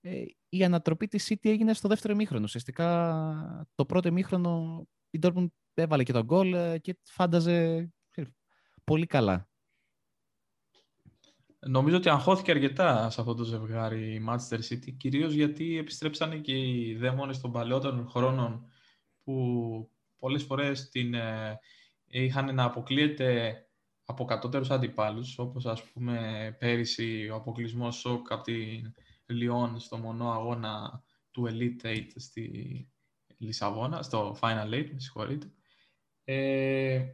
ε, 0.00 0.24
η 0.48 0.64
ανατροπή 0.64 1.06
της 1.06 1.28
City 1.28 1.48
έγινε 1.48 1.74
στο 1.74 1.88
δεύτερο 1.88 2.12
ημίχρονο. 2.12 2.44
Ουσιαστικά 2.44 3.66
το 3.74 3.86
πρώτο 3.86 4.08
ημίχρονο 4.08 4.84
η 5.10 5.18
Dortmund 5.22 5.46
έβαλε 5.74 6.02
και 6.02 6.12
τον 6.12 6.24
γκολ 6.24 6.52
ε, 6.52 6.78
και 6.78 6.98
φάνταζε 7.02 7.88
πολύ 8.84 9.06
καλά. 9.06 9.48
Νομίζω 11.58 11.96
ότι 11.96 12.08
αγχώθηκε 12.08 12.50
αρκετά 12.50 13.10
σε 13.10 13.20
αυτό 13.20 13.34
το 13.34 13.44
ζευγάρι 13.44 14.14
η 14.14 14.24
Manchester 14.28 14.58
City, 14.58 14.96
κυρίως 14.96 15.32
γιατί 15.32 15.78
επιστρέψανε 15.78 16.36
και 16.36 16.58
οι 16.58 16.96
δαίμονες 16.96 17.40
των 17.40 17.52
παλαιότερων 17.52 18.08
χρόνων 18.08 18.70
που 19.24 19.90
πολλές 20.18 20.42
φορές 20.42 20.88
την, 20.88 21.14
ε, 21.14 21.58
είχαν 22.06 22.54
να 22.54 22.64
αποκλείεται 22.64 23.60
από 24.04 24.24
κατώτερους 24.24 24.70
αντιπάλους, 24.70 25.38
όπως 25.38 25.66
ας 25.66 25.82
πούμε 25.82 26.56
πέρυσι 26.58 27.28
ο 27.28 27.34
αποκλεισμός 27.34 27.96
σοκ 27.96 28.32
από 28.32 28.42
την 28.42 28.94
Λιόν 29.26 29.78
στο 29.78 29.96
μονό 29.96 30.30
αγώνα 30.32 31.04
του 31.30 31.46
Elite 31.50 31.86
8 31.86 32.06
στη 32.14 32.88
Λισαβόνα, 33.38 34.02
στο 34.02 34.38
Final 34.40 34.70
8, 34.72 34.90
με 34.92 35.00
συγχωρείτε. 35.00 35.52
Ε, 36.24 37.04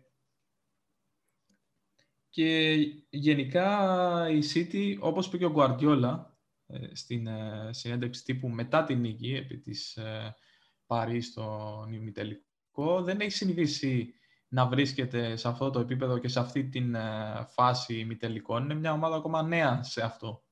και 2.28 2.76
γενικά 3.10 4.28
η 4.30 4.40
City, 4.54 4.96
όπως 5.00 5.26
είπε 5.26 5.38
και 5.38 5.44
ο 5.44 5.54
Guardiola, 5.56 6.24
ε, 6.66 6.94
στην 6.94 7.26
ε, 7.26 7.68
συνέντευξη 7.72 8.24
τύπου 8.24 8.48
μετά 8.48 8.84
την 8.84 9.00
νίκη 9.00 9.34
επί 9.34 9.58
της 9.58 9.96
ε, 9.96 10.36
Παρί 10.86 11.20
στο 11.20 11.86
ημιτελικό. 11.90 12.51
Δεν 13.02 13.20
έχει 13.20 13.30
συνηθίσει 13.30 14.14
να 14.48 14.66
βρίσκεται 14.66 15.36
σε 15.36 15.48
αυτό 15.48 15.70
το 15.70 15.80
επίπεδο 15.80 16.18
και 16.18 16.28
σε 16.28 16.40
αυτή 16.40 16.68
την 16.68 16.96
φάση 17.46 17.98
ημιτελικών. 17.98 18.64
Είναι 18.64 18.74
μια 18.74 18.92
ομάδα 18.92 19.16
ακόμα 19.16 19.42
νέα 19.42 19.82
σε 19.82 20.02
αυτό. 20.02 20.44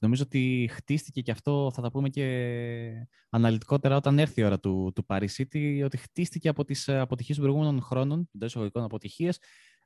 νομίζω 0.00 0.22
ότι 0.22 0.68
χτίστηκε 0.72 1.20
και 1.20 1.30
αυτό, 1.30 1.70
θα 1.74 1.82
τα 1.82 1.90
πούμε 1.90 2.08
και 2.08 3.06
αναλυτικότερα 3.30 3.96
όταν 3.96 4.18
έρθει 4.18 4.40
η 4.40 4.44
ώρα 4.44 4.60
του, 4.60 4.92
του 4.94 5.06
Paris 5.08 5.28
City, 5.36 5.82
ότι 5.84 5.96
χτίστηκε 5.96 6.48
από 6.48 6.64
τις 6.64 6.88
αποτυχίες 6.88 7.36
των 7.36 7.46
προηγούμενων 7.46 7.82
χρόνων, 7.82 8.28
των 8.38 8.46
εισαγωγικών 8.46 8.82
αποτυχίες, 8.82 9.38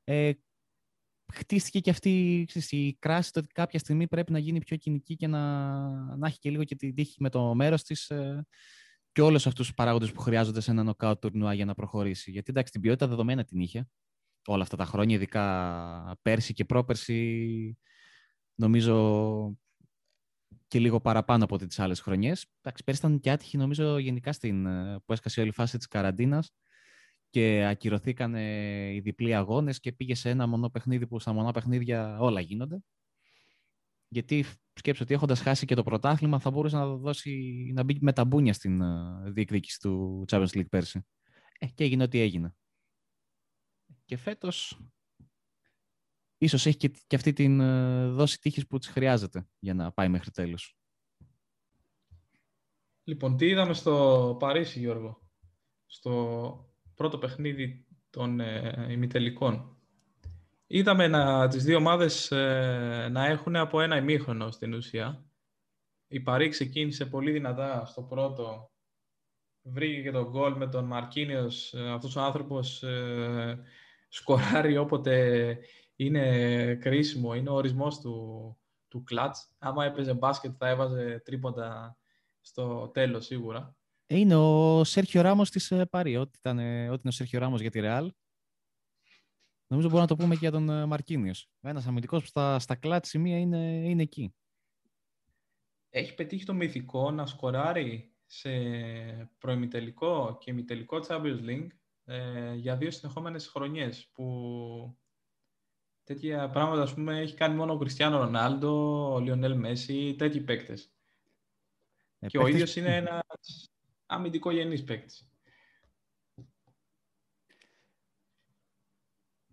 ε, 0.03 0.31
χτίστηκε 1.33 1.79
και 1.79 1.89
αυτή 1.89 2.45
η 2.69 2.95
κράση 2.99 3.31
το 3.31 3.39
ότι 3.39 3.47
κάποια 3.47 3.79
στιγμή 3.79 4.07
πρέπει 4.07 4.31
να 4.31 4.39
γίνει 4.39 4.59
πιο 4.59 4.77
κοινική 4.77 5.15
και 5.15 5.27
να, 5.27 5.71
να 6.17 6.27
έχει 6.27 6.39
και 6.39 6.49
λίγο 6.49 6.63
και 6.63 6.75
την 6.75 6.95
τύχη 6.95 7.15
με 7.19 7.29
το 7.29 7.55
μέρος 7.55 7.83
της 7.83 8.09
ε, 8.09 8.45
και 9.17 9.23
όλους 9.23 9.47
αυτούς 9.47 9.65
τους 9.65 9.75
παράγοντες 9.75 10.11
που 10.11 10.21
χρειάζονται 10.21 10.61
σε 10.61 10.71
ένα 10.71 10.83
νοκάουτ 10.83 11.19
τουρνουά 11.21 11.53
για 11.53 11.65
να 11.65 11.73
προχωρήσει. 11.73 12.31
Γιατί 12.31 12.49
εντάξει, 12.49 12.71
την 12.71 12.81
ποιότητα 12.81 13.07
δεδομένα 13.07 13.43
την 13.43 13.59
είχε 13.59 13.89
όλα 14.45 14.63
αυτά 14.63 14.77
τα 14.77 14.85
χρόνια, 14.85 15.15
ειδικά 15.15 16.17
πέρσι 16.21 16.53
και 16.53 16.65
πρόπερσι, 16.65 17.77
νομίζω 18.55 19.57
και 20.67 20.79
λίγο 20.79 21.01
παραπάνω 21.01 21.43
από 21.43 21.57
τις 21.57 21.79
άλλες 21.79 21.99
χρονιές. 21.99 22.45
Εντάξει, 22.61 22.83
πέρσι 22.83 22.99
ήταν 23.05 23.19
και 23.19 23.31
άτυχη 23.31 23.57
νομίζω 23.57 23.97
γενικά 23.97 24.33
στην, 24.33 24.65
ε, 24.65 24.99
που 25.05 25.13
έσκασε 25.13 25.39
όλη 25.39 25.49
η 25.49 25.53
φάση 25.53 25.77
της 25.77 25.87
καραντίνας 25.87 26.51
και 27.29 27.65
ακυρωθήκαν 27.65 28.35
οι 28.35 28.99
διπλοί 28.99 29.35
αγώνες 29.35 29.79
και 29.79 29.91
πήγε 29.91 30.15
σε 30.15 30.29
ένα 30.29 30.47
μονό 30.47 30.69
παιχνίδι 30.69 31.07
που 31.07 31.19
στα 31.19 31.33
μονά 31.33 31.51
παιχνίδια 31.51 32.19
όλα 32.19 32.41
γίνονται. 32.41 32.79
Γιατί 34.07 34.45
σκέψω 34.77 35.03
ότι 35.03 35.13
έχοντας 35.13 35.39
χάσει 35.39 35.65
και 35.65 35.75
το 35.75 35.83
πρωτάθλημα 35.83 36.39
θα 36.39 36.51
μπορούσε 36.51 36.75
να, 36.75 36.85
δώσει, 36.87 37.31
να 37.73 37.83
μπει 37.83 37.97
με 38.01 38.13
τα 38.13 38.25
μπούνια 38.25 38.53
στην 38.53 38.81
ε, 38.81 39.31
διεκδίκηση 39.31 39.79
του 39.79 40.25
Champions 40.29 40.49
League 40.49 40.69
πέρσι. 40.69 41.05
Ε, 41.59 41.67
και 41.67 41.83
έγινε 41.83 42.03
ό,τι 42.03 42.19
έγινε. 42.19 42.55
Και 44.05 44.17
φέτος 44.17 44.81
ίσως 46.37 46.65
έχει 46.65 46.77
και, 46.77 46.91
και 47.07 47.15
αυτή 47.15 47.33
την 47.33 47.59
ε, 47.59 48.07
δόση 48.07 48.39
τύχης 48.39 48.67
που 48.67 48.77
της 48.77 48.87
χρειάζεται 48.87 49.47
για 49.59 49.73
να 49.73 49.91
πάει 49.91 50.09
μέχρι 50.09 50.31
τέλος. 50.31 50.75
Λοιπόν, 53.03 53.37
τι 53.37 53.45
είδαμε 53.45 53.73
στο 53.73 54.35
Παρίσι, 54.39 54.79
Γιώργο, 54.79 55.29
στο 55.85 56.73
πρώτο 56.93 57.17
παιχνίδι 57.17 57.85
των 58.09 58.39
ε, 58.39 58.87
ημιτελικών. 58.89 59.76
Είδαμε 60.69 61.07
να, 61.07 61.47
τις 61.47 61.63
δύο 61.63 61.77
ομάδες 61.77 62.31
ε, 62.31 63.07
να 63.11 63.25
έχουν 63.25 63.55
από 63.55 63.81
ένα 63.81 63.97
ημίχρονο 63.97 64.51
στην 64.51 64.73
ουσία. 64.73 65.25
Η 66.07 66.19
Παρή 66.19 66.49
ξεκίνησε 66.49 67.05
πολύ 67.05 67.31
δυνατά 67.31 67.85
στο 67.85 68.01
πρώτο. 68.01 68.71
Βρήκε 69.61 70.01
και 70.01 70.11
τον 70.11 70.29
γκολ 70.29 70.55
με 70.55 70.67
τον 70.67 70.85
Μαρκίνιος. 70.85 71.73
Ε, 71.73 71.89
αυτός 71.89 72.15
ο 72.15 72.21
άνθρωπος 72.21 72.83
ε, 72.83 73.59
σκοράρει 74.07 74.77
όποτε 74.77 75.57
είναι 75.95 76.75
κρίσιμο. 76.75 77.33
Είναι 77.33 77.49
ο 77.49 77.53
ορισμός 77.53 77.99
του, 77.99 78.57
του 78.87 79.03
κλατς. 79.03 79.55
Άμα 79.57 79.85
έπαιζε 79.85 80.13
μπάσκετ 80.13 80.53
θα 80.57 80.67
έβαζε 80.67 81.21
τρίποτα 81.25 81.97
στο 82.41 82.87
τέλος 82.93 83.25
σίγουρα. 83.25 83.75
Είναι 84.07 84.35
ο 84.35 84.83
Σέρχιο 84.83 85.21
Ράμος 85.21 85.49
της 85.49 85.71
ε, 85.71 85.85
Παρή. 85.85 86.17
Ό,τι, 86.17 86.37
ήταν, 86.37 86.57
ό,τι 86.57 86.65
είναι 86.65 86.99
ο 87.03 87.11
Σέρχιο 87.11 87.39
Ράμος 87.39 87.61
για 87.61 87.71
τη 87.71 87.79
Ρεάλ. 87.79 88.11
Νομίζω 89.67 89.87
μπορούμε 89.87 90.07
να 90.09 90.15
το 90.15 90.23
πούμε 90.23 90.33
και 90.33 90.39
για 90.39 90.51
τον 90.51 90.69
ε, 90.69 90.85
Μαρκίνιος. 90.85 91.49
Ένας 91.61 91.87
αμυντικός 91.87 92.21
που 92.21 92.27
στα, 92.27 92.59
στα 92.59 92.75
κλάτ 92.75 93.05
σημεία 93.05 93.39
είναι, 93.39 93.81
είναι 93.85 94.01
εκεί. 94.01 94.33
Έχει 95.89 96.15
πετύχει 96.15 96.45
το 96.45 96.53
μυθικό 96.53 97.11
να 97.11 97.25
σκοράρει 97.25 98.11
σε 98.25 98.49
προημιτελικό 99.37 100.37
και 100.39 100.51
ημιτελικό 100.51 100.99
Champions 101.07 101.39
League 101.45 101.67
ε, 102.05 102.53
για 102.53 102.75
δύο 102.75 102.91
συνεχόμενες 102.91 103.47
χρονιές 103.47 104.09
που 104.13 104.97
τέτοια 106.03 106.49
πράγματα 106.49 106.81
ας 106.81 106.93
πούμε, 106.93 107.19
έχει 107.19 107.33
κάνει 107.35 107.55
μόνο 107.55 107.73
ο 107.73 107.77
Κριστιανό 107.77 108.17
Ρονάλντο, 108.17 109.13
ο 109.13 109.19
Λιονέλ 109.19 109.57
Μέση, 109.57 110.15
τέτοιοι 110.17 110.41
παίκτες. 110.41 110.91
Ε, 112.19 112.27
και 112.27 112.37
ο 112.37 112.47
ίδιος 112.47 112.75
είναι 112.75 112.95
ένας 112.95 113.21
αμυντικό 114.05 114.51
γενής 114.51 114.83
παίκτης. 114.83 115.27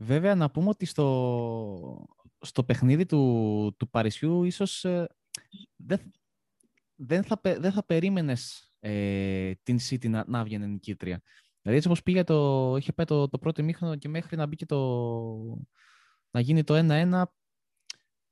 Βέβαια, 0.04 0.34
να 0.34 0.50
πούμε 0.50 0.68
ότι 0.68 0.84
στο, 0.84 2.06
στο 2.40 2.64
παιχνίδι 2.64 3.06
του, 3.06 3.74
του 3.78 3.90
Παρισιού 3.90 4.44
ίσως 4.44 4.84
ε, 4.84 5.06
δεν, 5.76 6.12
δεν, 6.94 7.22
θα, 7.22 7.40
δεν 7.42 7.72
θα 7.72 7.84
περίμενες 7.84 8.72
ε, 8.80 9.52
την 9.62 9.78
City 9.88 10.08
να, 10.08 10.24
να 10.26 10.44
βγαίνει 10.44 10.66
νικήτρια. 10.66 11.22
Δηλαδή, 11.60 11.76
έτσι 11.76 11.88
όπως 11.88 12.02
πήγε 12.02 12.24
το, 12.24 12.76
είχε 12.76 12.92
πάει 12.92 13.06
το, 13.06 13.28
το 13.28 13.38
πρώτο 13.38 13.62
ημίχρονο 13.62 13.96
και 13.96 14.08
μέχρι 14.08 14.36
να 14.36 14.46
μπει 14.46 14.56
και 14.56 14.66
το, 14.66 14.78
να 16.30 16.40
γίνει 16.40 16.64
το 16.64 16.74
1-1, 16.76 17.22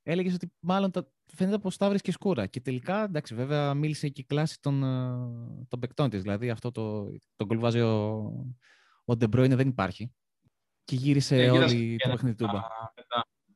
έλεγες 0.03 0.35
ότι 0.35 0.53
μάλλον 0.61 0.91
τα, 0.91 1.13
φαίνεται 1.35 1.59
πως 1.59 1.77
τα 1.77 1.89
βρίσκεις 1.89 2.15
σκούρα. 2.15 2.47
Και 2.47 2.61
τελικά, 2.61 3.05
εντάξει, 3.05 3.35
βέβαια 3.35 3.75
μίλησε 3.75 4.09
και 4.09 4.21
η 4.21 4.25
κλάση 4.25 4.61
των, 4.61 4.83
ε, 4.83 5.67
των 5.69 5.81
παικτών 5.81 6.11
της. 6.11 6.23
Δηλαδή 6.23 6.51
αυτό 6.51 6.71
το, 6.71 7.11
το 7.37 7.45
γκολ 7.45 7.81
ο, 7.81 8.33
ο 9.05 9.17
Ντεμπρόινε 9.17 9.57
δεν 9.57 9.69
υπάρχει. 9.69 10.13
Και 10.85 10.97
γύρισε 10.97 11.43
ε, 11.43 11.51
όλη 11.51 11.97
το 11.97 12.11
παιχνίδι 12.11 12.37
του. 12.37 12.47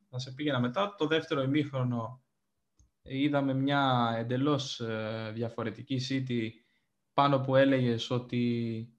Να 0.09 0.19
σε 0.19 0.31
πήγαινα 0.31 0.59
μετά. 0.59 0.95
Το 0.97 1.07
δεύτερο 1.07 1.41
ημίχρονο 1.41 2.23
είδαμε 3.01 3.53
μια 3.53 4.13
εντελώς 4.17 4.79
ε, 4.79 5.31
διαφορετική 5.33 6.01
City 6.09 6.49
πάνω 7.13 7.39
που 7.39 7.55
έλεγες 7.55 8.09
ότι 8.09 8.93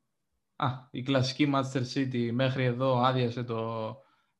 α, 0.56 0.68
η 0.90 1.02
κλασική 1.02 1.50
Manchester 1.54 1.82
City 1.94 2.30
μέχρι 2.32 2.64
εδώ 2.64 2.98
άδειασε 2.98 3.44
το 3.44 3.90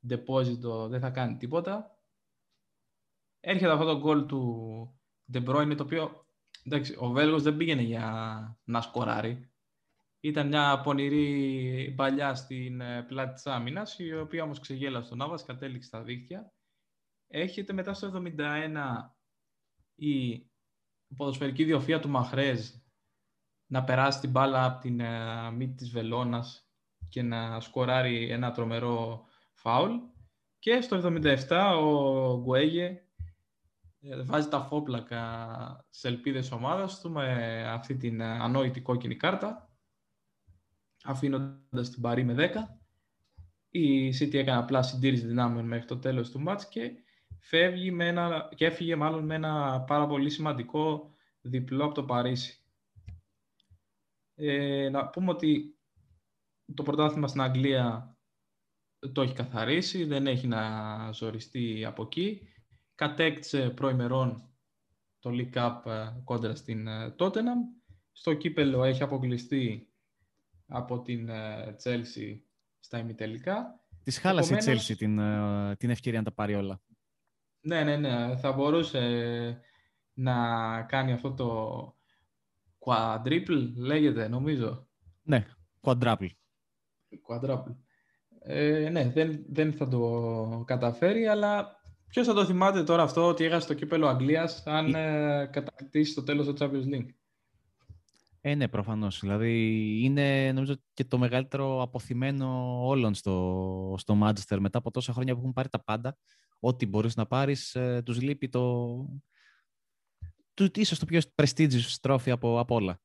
deposit, 0.09 0.89
δεν 0.89 1.01
θα 1.01 1.11
κάνει 1.11 1.37
τίποτα 1.37 1.99
έρχεται 3.41 3.73
αυτό 3.73 3.85
το 3.85 3.99
γκολ 3.99 4.27
του 4.27 5.01
De 5.33 5.49
Bruyne, 5.49 5.75
το 5.77 5.83
οποίο 5.83 6.27
εντάξει, 6.65 6.97
ο 6.99 7.09
Βέλγος 7.09 7.43
δεν 7.43 7.57
πήγαινε 7.57 7.83
για 7.83 8.59
να 8.65 8.81
σκοράρει. 8.81 9.51
Ήταν 10.29 10.49
μια 10.49 10.81
πονηρή 10.81 11.93
παλιά 11.97 12.35
στην 12.35 12.81
ε, 12.81 13.03
πλάτη 13.03 13.33
της 13.33 13.47
άμυνας, 13.47 13.99
η 13.99 14.15
οποία 14.15 14.43
όμως 14.43 14.61
ξεγέλασε 14.61 15.09
τον 15.09 15.23
Άβας, 15.23 15.45
κατέληξε 15.45 15.89
στα 15.89 16.03
δίχτυα. 16.03 16.53
Έχετε 17.27 17.73
μετά 17.73 17.95
στο 17.95 18.23
71 18.39 19.11
η 19.95 20.47
ποδοσφαιρική 21.17 21.65
διοφία 21.65 22.01
του 22.01 22.09
Μαχρέζ 22.09 22.71
να 23.67 23.85
περάσει 23.85 24.21
την 24.21 24.31
μπάλα 24.31 24.65
από 24.65 24.81
την 24.81 25.01
uh, 25.03 25.53
μύτη 25.55 25.75
της 25.75 25.91
Βελώνας 25.91 26.69
και 27.09 27.23
να 27.23 27.61
σκοράρει 27.61 28.31
ένα 28.31 28.51
τρομερό 28.51 29.25
φάουλ. 29.53 29.93
Και 30.59 30.81
στο 30.81 31.01
77 31.49 31.49
ο 31.83 32.41
Γκουέγε 32.41 33.03
ε, 34.01 34.23
βάζει 34.23 34.49
τα 34.49 34.61
φόπλακα 34.61 35.87
σε 35.91 36.09
ελπίδες 36.09 36.51
ομάδας 36.51 37.01
του 37.01 37.11
με 37.11 37.65
αυτή 37.69 37.97
την 37.97 38.21
ε, 38.21 38.25
ανόητη 38.25 38.81
κόκκινη 38.81 39.17
κάρτα 39.17 39.68
αφήνοντας 41.05 41.91
την 41.91 42.01
Παρή 42.01 42.25
με 42.25 42.35
10 42.37 42.79
η 43.71 44.09
City 44.09 44.35
έκανε 44.35 44.59
απλά 44.59 44.83
συντήρηση 44.83 45.27
δυνάμεων 45.27 45.67
μέχρι 45.67 45.87
το 45.87 45.99
τέλος 45.99 46.31
του 46.31 46.41
μάτς 46.41 46.69
και, 46.69 46.91
φεύγει 47.39 47.91
με 47.91 48.07
ένα, 48.07 48.49
και 48.55 48.67
έφυγε 48.67 48.97
μάλλον 48.97 49.25
με 49.25 49.35
ένα 49.35 49.81
πάρα 49.81 50.07
πολύ 50.07 50.31
σημαντικό 50.31 51.13
διπλό 51.41 51.85
από 51.85 51.95
το 51.95 52.05
Παρίσι. 52.05 52.63
Ε, 54.35 54.89
να 54.89 55.09
πούμε 55.09 55.31
ότι 55.31 55.79
το 56.75 56.83
πρωτάθλημα 56.83 57.27
στην 57.29 57.41
Αγγλία 57.41 58.17
το 59.13 59.23
έχει 59.23 59.35
καθαρίσει, 59.35 60.05
δεν 60.05 60.27
έχει 60.27 60.47
να 60.47 61.13
ζοριστεί 61.13 61.85
από 61.85 62.03
εκεί 62.03 62.49
κατέκτησε 62.95 63.71
προημερών 63.71 64.49
το 65.19 65.31
League 65.33 65.53
Cup 65.53 65.91
ε, 65.91 66.21
κόντρα 66.25 66.55
στην 66.55 66.87
ε, 66.87 67.15
Tottenham. 67.19 67.61
Στο 68.13 68.35
κύπελο 68.35 68.85
έχει 68.85 69.03
αποκλειστεί 69.03 69.88
από 70.69 71.03
την 71.03 71.29
ε, 71.29 71.77
Chelsea 71.85 72.39
στα 72.79 72.99
ημιτελικά. 72.99 73.81
Της 74.05 74.19
χάλασε 74.19 74.55
η 74.55 74.59
Chelsea 74.61 74.97
την, 74.97 75.21
την 75.77 75.91
ευκαιρία 75.91 76.19
να 76.19 76.25
τα 76.25 76.33
πάρει 76.33 76.55
όλα. 76.55 76.81
Ναι, 77.61 77.83
ναι, 77.83 77.97
ναι. 77.97 78.37
Θα 78.37 78.53
μπορούσε 78.53 79.61
να 80.13 80.35
κάνει 80.83 81.13
αυτό 81.13 81.33
το 81.33 81.97
quadruple, 82.79 83.73
λέγεται, 83.77 84.29
νομίζω. 84.29 84.89
Ναι, 85.23 85.47
quadruple. 85.81 86.31
Quadruple. 87.29 87.77
Ε, 88.41 88.89
ναι, 88.89 89.11
δεν, 89.11 89.45
δεν 89.49 89.73
θα 89.73 89.89
το 89.89 90.65
καταφέρει, 90.67 91.27
αλλά 91.27 91.79
Ποιος 92.09 92.27
θα 92.27 92.35
το 92.35 92.45
θυμάται 92.45 92.83
τώρα 92.83 93.03
αυτό 93.03 93.27
ότι 93.27 93.45
έχασε 93.45 93.67
το 93.67 93.75
κύπελο 93.75 94.07
Αγγλίας 94.07 94.63
αν 94.67 94.95
ε, 94.95 95.49
κατακτήσει 95.53 96.15
το 96.15 96.23
τέλος 96.23 96.47
του 96.47 96.55
Champions 96.59 96.95
League; 96.95 97.09
Ε, 98.41 98.55
ναι, 98.55 98.69
προφανώς. 98.69 99.21
Δηλαδή 99.21 99.83
είναι 100.03 100.53
νομίζω 100.53 100.77
και 100.93 101.05
το 101.05 101.19
μεγαλύτερο 101.19 101.83
αποθυμένο 101.83 102.79
όλων 102.87 103.15
στο, 103.15 103.95
στο 103.99 104.19
Manchester 104.23 104.59
μετά 104.61 104.79
από 104.79 104.91
τόσα 104.91 105.13
χρόνια 105.13 105.35
που 105.35 105.41
έχουν 105.41 105.53
πάρει 105.53 105.69
τα 105.69 105.83
πάντα. 105.85 106.19
Ό,τι 106.61 106.87
μπορείς 106.87 107.17
να 107.17 107.27
πάρεις, 107.27 107.75
ε, 107.75 108.03
τους 108.05 108.21
λείπει 108.21 108.49
το, 108.49 108.95
το, 110.55 110.69
ίσως 110.75 110.99
το 110.99 111.07
πιο 111.07 111.21
prestigious 111.35 111.97
τρόφι 112.01 112.31
από, 112.31 112.59
από 112.59 112.75
όλα, 112.75 113.01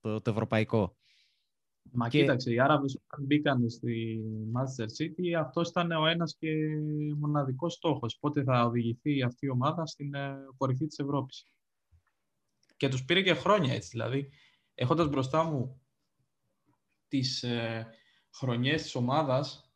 το, 0.00 0.20
το 0.20 0.30
ευρωπαϊκό. 0.30 0.96
Μα 1.90 2.08
και... 2.08 2.20
κοίταξε, 2.20 2.52
οι 2.52 2.60
Άραβες 2.60 3.00
όταν 3.04 3.26
μπήκαν 3.26 3.70
στη 3.70 4.20
Manchester 4.54 4.84
City, 4.84 5.32
αυτός 5.38 5.68
ήταν 5.68 5.90
ο 5.90 6.06
ένας 6.06 6.36
και 6.38 6.48
μοναδικός 7.18 7.74
στόχος. 7.74 8.18
Πότε 8.20 8.42
θα 8.42 8.64
οδηγηθεί 8.64 9.22
αυτή 9.22 9.46
η 9.46 9.50
ομάδα 9.50 9.86
στην 9.86 10.14
ε, 10.14 10.36
κορυφή 10.56 10.86
της 10.86 10.98
Ευρώπης. 10.98 11.46
Και 12.76 12.88
τους 12.88 13.04
πήρε 13.04 13.22
και 13.22 13.34
χρόνια 13.34 13.74
έτσι, 13.74 13.88
δηλαδή, 13.88 14.28
έχοντας 14.74 15.08
μπροστά 15.08 15.42
μου 15.42 15.80
τις 17.08 17.42
ε, 17.42 17.88
χρονιές 18.34 18.82
της 18.82 18.94
ομάδας, 18.94 19.72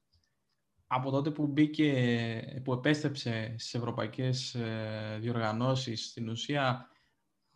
από 0.87 1.11
τότε 1.11 1.31
που 1.31 1.47
μπήκε, 1.47 2.61
που 2.65 2.73
επέστρεψε 2.73 3.55
στις 3.59 3.75
ευρωπαϊκές 3.75 4.55
ε, 4.55 5.19
διοργανώσεις, 5.21 6.07
στην 6.07 6.29
ουσία 6.29 6.91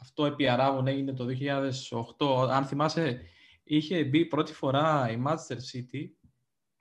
αυτό 0.00 0.26
επί 0.26 0.48
Αράβων 0.48 0.86
έγινε 0.86 1.12
το 1.12 1.26
2008. 2.18 2.48
Αν 2.50 2.64
θυμάσαι, 2.64 3.22
είχε 3.64 4.04
μπει 4.04 4.26
πρώτη 4.26 4.52
φορά 4.52 5.10
η 5.10 5.22
Manchester 5.26 5.56
City 5.72 6.10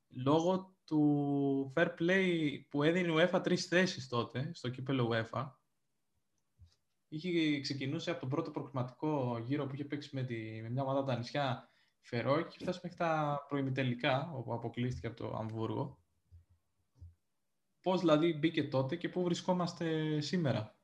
λόγω 0.10 0.78
του 0.86 1.74
fair 1.76 1.88
play 2.00 2.50
που 2.69 2.84
έδινε 2.84 3.08
η 3.08 3.15
UEFA 3.17 3.43
τρεις 3.43 3.65
θέσεις 3.65 4.08
τότε, 4.08 4.50
στο 4.54 4.69
κύπελο 4.69 5.12
UEFA. 5.12 5.52
Είχε 7.10 7.60
ξεκινούσε 7.60 8.12
από 8.12 8.19
τον 8.19 8.30
πρώτο 8.30 8.52
προκριματικό 8.52 9.39
γύρο 9.45 9.65
που 9.65 9.74
είχε 9.74 9.86
παίξει 9.86 10.10
με, 10.13 10.24
τη, 10.24 10.62
με 10.62 10.69
μια 10.69 10.82
ομάδα 10.82 11.00
από 11.00 11.08
τα 11.08 11.17
νησιά 11.17 11.69
Φερό 12.02 12.41
και 12.41 12.58
φτάσει 12.60 12.80
μέχρι 12.84 12.98
τα 12.98 13.45
προημιτελικά, 13.48 14.32
όπου 14.34 14.54
αποκλείστηκε 14.54 15.08
από 15.08 15.15
το 15.15 15.36
Αμβούργο. 15.38 16.00
Πώς 17.82 18.00
δηλαδή 18.00 18.34
μπήκε 18.34 18.63
τότε 18.63 18.95
και 18.95 19.10
πού 19.10 19.24
βρισκόμαστε 19.24 20.19
σήμερα; 20.22 20.78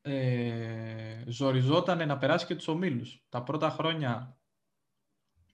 Ε, 0.00 1.24
ζοριζόταν 1.26 2.06
να 2.08 2.18
περάσει 2.18 2.46
και 2.46 2.54
τους 2.54 2.68
ομίλους. 2.68 3.26
Τα 3.28 3.42
πρώτα 3.42 3.70
χρόνια 3.70 4.38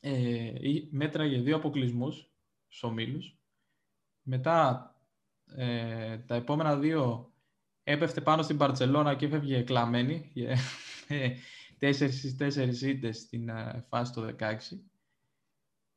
ε, 0.00 0.52
μέτραγε 0.90 1.40
δύο 1.40 1.56
αποκλεισμούς 1.56 2.30
στους 2.66 2.82
ομίλους. 2.82 3.38
Μετά 4.22 4.84
ε, 5.46 6.18
τα 6.18 6.34
επόμενα 6.34 6.76
δύο 6.76 7.29
έπεφτε 7.90 8.20
πάνω 8.20 8.42
στην 8.42 8.56
Παρτσελώνα 8.56 9.14
και 9.14 9.26
έφευγε 9.26 9.62
κλαμμένη. 9.62 10.32
Ε, 11.08 11.30
τέσσερις 11.78 12.18
στις 12.18 12.36
τέσσερις 12.36 12.82
ήττες 12.82 13.18
στην 13.18 13.48
ε, 13.48 13.84
φάση 13.88 14.12
το 14.12 14.34
16. 14.38 14.54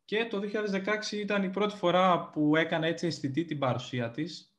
Και 0.06 0.25
το 0.25 0.41
2016 1.12 1.12
ήταν 1.12 1.43
η 1.43 1.49
πρώτη 1.49 1.75
φορά 1.75 2.29
που 2.29 2.56
έκανε 2.56 2.88
έτσι 2.88 3.08
αισθητή 3.08 3.45
την 3.45 3.60
παρουσία 3.60 4.12
της, 4.12 4.56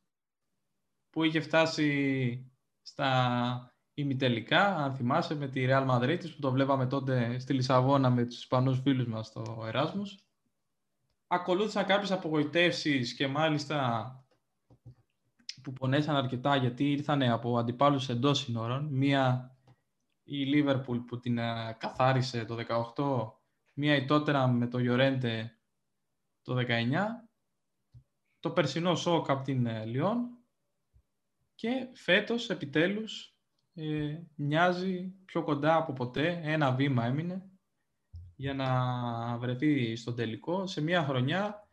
που 1.10 1.24
είχε 1.24 1.40
φτάσει 1.40 2.52
στα 2.82 3.74
ημιτελικά, 3.94 4.76
αν 4.76 4.94
θυμάσαι, 4.94 5.34
με 5.34 5.48
τη 5.48 5.66
Real 5.68 5.86
Madrid 5.90 6.18
που 6.20 6.40
το 6.40 6.50
βλέπαμε 6.50 6.86
τότε 6.86 7.38
στη 7.38 7.52
Λισαβόνα 7.52 8.10
με 8.10 8.24
τους 8.24 8.36
Ισπανούς 8.36 8.80
φίλους 8.80 9.06
μας 9.06 9.26
στο 9.26 9.64
Εράσμους. 9.66 10.18
Ακολούθησαν 11.26 11.86
κάποιες 11.86 12.10
απογοητεύσεις 12.10 13.14
και 13.14 13.26
μάλιστα 13.26 14.23
που 15.64 15.72
πονέσαν 15.72 16.16
αρκετά 16.16 16.56
γιατί 16.56 16.90
ήρθαν 16.90 17.22
από 17.22 17.58
αντιπάλους 17.58 18.08
εντός 18.08 18.38
συνόρων. 18.38 18.88
Μία 18.90 19.54
η 20.24 20.44
Λίβερπουλ 20.44 20.98
που 20.98 21.18
την 21.18 21.38
ε, 21.38 21.76
καθάρισε 21.78 22.44
το 22.44 22.56
18, 22.96 23.32
μία 23.72 23.96
η 23.96 24.04
Τότερα 24.04 24.46
με 24.46 24.66
το 24.68 24.78
Ιωρέντε 24.78 25.58
το 26.42 26.56
19, 26.56 26.64
το 28.40 28.50
περσινό 28.50 28.94
σοκ 28.94 29.30
από 29.30 29.44
την 29.44 29.66
ε, 29.66 29.84
Λιόν 29.84 30.38
και 31.54 31.88
φέτος 31.94 32.50
επιτέλους 32.50 33.36
ε, 33.74 34.18
μοιάζει 34.34 35.14
πιο 35.24 35.42
κοντά 35.42 35.76
από 35.76 35.92
ποτέ, 35.92 36.40
ένα 36.42 36.72
βήμα 36.74 37.04
έμεινε 37.04 37.48
για 38.36 38.54
να 38.54 39.38
βρεθεί 39.38 39.96
στο 39.96 40.14
τελικό 40.14 40.66
σε 40.66 40.80
μια 40.80 41.04
χρονιά 41.04 41.68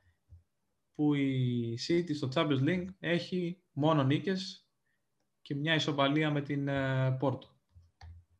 που 0.95 1.13
η 1.13 1.77
City 1.87 2.15
στο 2.15 2.29
Champions 2.33 2.63
League 2.63 2.87
έχει 2.99 3.60
μόνο 3.71 4.03
νίκες 4.03 4.69
και 5.41 5.55
μια 5.55 5.75
ισοπαλία 5.75 6.31
με 6.31 6.41
την 6.41 6.69
Πόρτο. 7.19 7.47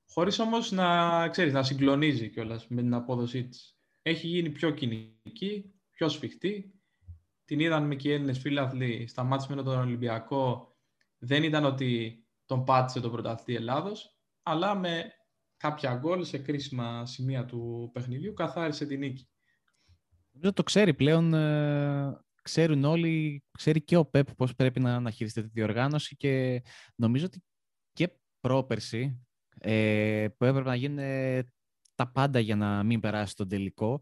Χωρίς 0.07 0.39
όμως 0.39 0.71
να, 0.71 1.27
ξέρεις, 1.29 1.53
να 1.53 1.63
συγκλονίζει 1.63 2.29
κιόλας 2.29 2.67
με 2.67 2.81
την 2.81 2.93
απόδοσή 2.93 3.47
της. 3.47 3.79
Έχει 4.01 4.27
γίνει 4.27 4.49
πιο 4.49 4.71
κοινική, 4.71 5.73
πιο 5.89 6.09
σφιχτή. 6.09 6.81
Την 7.45 7.59
είδαν 7.59 7.97
και 7.97 8.09
οι 8.09 8.13
Έλληνες 8.13 8.39
φίλαθλοι 8.39 9.07
στα 9.07 9.23
μάτια 9.23 9.55
με 9.55 9.63
τον 9.63 9.79
Ολυμπιακό. 9.79 10.75
Δεν 11.17 11.43
ήταν 11.43 11.65
ότι 11.65 12.21
τον 12.45 12.63
πάτησε 12.63 12.99
τον 12.99 13.11
πρωταθλητή 13.11 13.55
Ελλάδος, 13.55 14.19
αλλά 14.43 14.75
με 14.75 15.13
κάποια 15.57 15.95
γκολ 15.95 16.23
σε 16.23 16.37
κρίσιμα 16.37 17.05
σημεία 17.05 17.45
του 17.45 17.89
παιχνιδιού 17.93 18.33
καθάρισε 18.33 18.85
την 18.85 18.99
νίκη. 18.99 19.29
Δεν 20.31 20.53
το 20.53 20.63
ξέρει 20.63 20.93
πλέον, 20.93 21.33
ε, 21.33 22.23
ξέρουν 22.41 22.83
όλοι, 22.83 23.43
ξέρει 23.51 23.81
και 23.83 23.97
ο 23.97 24.05
ΠΕΠ 24.05 24.35
πώς 24.35 24.55
πρέπει 24.55 24.79
να, 24.79 24.99
να 24.99 25.11
χειριστεί 25.11 25.41
τη 25.41 25.47
διοργάνωση 25.47 26.15
και 26.15 26.63
νομίζω 26.95 27.25
ότι 27.25 27.43
και 27.93 28.09
πρόπερση 28.39 29.25
ε, 29.59 30.27
που 30.37 30.45
έπρεπε 30.45 30.69
να 30.69 30.75
γίνουν 30.75 30.99
τα 31.95 32.11
πάντα 32.11 32.39
για 32.39 32.55
να 32.55 32.83
μην 32.83 32.99
περάσει 32.99 33.35
τον 33.35 33.47
τελικό. 33.47 34.01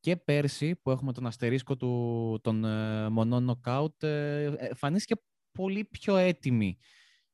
Και 0.00 0.16
πέρσι 0.16 0.76
που 0.76 0.90
έχουμε 0.90 1.12
τον 1.12 1.26
αστερίσκο 1.26 1.76
του, 1.76 2.38
των 2.42 2.64
ε, 2.64 3.08
μονών 3.08 3.44
νοκάουτ, 3.44 4.02
ε, 4.02 4.44
εμφανίστηκε 4.58 5.20
πολύ 5.52 5.84
πιο 5.84 6.16
έτοιμη 6.16 6.78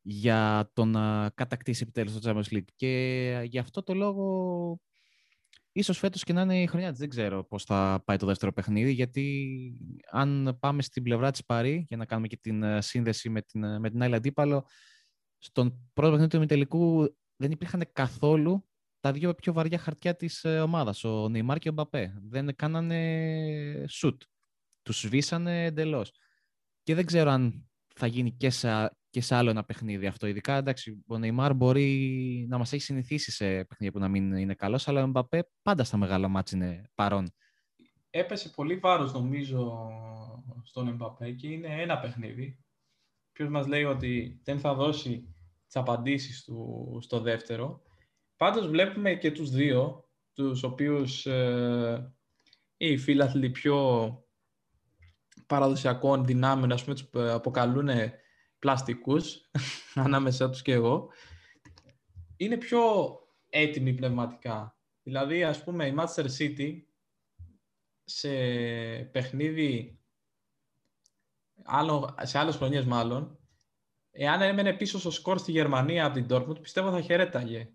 για 0.00 0.70
το 0.72 0.84
να 0.84 1.30
κατακτήσει 1.30 1.82
επιτέλους 1.82 2.20
το 2.20 2.30
Champions 2.30 2.54
League. 2.54 2.72
Και 2.74 3.40
γι' 3.44 3.58
αυτό 3.58 3.82
το 3.82 3.94
λόγο 3.94 4.80
ίσως 5.76 5.98
φέτος 5.98 6.22
και 6.22 6.32
να 6.32 6.42
είναι 6.42 6.62
η 6.62 6.66
χρονιά 6.66 6.90
της. 6.90 6.98
Δεν 6.98 7.08
ξέρω 7.08 7.44
πώς 7.44 7.64
θα 7.64 8.02
πάει 8.04 8.16
το 8.16 8.26
δεύτερο 8.26 8.52
παιχνίδι, 8.52 8.92
γιατί 8.92 9.46
αν 10.10 10.56
πάμε 10.60 10.82
στην 10.82 11.02
πλευρά 11.02 11.30
της 11.30 11.44
Παρή, 11.44 11.84
για 11.88 11.96
να 11.96 12.04
κάνουμε 12.04 12.26
και 12.26 12.36
την 12.36 12.62
ε, 12.62 12.80
σύνδεση 12.80 13.28
με 13.28 13.42
την, 13.42 13.80
με 13.80 13.90
την 13.90 14.02
άλλη 14.02 14.14
αντίπαλο, 14.14 14.66
στον 15.38 15.90
πρώτο 15.92 16.10
παιχνίδι 16.10 16.30
του 16.30 16.36
ημιτελικού 16.36 17.16
δεν 17.36 17.50
υπήρχαν 17.50 17.82
καθόλου 17.92 18.68
τα 19.00 19.12
δύο 19.12 19.34
πιο 19.34 19.52
βαριά 19.52 19.78
χαρτιά 19.78 20.16
της 20.16 20.44
ε, 20.44 20.60
ομάδας, 20.60 21.04
ο 21.04 21.28
Νεϊμάρ 21.28 21.58
και 21.58 21.68
ο 21.68 21.72
Μπαπέ. 21.72 22.14
Δεν 22.22 22.56
κάνανε 22.56 23.84
σουτ. 23.88 24.22
Τους 24.82 25.00
σβήσανε 25.00 25.64
εντελώς. 25.64 26.12
Και 26.82 26.94
δεν 26.94 27.06
ξέρω 27.06 27.30
αν 27.30 27.68
θα 27.94 28.06
γίνει 28.06 28.32
και 28.32 28.50
σε, 28.50 28.90
και 29.14 29.20
σε 29.20 29.34
άλλο 29.34 29.50
ένα 29.50 29.64
παιχνίδι 29.64 30.06
αυτό. 30.06 30.26
Ειδικά, 30.26 30.56
εντάξει, 30.56 31.04
ο 31.06 31.18
Νεϊμάρ 31.18 31.54
μπορεί 31.54 32.46
να 32.48 32.58
μας 32.58 32.72
έχει 32.72 32.82
συνηθίσει 32.82 33.30
σε 33.30 33.64
παιχνίδια 33.64 33.92
που 33.92 33.98
να 33.98 34.08
μην 34.08 34.36
είναι 34.36 34.54
καλός, 34.54 34.88
αλλά 34.88 35.02
ο 35.02 35.06
Μπαπέ 35.06 35.50
πάντα 35.62 35.84
στα 35.84 35.96
μεγάλα 35.96 36.28
μάτς 36.28 36.52
είναι 36.52 36.90
παρόν. 36.94 37.34
Έπεσε 38.10 38.48
πολύ 38.48 38.76
βάρος, 38.76 39.12
νομίζω, 39.12 39.88
στον 40.62 40.88
Εμπαπέ 40.88 41.30
και 41.30 41.48
είναι 41.48 41.82
ένα 41.82 41.98
παιχνίδι. 41.98 42.58
Ποιος 43.32 43.48
μας 43.48 43.66
λέει 43.66 43.84
ότι 43.84 44.40
δεν 44.44 44.58
θα 44.58 44.74
δώσει 44.74 45.34
τις 45.66 45.76
απαντήσεις 45.76 46.44
του 46.44 46.98
στο 47.00 47.20
δεύτερο. 47.20 47.82
Πάντως 48.36 48.66
βλέπουμε 48.66 49.14
και 49.14 49.32
τους 49.32 49.50
δύο, 49.50 50.08
τους 50.32 50.62
οποίους 50.62 51.26
ε, 51.26 52.14
οι 52.76 52.96
φίλαθλοι 52.96 53.50
πιο 53.50 54.08
παραδοσιακών 55.46 56.24
δυνάμεων, 56.24 56.72
ας 56.72 56.84
πούμε, 56.84 56.94
τους 56.94 57.08
αποκαλούν 57.12 57.88
πλαστικούς, 58.64 59.50
ανάμεσά 59.94 60.50
τους 60.50 60.62
και 60.62 60.72
εγώ, 60.72 61.08
είναι 62.36 62.56
πιο 62.56 62.80
έτοιμοι 63.50 63.94
πνευματικά. 63.94 64.78
Δηλαδή, 65.02 65.44
ας 65.44 65.64
πούμε, 65.64 65.86
η 65.86 65.94
Manchester 65.98 66.26
City 66.38 66.82
σε 68.04 68.28
παιχνίδι, 69.12 70.00
άλλο, 71.64 72.14
σε 72.22 72.38
άλλες 72.38 72.56
χρονιές 72.56 72.84
μάλλον, 72.84 73.38
Εάν 74.16 74.42
έμενε 74.42 74.72
πίσω 74.72 74.98
στο 74.98 75.10
σκορ 75.10 75.38
στη 75.38 75.50
Γερμανία 75.50 76.04
από 76.04 76.14
την 76.14 76.26
Dortmund, 76.30 76.60
πιστεύω 76.60 76.90
θα 76.90 77.00
χαιρέταγε. 77.00 77.72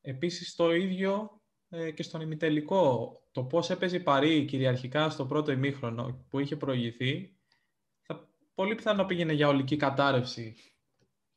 Επίσης 0.00 0.54
το 0.54 0.74
ίδιο 0.74 1.40
ε, 1.68 1.90
και 1.90 2.02
στον 2.02 2.20
ημιτελικό. 2.20 3.12
Το 3.30 3.44
πώς 3.44 3.70
έπαιζε 3.70 3.96
η 3.96 4.00
Παρή 4.00 4.44
κυριαρχικά 4.44 5.10
στο 5.10 5.26
πρώτο 5.26 5.52
ημίχρονο 5.52 6.26
που 6.28 6.38
είχε 6.38 6.56
προηγηθεί, 6.56 7.12
θα 7.20 7.43
πολύ 8.54 8.74
πιθανό 8.74 9.04
πήγαινε 9.04 9.32
για 9.32 9.48
ολική 9.48 9.76
κατάρρευση 9.76 10.56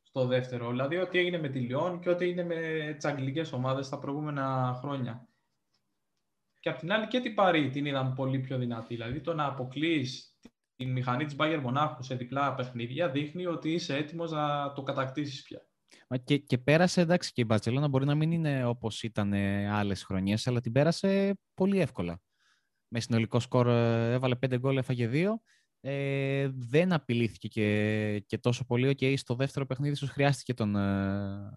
στο 0.02 0.26
δεύτερο. 0.26 0.70
Δηλαδή 0.70 0.96
ό,τι 0.96 1.18
έγινε 1.18 1.38
με 1.38 1.48
τη 1.48 1.58
Λιόν 1.58 2.00
και 2.00 2.10
ό,τι 2.10 2.24
έγινε 2.24 2.44
με 2.44 2.92
τις 2.96 3.04
αγγλικές 3.04 3.52
ομάδες 3.52 3.88
τα 3.88 3.98
προηγούμενα 3.98 4.76
χρόνια. 4.80 5.28
Και 6.60 6.68
απ' 6.68 6.78
την 6.78 6.92
άλλη 6.92 7.06
και 7.06 7.20
την 7.20 7.34
Παρή 7.34 7.70
την 7.70 7.86
είδαμε 7.86 8.12
πολύ 8.14 8.38
πιο 8.38 8.58
δυνατή. 8.58 8.94
Δηλαδή 8.94 9.20
το 9.20 9.34
να 9.34 9.44
αποκλείς 9.44 10.38
η 10.76 10.86
μηχανή 10.86 11.24
της 11.24 11.36
Bayern 11.38 11.60
Μονάχου 11.62 12.02
σε 12.02 12.14
διπλά 12.14 12.54
παιχνίδια 12.54 13.10
δείχνει 13.10 13.46
ότι 13.46 13.72
είσαι 13.72 13.96
έτοιμος 13.96 14.30
να 14.30 14.72
το 14.72 14.82
κατακτήσεις 14.82 15.42
πια. 15.42 15.62
Και, 16.24 16.38
και 16.38 16.58
πέρασε, 16.58 17.00
εντάξει, 17.00 17.32
και 17.32 17.40
η 17.40 17.44
Μπαρσελόνα 17.48 17.88
μπορεί 17.88 18.04
να 18.04 18.14
μην 18.14 18.32
είναι 18.32 18.64
όπως 18.64 19.02
ήταν 19.02 19.32
άλλες 19.70 20.02
χρονιές, 20.02 20.46
αλλά 20.46 20.60
την 20.60 20.72
πέρασε 20.72 21.38
πολύ 21.54 21.80
εύκολα. 21.80 22.20
Με 22.88 23.00
συνολικό 23.00 23.40
σκορ 23.40 23.68
ε, 23.68 24.12
έβαλε 24.12 24.34
5 24.46 24.58
γκολ, 24.58 24.76
έφαγε 24.76 25.10
2. 25.12 25.28
Ε, 25.80 26.48
δεν 26.54 26.92
απειλήθηκε 26.92 27.48
και, 27.48 28.22
και 28.26 28.38
τόσο 28.38 28.64
πολύ. 28.64 28.96
Okay, 28.98 29.14
στο 29.16 29.34
δεύτερο 29.34 29.66
παιχνίδι 29.66 29.92
ίσως 29.92 30.08
χρειάστηκε 30.08 30.54
τον, 30.54 30.76
ε, 30.76 31.50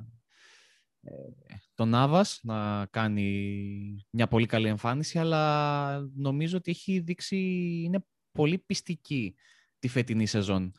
τον 1.73 1.89
Νάβας 1.89 2.39
να 2.43 2.85
κάνει 2.85 4.05
μια 4.09 4.27
πολύ 4.27 4.45
καλή 4.45 4.67
εμφάνιση, 4.67 5.19
αλλά 5.19 6.09
νομίζω 6.15 6.57
ότι 6.57 6.71
έχει 6.71 6.99
δείξει, 6.99 7.37
είναι 7.85 8.05
πολύ 8.31 8.57
πιστική 8.57 9.35
τη 9.79 9.87
φετινή 9.87 10.25
σεζόν. 10.25 10.71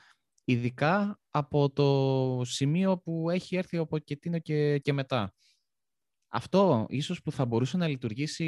Ειδικά 0.44 1.20
από 1.30 1.70
το 1.70 2.40
σημείο 2.44 2.98
που 2.98 3.30
έχει 3.30 3.56
έρθει 3.56 3.78
ο 3.78 3.86
Ποκετίνο 3.86 4.38
και, 4.38 4.78
και 4.78 4.92
μετά. 4.92 5.34
Αυτό 6.28 6.86
ίσως 6.88 7.22
που 7.22 7.32
θα 7.32 7.44
μπορούσε 7.44 7.76
να 7.76 7.88
λειτουργήσει 7.88 8.46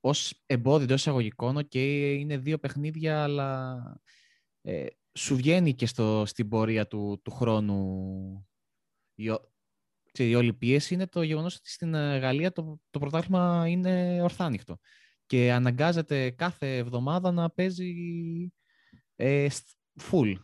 ως 0.00 0.42
εμπόδιο 0.46 0.94
εισαγωγικών 0.94 1.68
και 1.68 2.12
είναι 2.12 2.38
δύο 2.38 2.58
παιχνίδια, 2.58 3.22
αλλά 3.22 3.82
ε, 4.60 4.86
σου 5.18 5.36
βγαίνει 5.36 5.74
και 5.74 5.86
στο, 5.86 6.24
στην 6.26 6.48
πορεία 6.48 6.86
του, 6.86 7.20
του 7.24 7.30
χρόνου 7.30 8.48
η, 9.14 9.30
η 10.12 10.34
όλη 10.34 10.52
πίεση 10.52 10.94
είναι 10.94 11.06
το 11.06 11.22
γεγονός 11.22 11.56
ότι 11.56 11.70
στην 11.70 11.94
ε, 11.94 12.18
Γαλλία 12.18 12.52
το, 12.52 12.80
το 12.90 12.98
πρωτάθλημα 12.98 13.68
είναι 13.68 14.22
ορθάνυχτο 14.22 14.78
και 15.26 15.52
αναγκάζεται 15.52 16.30
κάθε 16.30 16.76
εβδομάδα 16.76 17.32
να 17.32 17.50
παίζει 17.50 17.94
ε, 19.16 19.48
full. 20.00 20.34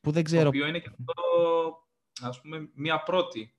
Που 0.00 0.10
δεν 0.10 0.24
ξέρω... 0.24 0.42
Το 0.42 0.48
οποίο 0.48 0.66
είναι 0.66 0.80
και 0.80 0.90
αυτό, 0.90 1.12
ας 2.20 2.40
πούμε, 2.40 2.70
μία 2.74 3.02
πρώτη 3.02 3.56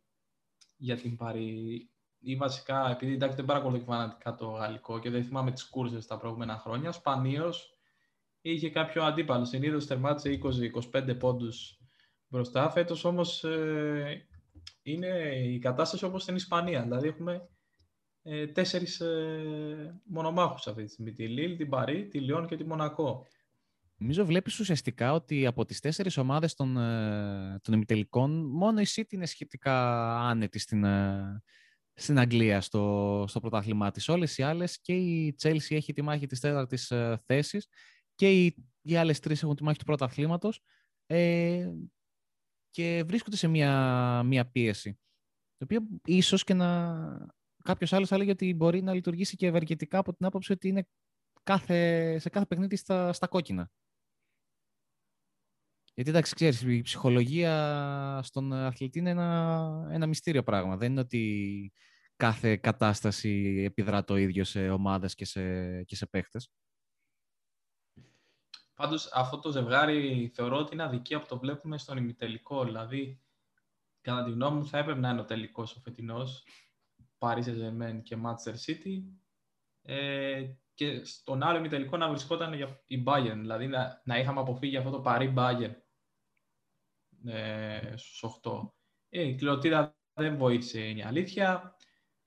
για 0.76 0.98
την 0.98 1.16
Παρή. 1.16 1.90
Ή 2.26 2.36
βασικά, 2.36 2.90
επειδή 2.92 3.14
εντάξει 3.14 3.36
δεν 3.36 3.46
παρακολουθεί 3.46 3.84
φανατικά 3.84 4.36
το 4.36 4.46
γαλλικό 4.46 5.00
και 5.00 5.10
δεν 5.10 5.24
θυμάμαι 5.24 5.52
τις 5.52 5.70
κούρσες 5.70 6.08
τα 6.08 6.18
προηγούμενα 6.18 6.58
χρόνια, 6.58 6.92
σπανίως 6.92 7.78
είχε 8.42 8.70
κάποιο 8.70 9.04
αντίπαλο. 9.04 9.46
Συνήθως 9.46 9.88
τερμάτισε 9.88 10.40
20-25 10.94 11.18
πόντους 11.20 11.80
μπροστά. 12.28 12.70
Φέτος 12.70 13.04
όμως 13.04 13.44
ε, 13.44 14.28
είναι 14.82 15.08
η 15.46 15.60
κατάσταση 15.60 16.06
όπως 16.06 16.22
στην 16.22 16.36
Ισπανία. 16.36 16.82
Δηλαδή 16.82 17.08
έχουμε 17.08 17.50
ε, 18.24 18.48
τέσσερις 18.48 19.00
ε, 19.00 20.02
μονομάχους 20.04 20.68
αυτή 20.68 20.84
τη 20.84 20.92
στιγμή. 20.92 21.14
Τη 21.14 21.28
Λίλ, 21.28 21.58
την 21.58 21.70
Παρή, 21.70 22.08
τη 22.08 22.20
Λιόν 22.20 22.48
και 22.48 22.56
τη 22.56 22.64
Μονακό. 22.64 23.26
Νομίζω 23.98 24.26
βλέπεις 24.26 24.60
ουσιαστικά 24.60 25.14
ότι 25.14 25.46
από 25.46 25.66
τις 25.66 25.80
τέσσερις 25.80 26.18
ομάδες 26.18 26.54
των, 26.54 26.78
ε, 26.78 27.60
των 27.62 27.74
ημιτελικών 27.74 28.46
μόνο 28.46 28.80
η 28.82 28.86
City 28.96 29.12
είναι 29.12 29.26
σχετικά 29.26 30.06
άνετη 30.20 30.60
στην, 30.60 30.84
ε, 30.84 31.42
στην 31.94 32.20
Αγγλία 32.20 32.62
στο, 32.62 33.26
στο 33.28 33.40
πρωτάθλημά 33.40 33.92
της. 33.92 34.10
Όλες 34.10 34.38
οι 34.38 34.44
άλλες 34.44 34.82
και 34.82 34.94
η 34.94 35.36
Chelsea 35.42 35.76
έχει 35.76 35.94
τη 35.94 36.02
μάχη 36.02 36.26
της 36.26 36.40
τέταρτης 36.40 36.92
ε, 36.92 37.22
θέσης 37.26 37.68
και 38.16 38.44
οι, 38.44 38.56
οι 38.82 38.96
άλλες 38.96 39.20
τρεις 39.20 39.44
έχουν 39.44 39.56
τη 39.56 39.64
μάχη 39.64 39.78
του 39.78 39.86
πρωταθλήματος 39.86 40.62
ε, 41.06 41.72
και 42.70 43.04
βρίσκονται 43.08 43.36
σε 43.36 43.48
μια, 43.48 44.24
μια 44.24 44.46
πίεση. 44.46 45.00
Το 45.58 45.64
οποίο 45.64 45.80
ίσως 46.06 46.44
και 46.44 46.54
να... 46.54 47.32
Κάποιος 47.64 47.94
άλλος 47.94 48.08
θα 48.08 48.16
έλεγε 48.16 48.32
ότι 48.32 48.54
μπορεί 48.54 48.82
να 48.82 48.94
λειτουργήσει 48.94 49.36
και 49.36 49.48
ευεργετικά 49.48 49.98
από 49.98 50.14
την 50.14 50.26
άποψη 50.26 50.52
ότι 50.52 50.68
είναι 50.68 50.88
κάθε, 51.44 52.20
σε 52.20 52.30
κάθε 52.30 52.46
παιχνίδι 52.46 52.76
στα, 52.76 53.14
στα 53.14 53.28
κόκκινα. 53.28 53.72
Γιατί 55.94 56.10
εντάξει, 56.10 56.36
ξέρεις, 56.36 56.62
η 56.62 56.82
ψυχολογία 56.82 58.20
στον 58.24 58.54
αθλητή 58.54 59.00
είναι 59.00 59.10
ένα, 59.10 59.88
ένα 59.92 60.08
μυστήριο 60.08 60.44
πράγμα. 60.44 60.78
Δεν 60.78 60.92
είναι 60.92 61.00
ότι 61.00 61.72
κάθε 62.16 62.58
κατάσταση 62.58 63.64
επιδρά 63.66 64.04
το 64.04 64.16
ίδιο 64.16 64.44
σε 64.44 64.70
ομάδες 64.70 65.16
και 65.16 65.26
σε, 65.26 65.84
και 65.84 65.96
σε 65.96 66.06
παίχτες. 66.06 66.52
Πάντως 68.74 69.12
αυτό 69.14 69.40
το 69.40 69.52
ζευγάρι 69.52 70.32
θεωρώ 70.34 70.58
ότι 70.58 70.74
είναι 70.74 70.84
αδικία 70.84 71.20
που 71.20 71.28
το 71.28 71.40
βλέπουμε 71.40 71.78
στον 71.78 71.98
ημιτελικό. 71.98 72.64
Δηλαδή, 72.64 73.22
κατά 74.02 74.24
τη 74.24 74.32
γνώμη 74.32 74.58
μου 74.58 74.66
θα 74.66 74.78
έπρεπε 74.78 75.00
να 75.00 75.10
είναι 75.10 75.22
ο 75.22 75.26
τελικός 75.26 75.76
ο 75.76 75.80
φετινός. 75.80 76.48
Paris 77.18 77.44
saint 77.44 78.02
και 78.04 78.18
Manchester 78.24 78.56
City. 78.66 79.04
Ε, 79.82 80.46
και 80.74 81.06
στον 81.06 81.44
άλλο 81.44 81.58
ημιτελικό 81.58 81.98
να 81.98 82.10
βρισκόταν 82.10 82.54
η 82.86 83.04
Bayern. 83.06 83.38
Δηλαδή 83.40 83.68
να, 83.68 84.02
να 84.06 84.20
είχαμε 84.20 84.40
αποφύγει 84.40 84.78
αυτό 84.78 84.90
το 84.90 85.04
Paris 85.06 85.34
Bayern 85.36 85.83
ε, 87.26 87.94
στους 87.96 88.24
8. 88.44 88.74
Ε, 89.10 89.22
η 89.28 89.36
κληροτήρα 89.36 89.98
δεν 90.14 90.38
βοήθησε, 90.38 90.80
είναι 90.80 91.00
η 91.00 91.04
αλήθεια. 91.04 91.76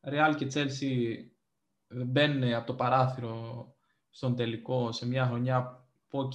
Real 0.01 0.35
και 0.37 0.47
Chelsea 0.53 1.17
μπαίνουν 2.07 2.53
από 2.53 2.67
το 2.67 2.75
παράθυρο 2.75 3.67
στον 4.11 4.37
τελικό 4.37 4.93
σε 4.93 5.07
μια 5.07 5.27
χρονιά 5.27 5.89
που, 6.09 6.19
οκ, 6.19 6.33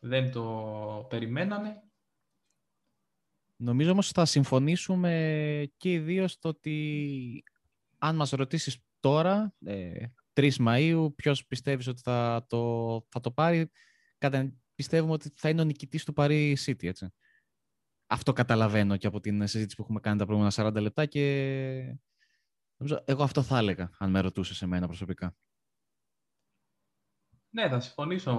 δεν 0.00 0.30
το 0.30 1.06
περιμέναμε. 1.08 1.80
Νομίζω 3.56 3.90
όμως 3.90 4.10
θα 4.10 4.24
συμφωνήσουμε 4.24 5.72
και 5.76 5.92
οι 5.92 5.98
δύο 5.98 6.28
στο 6.28 6.48
ότι 6.48 7.44
αν 7.98 8.16
μας 8.16 8.30
ρωτήσεις 8.30 8.78
τώρα, 9.00 9.54
ε, 9.64 10.06
3 10.32 10.50
Μαΐου, 10.58 11.08
ποιος 11.16 11.46
πιστεύεις 11.46 11.86
ότι 11.86 12.00
θα 12.00 12.46
το, 12.48 13.00
θα 13.08 13.20
το 13.20 13.30
πάρει, 13.30 13.70
κατά 14.18 14.52
πιστεύουμε 14.76 15.12
ότι 15.12 15.32
θα 15.34 15.48
είναι 15.48 15.60
ο 15.60 15.64
νικητής 15.64 16.04
του 16.04 16.12
Paris 16.16 16.54
City, 16.64 16.84
έτσι. 16.84 17.12
Αυτό 18.06 18.32
καταλαβαίνω 18.32 18.96
και 18.96 19.06
από 19.06 19.20
την 19.20 19.46
συζήτηση 19.46 19.76
που 19.76 19.82
έχουμε 19.82 20.00
κάνει 20.00 20.18
τα 20.18 20.24
προηγούμενα 20.24 20.52
40 20.56 20.80
λεπτά 20.80 21.06
και 21.06 21.98
νομίζω, 22.76 23.02
εγώ 23.04 23.22
αυτό 23.22 23.42
θα 23.42 23.58
έλεγα, 23.58 23.90
αν 23.98 24.10
με 24.10 24.20
ρωτούσες 24.20 24.56
σε 24.56 24.66
μένα 24.66 24.86
προσωπικά. 24.86 25.36
Ναι, 27.50 27.68
θα 27.68 27.80
συμφωνήσω 27.80 28.34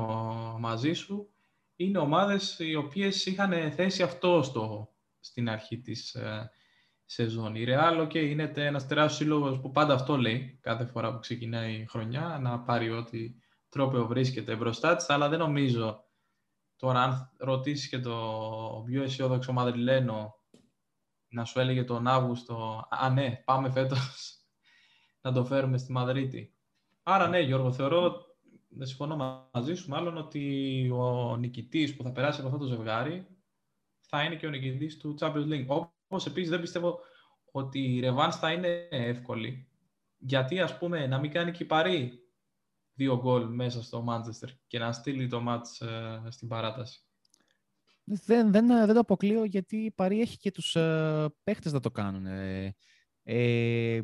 μαζί 0.60 0.94
σου. 0.94 1.32
Είναι 1.76 1.98
ομάδες 1.98 2.60
οι 2.60 2.76
οποίες 2.76 3.26
είχαν 3.26 3.72
θέσει 3.72 4.04
αυτό 4.04 4.44
στο, 4.44 4.94
στην 5.20 5.50
αρχή 5.50 5.80
της 5.80 6.14
ε, 6.14 6.52
σεζόν. 7.06 7.56
Η 7.56 7.66
Real, 7.68 8.02
okay, 8.02 8.16
είναι 8.30 8.52
ένας 8.56 8.88
τεράστιος 8.88 9.18
σύλλογος 9.18 9.60
που 9.60 9.72
πάντα 9.72 9.94
αυτό 9.94 10.18
λέει 10.18 10.60
κάθε 10.62 10.86
φορά 10.86 11.14
που 11.14 11.20
ξεκινάει 11.20 11.74
η 11.74 11.86
χρονιά, 11.86 12.40
να 12.42 12.60
πάρει 12.60 12.92
ό,τι 12.92 13.36
τρόπο 13.70 14.06
βρίσκεται 14.06 14.56
μπροστά 14.56 14.96
της, 14.96 15.10
αλλά 15.10 15.30
δεν 15.30 15.40
νομίζω 15.40 16.07
Τώρα, 16.78 17.04
αν 17.04 17.32
ρωτήσεις 17.38 17.90
και 17.90 18.00
το 18.00 18.84
πιο 18.86 19.04
αισιόδοξο 19.04 19.54
Μαδριλένο 19.54 20.36
να 21.28 21.46
σου 21.46 21.60
έλεγε 21.60 21.84
τον 21.84 22.08
Αύγουστο 22.08 22.88
«Α, 22.90 23.10
ναι, 23.10 23.42
πάμε 23.46 23.72
φέτος 23.72 24.00
να 25.24 25.32
το 25.32 25.46
φέρουμε 25.46 25.78
στη 25.78 25.92
Μαδρίτη». 25.92 26.56
Άρα, 27.04 27.28
ναι, 27.28 27.40
Γιώργο, 27.40 27.72
θεωρώ, 27.72 28.26
δεν 28.68 28.88
συμφωνώ 28.88 29.48
μαζί 29.54 29.76
σου, 29.76 29.90
μάλλον 29.90 30.18
ότι 30.18 30.90
ο 30.94 31.36
νικητής 31.36 31.96
που 31.96 32.04
θα 32.04 32.12
περάσει 32.12 32.40
από 32.40 32.50
αυτό 32.50 32.60
το 32.60 32.66
ζευγάρι 32.66 33.28
θα 34.00 34.24
είναι 34.24 34.36
και 34.36 34.48
ο 34.48 34.50
νικητής 34.50 34.98
του 34.98 35.16
Champions 35.20 35.48
League. 35.48 35.66
Όπως 35.68 36.26
επίσης 36.26 36.50
δεν 36.50 36.62
πιστεύω 36.62 37.00
ότι 37.52 37.96
η 37.96 38.00
Ρεβάνς 38.00 38.36
θα 38.36 38.52
είναι 38.52 38.88
εύκολη. 38.90 39.68
Γιατί, 40.18 40.60
ας 40.60 40.78
πούμε, 40.78 41.08
να 41.08 41.20
μην 41.20 41.32
κάνει 41.32 41.52
και 41.52 41.64
η 41.64 41.66
Παρή 41.66 42.27
δύο 42.98 43.20
γκολ 43.22 43.48
μέσα 43.56 43.84
στο 43.84 44.02
Μάντσεστερ 44.02 44.50
και 44.68 44.80
να 44.80 44.91
στείλει 44.91 45.28
το 45.28 45.41
μάτς 45.41 45.82
ε, 45.82 46.22
στην 46.30 46.48
παράταση. 46.48 47.02
Δεν, 48.04 48.52
δεν, 48.52 48.68
δεν 48.68 48.93
το 48.93 49.00
αποκλείω 49.00 49.43
γιατί 49.43 49.78
η 49.78 49.91
Παρή 49.91 50.22
έχει 50.22 50.38
και 50.38 50.52
τους 50.52 50.76
ε, 50.76 51.26
παίχτες 51.43 51.74
να 51.74 51.80
το 51.80 51.91
κάνουν. 51.91 52.26
Ε, 52.26 52.76
ε, 53.24 54.02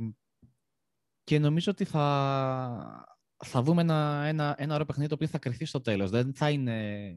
και 1.23 1.39
νομίζω 1.39 1.71
ότι 1.71 1.83
θα, 1.83 3.05
θα 3.45 3.61
δούμε 3.61 3.81
ένα, 3.81 4.23
ένα, 4.25 4.55
ένα 4.57 4.73
ωραίο 4.73 4.85
παιχνίδι 4.85 5.09
το 5.09 5.15
οποίο 5.15 5.27
θα 5.27 5.39
κρυθεί 5.39 5.65
στο 5.65 5.81
τέλος. 5.81 6.09
Δεν 6.09 6.33
θα, 6.35 6.49
είναι, 6.49 7.15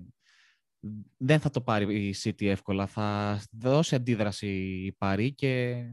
δεν 1.17 1.41
θα 1.41 1.51
το 1.51 1.61
πάρει 1.61 2.07
η 2.09 2.15
City 2.23 2.45
εύκολα. 2.45 2.87
Θα 2.87 3.41
δώσει 3.51 3.95
αντίδραση 3.95 4.49
η 4.85 4.93
Παρή 4.93 5.35
και 5.35 5.85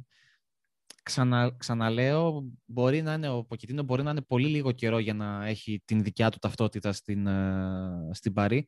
ξανα, 1.04 1.56
ξαναλέω, 1.58 2.52
μπορεί 2.66 3.02
να 3.02 3.14
είναι 3.14 3.30
ο 3.30 3.44
Ποκετίνο, 3.44 3.84
μπορεί 3.84 4.04
να 4.04 4.12
είναι 4.12 4.22
πολύ 4.22 4.48
λίγο 4.48 4.72
καιρό 4.72 5.00
για 5.00 5.14
να 5.14 5.46
έχει 5.46 5.82
την 5.86 6.04
δικιά 6.04 6.30
του 6.30 6.38
ταυτότητα 6.38 6.94
στην, 6.94 7.28
ε, 7.28 8.10
στην 8.12 8.34
Παρή, 8.34 8.68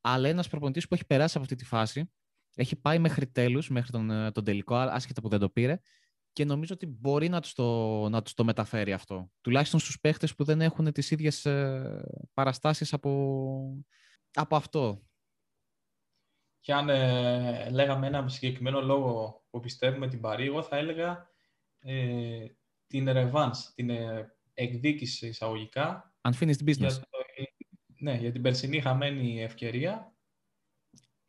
αλλά 0.00 0.28
ένας 0.28 0.48
προπονητής 0.48 0.88
που 0.88 0.94
έχει 0.94 1.06
περάσει 1.06 1.32
από 1.36 1.44
αυτή 1.44 1.56
τη 1.56 1.64
φάση, 1.64 2.12
έχει 2.54 2.76
πάει 2.76 2.98
μέχρι 2.98 3.26
τέλους, 3.26 3.68
μέχρι 3.68 3.90
τον, 3.90 4.10
ε, 4.10 4.30
τον 4.30 4.44
τελικό, 4.44 4.74
άσχετα 4.74 5.20
που 5.20 5.28
δεν 5.28 5.40
το 5.40 5.50
πήρε, 5.50 5.80
και 6.32 6.44
νομίζω 6.44 6.74
ότι 6.74 6.86
μπορεί 6.86 7.28
να 7.28 7.40
τους 7.40 7.52
το, 7.52 8.08
να 8.08 8.22
τους 8.22 8.34
το 8.34 8.44
μεταφέρει 8.44 8.92
αυτό. 8.92 9.30
Τουλάχιστον 9.40 9.80
στους 9.80 10.00
παίχτες 10.00 10.34
που 10.34 10.44
δεν 10.44 10.60
έχουν 10.60 10.92
τις 10.92 11.10
ίδιες 11.10 11.44
ε, 11.44 12.04
παραστάσεις 12.34 12.92
από, 12.92 13.84
από 14.32 14.56
αυτό. 14.56 15.02
Και 16.60 16.72
αν 16.72 16.88
ε, 16.88 17.70
λέγαμε 17.70 18.06
ένα 18.06 18.28
συγκεκριμένο 18.28 18.80
λόγο 18.80 19.44
που 19.50 19.60
πιστεύουμε 19.60 20.08
την 20.08 20.20
Παρή, 20.20 20.46
εγώ 20.46 20.62
θα 20.62 20.76
έλεγα 20.76 21.31
ε, 21.82 22.46
την 22.86 23.08
revenge, 23.08 23.56
την 23.74 23.90
ε, 23.90 24.32
εκδίκηση 24.54 25.26
εισαγωγικά. 25.26 26.14
Unfinished 26.22 26.64
business. 26.64 26.76
Για 26.76 27.06
ναι, 28.02 28.14
για 28.14 28.32
την 28.32 28.42
περσινή 28.42 28.80
χαμένη 28.80 29.42
ευκαιρία 29.42 30.14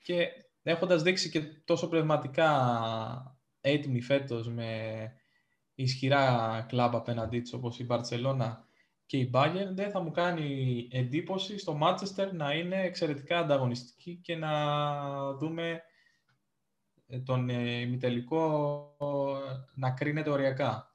και 0.02 0.28
έχοντας 0.64 1.02
δείξει 1.02 1.30
και 1.30 1.42
τόσο 1.42 1.88
πνευματικά 1.88 3.40
έτοιμη 3.62 4.02
φέτος 4.02 4.48
με 4.48 5.12
ισχυρά 5.76 6.66
κλαμπ 6.68 6.96
απέναντί 6.96 7.42
της 7.42 7.54
όπως 7.54 7.80
η 7.80 7.84
Μπαρτσελώνα 7.84 8.68
και 9.06 9.18
η 9.18 9.32
Bayern 9.34 9.70
δεν 9.74 9.92
θα 9.92 10.00
μου 10.00 10.12
κάνει 10.12 10.88
εντύπωση 10.92 11.58
στο 11.58 11.80
Manchester 11.82 12.30
να 12.34 12.54
είναι 12.54 12.82
εξαιρετικά 12.82 13.40
ανταγωνιστική 13.40 14.20
και 14.24 14.36
να 14.36 14.54
δούμε 15.34 15.82
τον 17.26 17.50
ημιτελικό 17.50 18.98
να 19.74 19.92
κρίνεται 19.92 20.30
οριακά. 20.30 20.88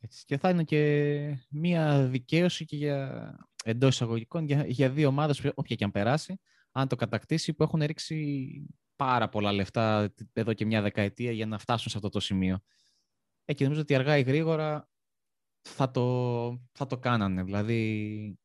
Έτσι. 0.00 0.24
Και 0.24 0.38
θα 0.38 0.50
είναι 0.50 0.64
και 0.64 1.46
μία 1.50 2.06
δικαίωση 2.06 2.64
και 2.64 2.76
για 2.76 3.34
εντός 3.64 3.94
εισαγωγικών 3.94 4.44
για, 4.44 4.66
για 4.66 4.90
δύο 4.90 5.08
ομάδες, 5.08 5.42
όποια 5.54 5.76
και 5.76 5.84
αν 5.84 5.90
περάσει, 5.90 6.40
αν 6.70 6.88
το 6.88 6.96
κατακτήσει, 6.96 7.54
που 7.54 7.62
έχουν 7.62 7.82
ρίξει 7.82 8.50
πάρα 8.96 9.28
πολλά 9.28 9.52
λεφτά 9.52 10.14
εδώ 10.32 10.52
και 10.52 10.66
μια 10.66 10.82
δεκαετία 10.82 11.32
για 11.32 11.46
να 11.46 11.58
φτάσουν 11.58 11.90
σε 11.90 11.96
αυτό 11.96 12.08
το 12.08 12.20
σημείο. 12.20 12.60
Ε, 13.44 13.52
και 13.52 13.64
νομίζω 13.64 13.80
ότι 13.80 13.94
αργά 13.94 14.18
ή 14.18 14.22
γρήγορα 14.22 14.88
θα 15.60 15.90
το, 15.90 16.60
θα 16.72 16.86
το 16.86 16.98
κάνανε. 16.98 17.42
Δηλαδή, 17.42 18.38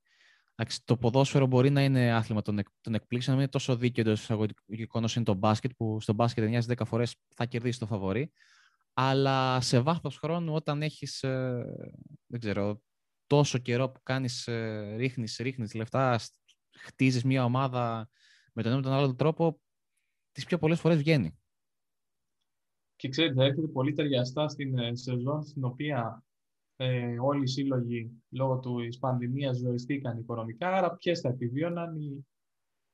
το 0.84 0.98
ποδόσφαιρο 0.98 1.46
μπορεί 1.46 1.70
να 1.70 1.84
είναι 1.84 2.14
άθλημα 2.14 2.42
των, 2.42 2.60
εκ, 2.60 2.68
των 2.82 2.94
εκπλήξεων, 2.94 3.36
να 3.36 3.42
είναι 3.42 3.52
τόσο 3.52 3.76
δίκαιο 3.76 4.04
το 4.04 4.12
εισαγωγικό 4.12 5.00
όσο 5.04 5.20
είναι 5.20 5.26
το 5.26 5.34
μπάσκετ, 5.34 5.72
που 5.78 6.00
στο 6.00 6.14
μπάσκετ 6.14 6.66
9-10 6.68 6.86
φορές 6.86 7.16
θα 7.36 7.46
κερδίσεις 7.46 7.80
το 7.80 7.86
φαβορή. 7.86 8.32
Αλλά 8.94 9.62
σε 9.62 9.80
βάθος 9.80 10.18
χρόνου, 10.18 10.54
όταν 10.54 10.82
έχεις 10.82 11.24
ε, 11.24 11.64
δεν 12.28 12.40
ξέρω, 12.40 12.82
τόσο 13.28 13.58
καιρό 13.58 13.90
που 13.90 14.00
κάνεις, 14.04 14.48
ε, 14.48 14.96
ρίχνεις 14.96 15.38
ρίχνεις 15.38 15.74
λεφτά, 15.74 16.20
χτίζεις 16.78 17.24
μια 17.24 17.44
ομάδα 17.44 18.10
με 18.54 18.64
τον 18.64 18.72
ένα 18.72 18.82
τον 18.82 18.94
άλλο 18.94 19.16
τρόπο, 19.16 19.62
τις 20.32 20.46
πιο 20.46 20.58
πολλές 20.58 20.80
φορές 20.80 20.98
βγαίνει. 20.98 21.40
Και 22.96 23.10
ξέρετε, 23.10 23.44
έρχεται 23.46 23.68
πολύ 23.68 23.94
ταιριαστά 23.94 24.48
στην 24.48 24.78
ε, 24.78 24.96
σεζόν 24.96 25.44
στην 25.44 25.64
οποία 25.64 26.24
ε, 26.82 27.20
όλοι 27.20 27.44
οι 27.44 27.48
σύλλογοι 27.48 28.12
λόγω 28.30 28.60
του 28.60 28.78
πανδημίας 29.00 29.58
ζωριστήκαν 29.58 30.18
οικονομικά, 30.18 30.76
άρα 30.76 30.96
ποιες 30.96 31.20
θα 31.20 31.30
επιβίωναν 31.30 31.96
οι 31.96 32.26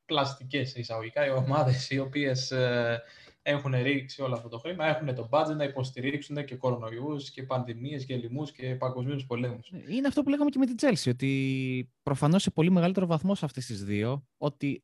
πλαστικές 0.06 0.76
εισαγωγικά, 0.76 1.26
οι 1.26 1.30
ομάδες 1.30 1.90
οι 1.90 2.00
οποίες 2.00 2.52
ε, 2.52 3.02
έχουν 3.42 3.72
ρίξει 3.72 4.22
όλο 4.22 4.34
αυτό 4.36 4.50
το 4.50 4.58
χρήμα, 4.58 4.86
έχουν 4.86 5.16
το 5.16 5.30
budget 5.32 5.56
να 5.56 5.64
υποστηρίξουν 5.64 6.46
και 6.46 6.56
κορονοϊούς 6.56 7.30
και 7.30 7.44
πανδημίες 7.44 8.06
και 8.06 8.16
λοιμούς 8.16 8.52
και 8.52 8.76
παγκοσμίους 8.76 9.26
πολέμους. 9.26 9.72
Είναι 9.90 10.08
αυτό 10.08 10.24
που 10.24 10.30
λέγαμε 10.30 10.50
και 10.50 10.60
με 10.60 10.66
την 10.66 10.76
Chelsea, 10.80 11.10
ότι 11.12 11.92
προφανώς 12.04 12.42
σε 12.42 12.52
πολύ 12.52 12.72
μεγαλύτερο 12.72 13.06
βαθμό 13.06 13.36
σε 13.36 13.46
αυτές 13.46 13.66
τις 13.66 13.84
δύο, 13.84 14.28
ότι 14.38 14.82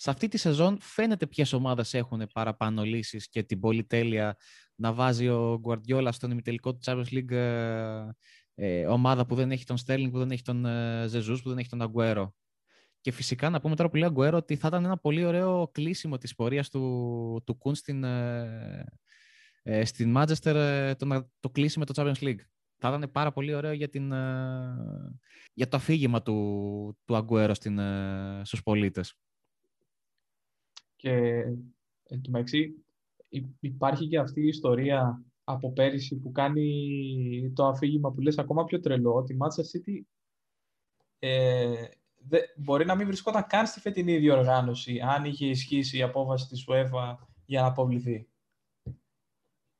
σε 0.00 0.10
αυτή 0.10 0.28
τη 0.28 0.38
σεζόν 0.38 0.78
φαίνεται 0.80 1.26
ποιες 1.26 1.52
ομάδες 1.52 1.94
έχουν 1.94 2.22
παραπάνω 2.32 2.82
λύσεις 2.82 3.28
και 3.28 3.42
την 3.42 3.60
πολυτέλεια 3.60 4.36
να 4.74 4.92
βάζει 4.92 5.28
ο 5.28 5.58
Γκουαρδιόλα 5.60 6.12
στον 6.12 6.30
ημιτελικό 6.30 6.72
του 6.72 6.78
Champions 6.84 7.12
League 7.12 7.30
ε, 7.30 8.08
ε, 8.54 8.86
ομάδα 8.86 9.26
που 9.26 9.34
δεν 9.34 9.50
έχει 9.50 9.64
τον 9.64 9.76
Στέρλινγκ, 9.76 10.12
που 10.12 10.18
δεν 10.18 10.30
έχει 10.30 10.42
τον 10.42 10.64
ε, 10.64 11.06
Ζεζού, 11.08 11.38
που 11.42 11.48
δεν 11.48 11.58
έχει 11.58 11.68
τον 11.68 11.82
Αγκουέρο. 11.82 12.34
Και 13.00 13.10
φυσικά 13.10 13.50
να 13.50 13.60
πούμε 13.60 13.76
τώρα 13.76 13.88
που 13.90 13.96
λέει 13.96 14.08
Αγκουέρο 14.08 14.36
ότι 14.36 14.56
θα 14.56 14.68
ήταν 14.68 14.84
ένα 14.84 14.98
πολύ 14.98 15.24
ωραίο 15.24 15.68
κλείσιμο 15.72 16.18
της 16.18 16.34
πορείας 16.34 16.70
του, 16.70 17.42
του 17.46 17.58
Κουν 17.58 17.74
στην, 17.74 18.04
ε, 18.04 18.84
ε, 19.62 19.84
στην 19.84 20.14
Manchester 20.16 20.92
το, 20.98 21.06
να 21.06 21.28
το 21.40 21.50
κλείσει 21.50 21.78
με 21.78 21.84
το 21.84 21.92
Champions 21.96 22.24
League. 22.24 22.40
Θα 22.80 22.88
ήταν 22.88 23.10
πάρα 23.12 23.32
πολύ 23.32 23.54
ωραίο 23.54 23.72
για, 23.72 23.88
την, 23.88 24.08
για 25.54 25.68
το 25.68 25.76
αφήγημα 25.76 26.22
του, 26.22 26.98
του 27.04 27.16
Αγκουέρο 27.16 27.54
στους 28.42 28.62
πολίτες. 28.62 29.14
Και 30.98 31.12
εν 32.02 32.22
τω 32.22 32.30
μεταξύ 32.30 32.84
υπάρχει 33.60 34.08
και 34.08 34.18
αυτή 34.18 34.40
η 34.40 34.46
ιστορία 34.46 35.24
από 35.44 35.72
πέρυσι 35.72 36.16
που 36.18 36.32
κάνει 36.32 37.52
το 37.54 37.66
αφήγημα 37.66 38.12
που 38.12 38.20
λες 38.20 38.38
ακόμα 38.38 38.64
πιο 38.64 38.80
τρελό, 38.80 39.14
ότι 39.14 39.32
η 39.32 39.36
Manchester 39.40 39.62
City 39.62 40.00
ε, 41.18 41.88
δε, 42.18 42.38
μπορεί 42.56 42.84
να 42.84 42.94
μην 42.94 43.06
βρισκόταν 43.06 43.46
καν 43.46 43.66
στη 43.66 43.80
φετινή 43.80 44.18
διοργάνωση 44.18 45.00
αν 45.00 45.24
είχε 45.24 45.46
ισχύσει 45.46 45.98
η 45.98 46.02
απόφαση 46.02 46.48
της 46.48 46.64
UEFA 46.68 47.16
για 47.44 47.60
να 47.60 47.66
αποβληθεί. 47.66 48.28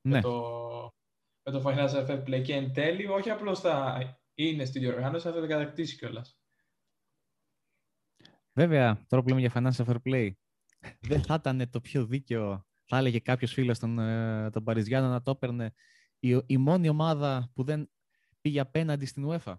Ναι. 0.00 0.14
Με 0.14 0.20
το, 0.20 0.92
με 1.42 1.52
το 1.52 1.62
Financial 1.66 2.06
Fair 2.08 2.22
Play 2.24 2.42
και 2.42 2.54
εν 2.54 2.72
τέλει 2.72 3.06
όχι 3.06 3.30
απλώς 3.30 3.60
θα 3.60 4.02
είναι 4.34 4.64
στη 4.64 4.78
διοργάνωση, 4.78 5.26
αλλά 5.26 5.36
θα 5.36 5.42
τα 5.42 5.46
κατακτήσει 5.46 5.96
κιόλας. 5.96 6.38
Βέβαια, 8.52 9.04
τώρα 9.08 9.22
που 9.22 9.28
λέμε 9.28 9.40
για 9.40 9.52
Financial 9.54 9.84
Fair 9.84 9.96
Play, 10.04 10.30
δεν 11.00 11.22
θα 11.22 11.34
ήταν 11.34 11.70
το 11.70 11.80
πιο 11.80 12.06
δίκαιο, 12.06 12.66
θα 12.84 12.96
έλεγε 12.96 13.18
κάποιος 13.18 13.52
φίλος 13.52 13.78
των, 13.78 13.98
ε, 13.98 14.50
των 14.50 14.64
Παριζιάνων 14.64 15.10
να 15.10 15.22
το 15.22 15.30
έπαιρνε 15.30 15.74
η, 16.18 16.40
η 16.46 16.56
μόνη 16.56 16.88
ομάδα 16.88 17.50
που 17.54 17.62
δεν 17.62 17.90
πήγε 18.40 18.60
απέναντι 18.60 19.06
στην 19.06 19.28
UEFA, 19.28 19.54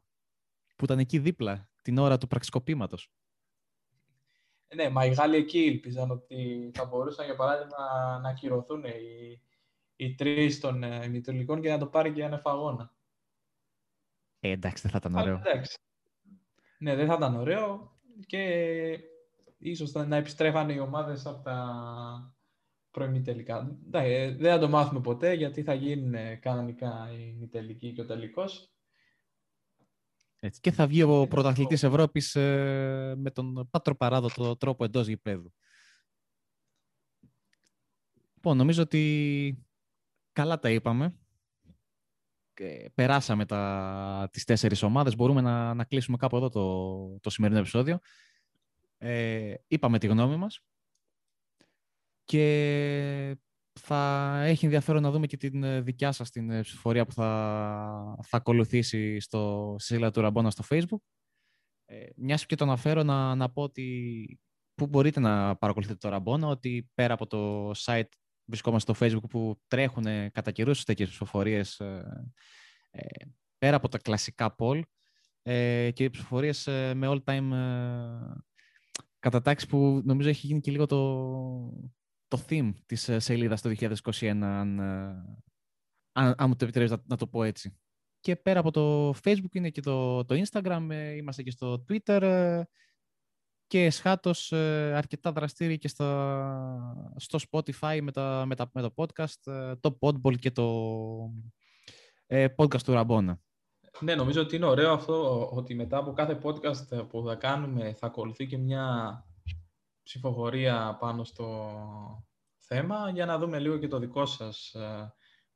που 0.76 0.84
ήταν 0.84 1.00
εκεί 1.00 1.20
δίπλα 1.20 1.70
την 1.82 1.98
ώρα 1.98 2.18
του 2.18 2.28
πραξικοπήματος. 2.28 3.12
Ναι, 4.76 4.90
μα 4.90 5.06
οι 5.06 5.14
Γάλλοι 5.14 5.36
εκεί 5.36 5.60
ήλπιζαν 5.60 6.12
ότι 6.12 6.72
θα 6.74 6.86
μπορούσαν 6.86 7.26
για 7.26 7.36
παράδειγμα 7.36 7.78
να 8.22 8.30
ακυρωθούν 8.30 8.84
οι, 8.84 9.42
οι 9.96 10.16
τρεις 10.16 10.60
των 10.60 10.84
ε, 10.84 11.22
και 11.62 11.70
να 11.70 11.78
το 11.78 11.88
πάρει 11.88 12.12
και 12.12 12.24
ένα 12.24 12.38
φαγόνα. 12.38 12.94
Ε, 14.40 14.50
εντάξει, 14.50 14.82
δεν 14.82 14.92
θα 14.92 14.98
ήταν 14.98 15.16
ωραίο. 15.16 15.36
εντάξει. 15.46 15.78
Ναι, 16.80 16.96
δεν 16.96 17.08
θα 17.08 17.14
ήταν 17.14 17.36
ωραίο 17.36 17.98
και 18.26 19.00
ίσως 19.60 19.92
να 19.92 20.16
επιστρέφανε 20.16 20.74
οι 20.74 20.80
ομάδες 20.80 21.26
από 21.26 21.44
τα 21.44 22.34
τελικά. 23.24 23.78
Ε, 23.92 24.36
δεν 24.36 24.52
θα 24.52 24.60
το 24.60 24.70
μάθουμε 24.70 25.02
ποτέ 25.02 25.34
γιατί 25.34 25.64
θα 25.64 25.74
γίνουν 25.74 26.40
κανονικά 26.40 27.08
οι 27.42 27.48
τελικοί 27.48 27.94
και 27.94 28.02
ο 28.02 28.06
τελικός. 28.06 28.74
Έτσι. 30.40 30.60
Και 30.60 30.72
θα 30.72 30.88
βγει 30.88 31.02
ο 31.02 31.28
πρωταθλητής 31.28 31.84
Ευρώπης 31.84 32.36
ε, 32.36 33.14
με 33.18 33.32
τον 33.32 33.70
πάτρο 33.72 33.96
παράδοτο 33.96 34.58
τρόπο 34.58 34.84
εντός 34.84 35.08
γηπέδου. 35.08 35.54
Λοιπόν, 38.34 38.58
νομίζω 38.58 38.82
ότι 38.82 39.66
καλά 40.32 40.60
τα 40.60 40.70
είπαμε. 40.70 41.18
Και 42.54 42.92
περάσαμε 42.96 43.46
τα, 43.46 44.30
τις 44.32 44.44
τέσσερις 44.44 44.84
ομάδες. 44.84 45.16
Μπορούμε 45.16 45.42
να, 45.42 45.74
να 45.74 45.84
κλείσουμε 45.84 46.18
κάπου 46.18 46.38
εδώ 46.38 46.50
το, 46.50 47.20
το 47.20 47.30
σημερινό 47.30 47.60
επεισόδιο. 47.60 48.00
Ε, 49.02 49.54
είπαμε 49.68 50.00
τη 50.00 50.08
γνώμη 50.08 50.36
μας 50.36 50.60
και 52.24 53.38
θα 53.80 54.42
έχει 54.46 54.66
ενδιαφέρον 54.66 55.02
να 55.02 55.12
δούμε 55.12 55.28
και 55.28 55.38
την 55.38 55.64
ε, 55.64 55.82
δικιά 55.82 56.12
σας 56.12 56.30
την 56.30 56.50
ε, 56.50 56.62
ψηφορία 56.62 57.06
που 57.06 57.14
θα, 57.14 58.18
θα 58.22 58.38
ακολουθήσει 58.38 59.20
στο 59.20 59.76
σύλλα 59.80 60.12
του 60.12 60.22
Ραμπόνα 60.22 60.50
στο 60.52 60.64
Facebook. 60.70 61.02
Ε, 61.86 62.06
μιας 62.16 62.46
και 62.46 62.56
το 62.56 62.64
αναφέρω 62.64 63.04
να, 63.04 63.36
να 63.36 63.52
πω 63.52 63.62
ότι 63.62 64.40
που 64.74 64.88
μπορείτε 64.88 65.20
να 65.20 65.56
παρακολουθείτε 65.56 65.98
το 65.98 66.10
Ραμπόνα, 66.10 66.48
ότι 66.48 66.90
πέρα 66.94 67.14
από 67.14 67.28
το 67.28 67.72
site 67.72 68.10
βρισκόμαστε 68.46 68.94
στο 68.94 69.06
Facebook 69.06 69.30
που 69.30 69.62
τρέχουν 69.68 70.32
κατά 70.32 70.52
καιρούς 70.52 70.84
τέτοιες 70.84 71.10
ψηφοφορίες 71.10 71.80
ε, 71.80 73.08
πέρα 73.58 73.76
από 73.76 73.88
τα 73.88 73.98
κλασικά 73.98 74.56
poll 74.58 74.82
ε, 75.42 75.92
και 75.92 76.10
ψηφοφορίες 76.10 76.66
με 76.94 77.08
all 77.10 77.24
time 77.24 77.50
κατατάξει 79.20 79.68
που 79.68 80.02
νομίζω 80.06 80.30
έχει 80.30 80.48
γίνει 80.48 80.60
και 80.60 80.72
λίγο 80.72 80.86
το, 80.86 81.00
το 82.28 82.46
theme 82.50 82.72
της 82.86 83.10
ε, 83.10 83.20
σελίδας 83.20 83.62
το 83.62 83.70
2021, 83.80 84.28
αν, 84.42 84.80
ε, 84.80 84.84
αν, 86.12 86.34
αν 86.38 86.48
μου 86.50 86.56
το 86.56 86.66
επιτρέπεις 86.66 86.98
να, 87.06 87.18
το 87.18 87.28
πω 87.28 87.44
έτσι. 87.44 87.78
Και 88.20 88.36
πέρα 88.36 88.60
από 88.60 88.72
το 88.72 89.10
Facebook 89.24 89.54
είναι 89.54 89.70
και 89.70 89.82
το, 89.82 90.26
το 90.26 90.44
Instagram, 90.44 90.88
ε, 90.90 91.12
είμαστε 91.16 91.44
και 91.44 91.52
στο 91.52 91.86
Twitter 91.90 92.62
και 93.68 93.90
σχάτως 93.90 94.52
αρκετά 94.94 95.32
δραστήριοι 95.32 95.78
και 95.78 95.88
στο, 95.88 96.06
στο 97.16 97.40
Spotify 97.52 98.00
με, 98.02 98.12
τα, 98.12 98.44
με, 98.46 98.56
τα, 98.56 98.70
με 98.74 98.82
το 98.82 98.94
podcast, 98.96 99.78
το 99.80 99.98
Podball 100.02 100.38
και 100.40 100.52
το 100.52 101.34
podcast 102.28 102.82
του 102.84 102.94
Ραμπόνα. 102.94 103.40
Ναι, 104.02 104.16
νομίζω 104.16 104.42
ότι 104.42 104.56
είναι 104.56 104.66
ωραίο 104.66 104.92
αυτό 104.92 105.50
ότι 105.50 105.76
μετά 105.76 105.98
από 105.98 106.14
κάθε 106.14 106.40
podcast 106.44 107.08
που 107.10 107.24
θα 107.28 107.36
κάνουμε 107.36 107.94
θα 107.94 108.08
ακολουθεί 108.08 108.48
και 108.48 108.58
μια 108.58 109.26
ψηφοφορία 110.04 110.98
πάνω 111.00 111.24
στο 111.24 111.72
θέμα 112.58 113.10
για 113.14 113.26
να 113.26 113.38
δούμε 113.38 113.60
λίγο 113.60 113.78
και 113.78 113.88
το 113.88 114.00
δικό 114.00 114.26
σας 114.26 114.74
ε, 114.74 115.14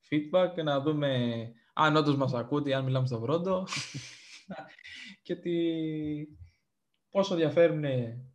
feedback 0.10 0.52
και 0.56 0.64
να 0.64 0.82
δούμε 0.82 1.52
αν 1.74 1.96
όντως 1.96 2.16
μας 2.16 2.34
ακούτε 2.34 2.76
αν 2.76 2.84
μιλάμε 2.84 3.08
στο 3.08 3.20
βρόντο 3.20 3.68
και 5.24 5.36
τι, 5.36 5.52
πόσο 7.10 7.36
διαφέρουν 7.36 7.84
οι, 7.84 8.28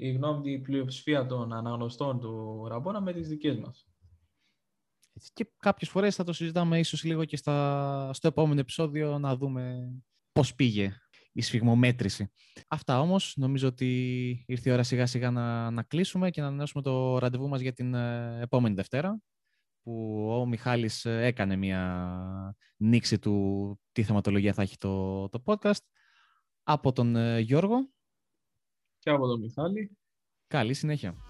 οι 0.00 0.12
γνώμη, 0.12 0.52
η 0.52 0.58
πλειοψηφία 0.58 1.26
των 1.26 1.52
αναγνωστών 1.52 2.20
του 2.20 2.66
Ραμπόνα 2.68 3.00
με 3.00 3.12
τις 3.12 3.28
δικές 3.28 3.56
μας. 3.58 3.86
Και 5.32 5.52
κάποιες 5.56 5.90
φορές 5.90 6.14
θα 6.14 6.24
το 6.24 6.32
συζητάμε 6.32 6.78
ίσως 6.78 7.04
λίγο 7.04 7.24
και 7.24 7.36
στα, 7.36 8.10
στο 8.12 8.28
επόμενο 8.28 8.60
επεισόδιο 8.60 9.18
να 9.18 9.36
δούμε 9.36 9.92
πώς 10.32 10.54
πήγε 10.54 10.96
η 11.32 11.42
σφιγμομέτρηση. 11.42 12.32
Αυτά 12.68 13.00
όμως, 13.00 13.34
νομίζω 13.36 13.68
ότι 13.68 14.44
ήρθε 14.46 14.70
η 14.70 14.72
ώρα 14.72 14.82
σιγά 14.82 15.06
σιγά 15.06 15.30
να, 15.30 15.70
να 15.70 15.82
κλείσουμε 15.82 16.30
και 16.30 16.40
να 16.40 16.46
ανανεώσουμε 16.46 16.82
το 16.82 17.18
ραντεβού 17.18 17.48
μας 17.48 17.60
για 17.60 17.72
την 17.72 17.94
ε, 17.94 18.40
επόμενη 18.40 18.74
Δευτέρα 18.74 19.20
που 19.82 20.26
ο 20.40 20.46
Μιχάλης 20.46 21.04
ε, 21.04 21.24
έκανε 21.24 21.56
μια 21.56 22.56
νήξη 22.76 23.18
του 23.18 23.78
τι 23.92 24.02
θεματολογία 24.02 24.52
θα 24.52 24.62
έχει 24.62 24.76
το, 24.76 25.28
το 25.28 25.42
podcast 25.44 25.84
από 26.62 26.92
τον 26.92 27.16
ε, 27.16 27.40
Γιώργο 27.40 27.90
και 28.98 29.10
από 29.10 29.26
τον 29.26 29.40
Μιχάλη. 29.40 29.96
Καλή 30.46 30.74
συνέχεια. 30.74 31.25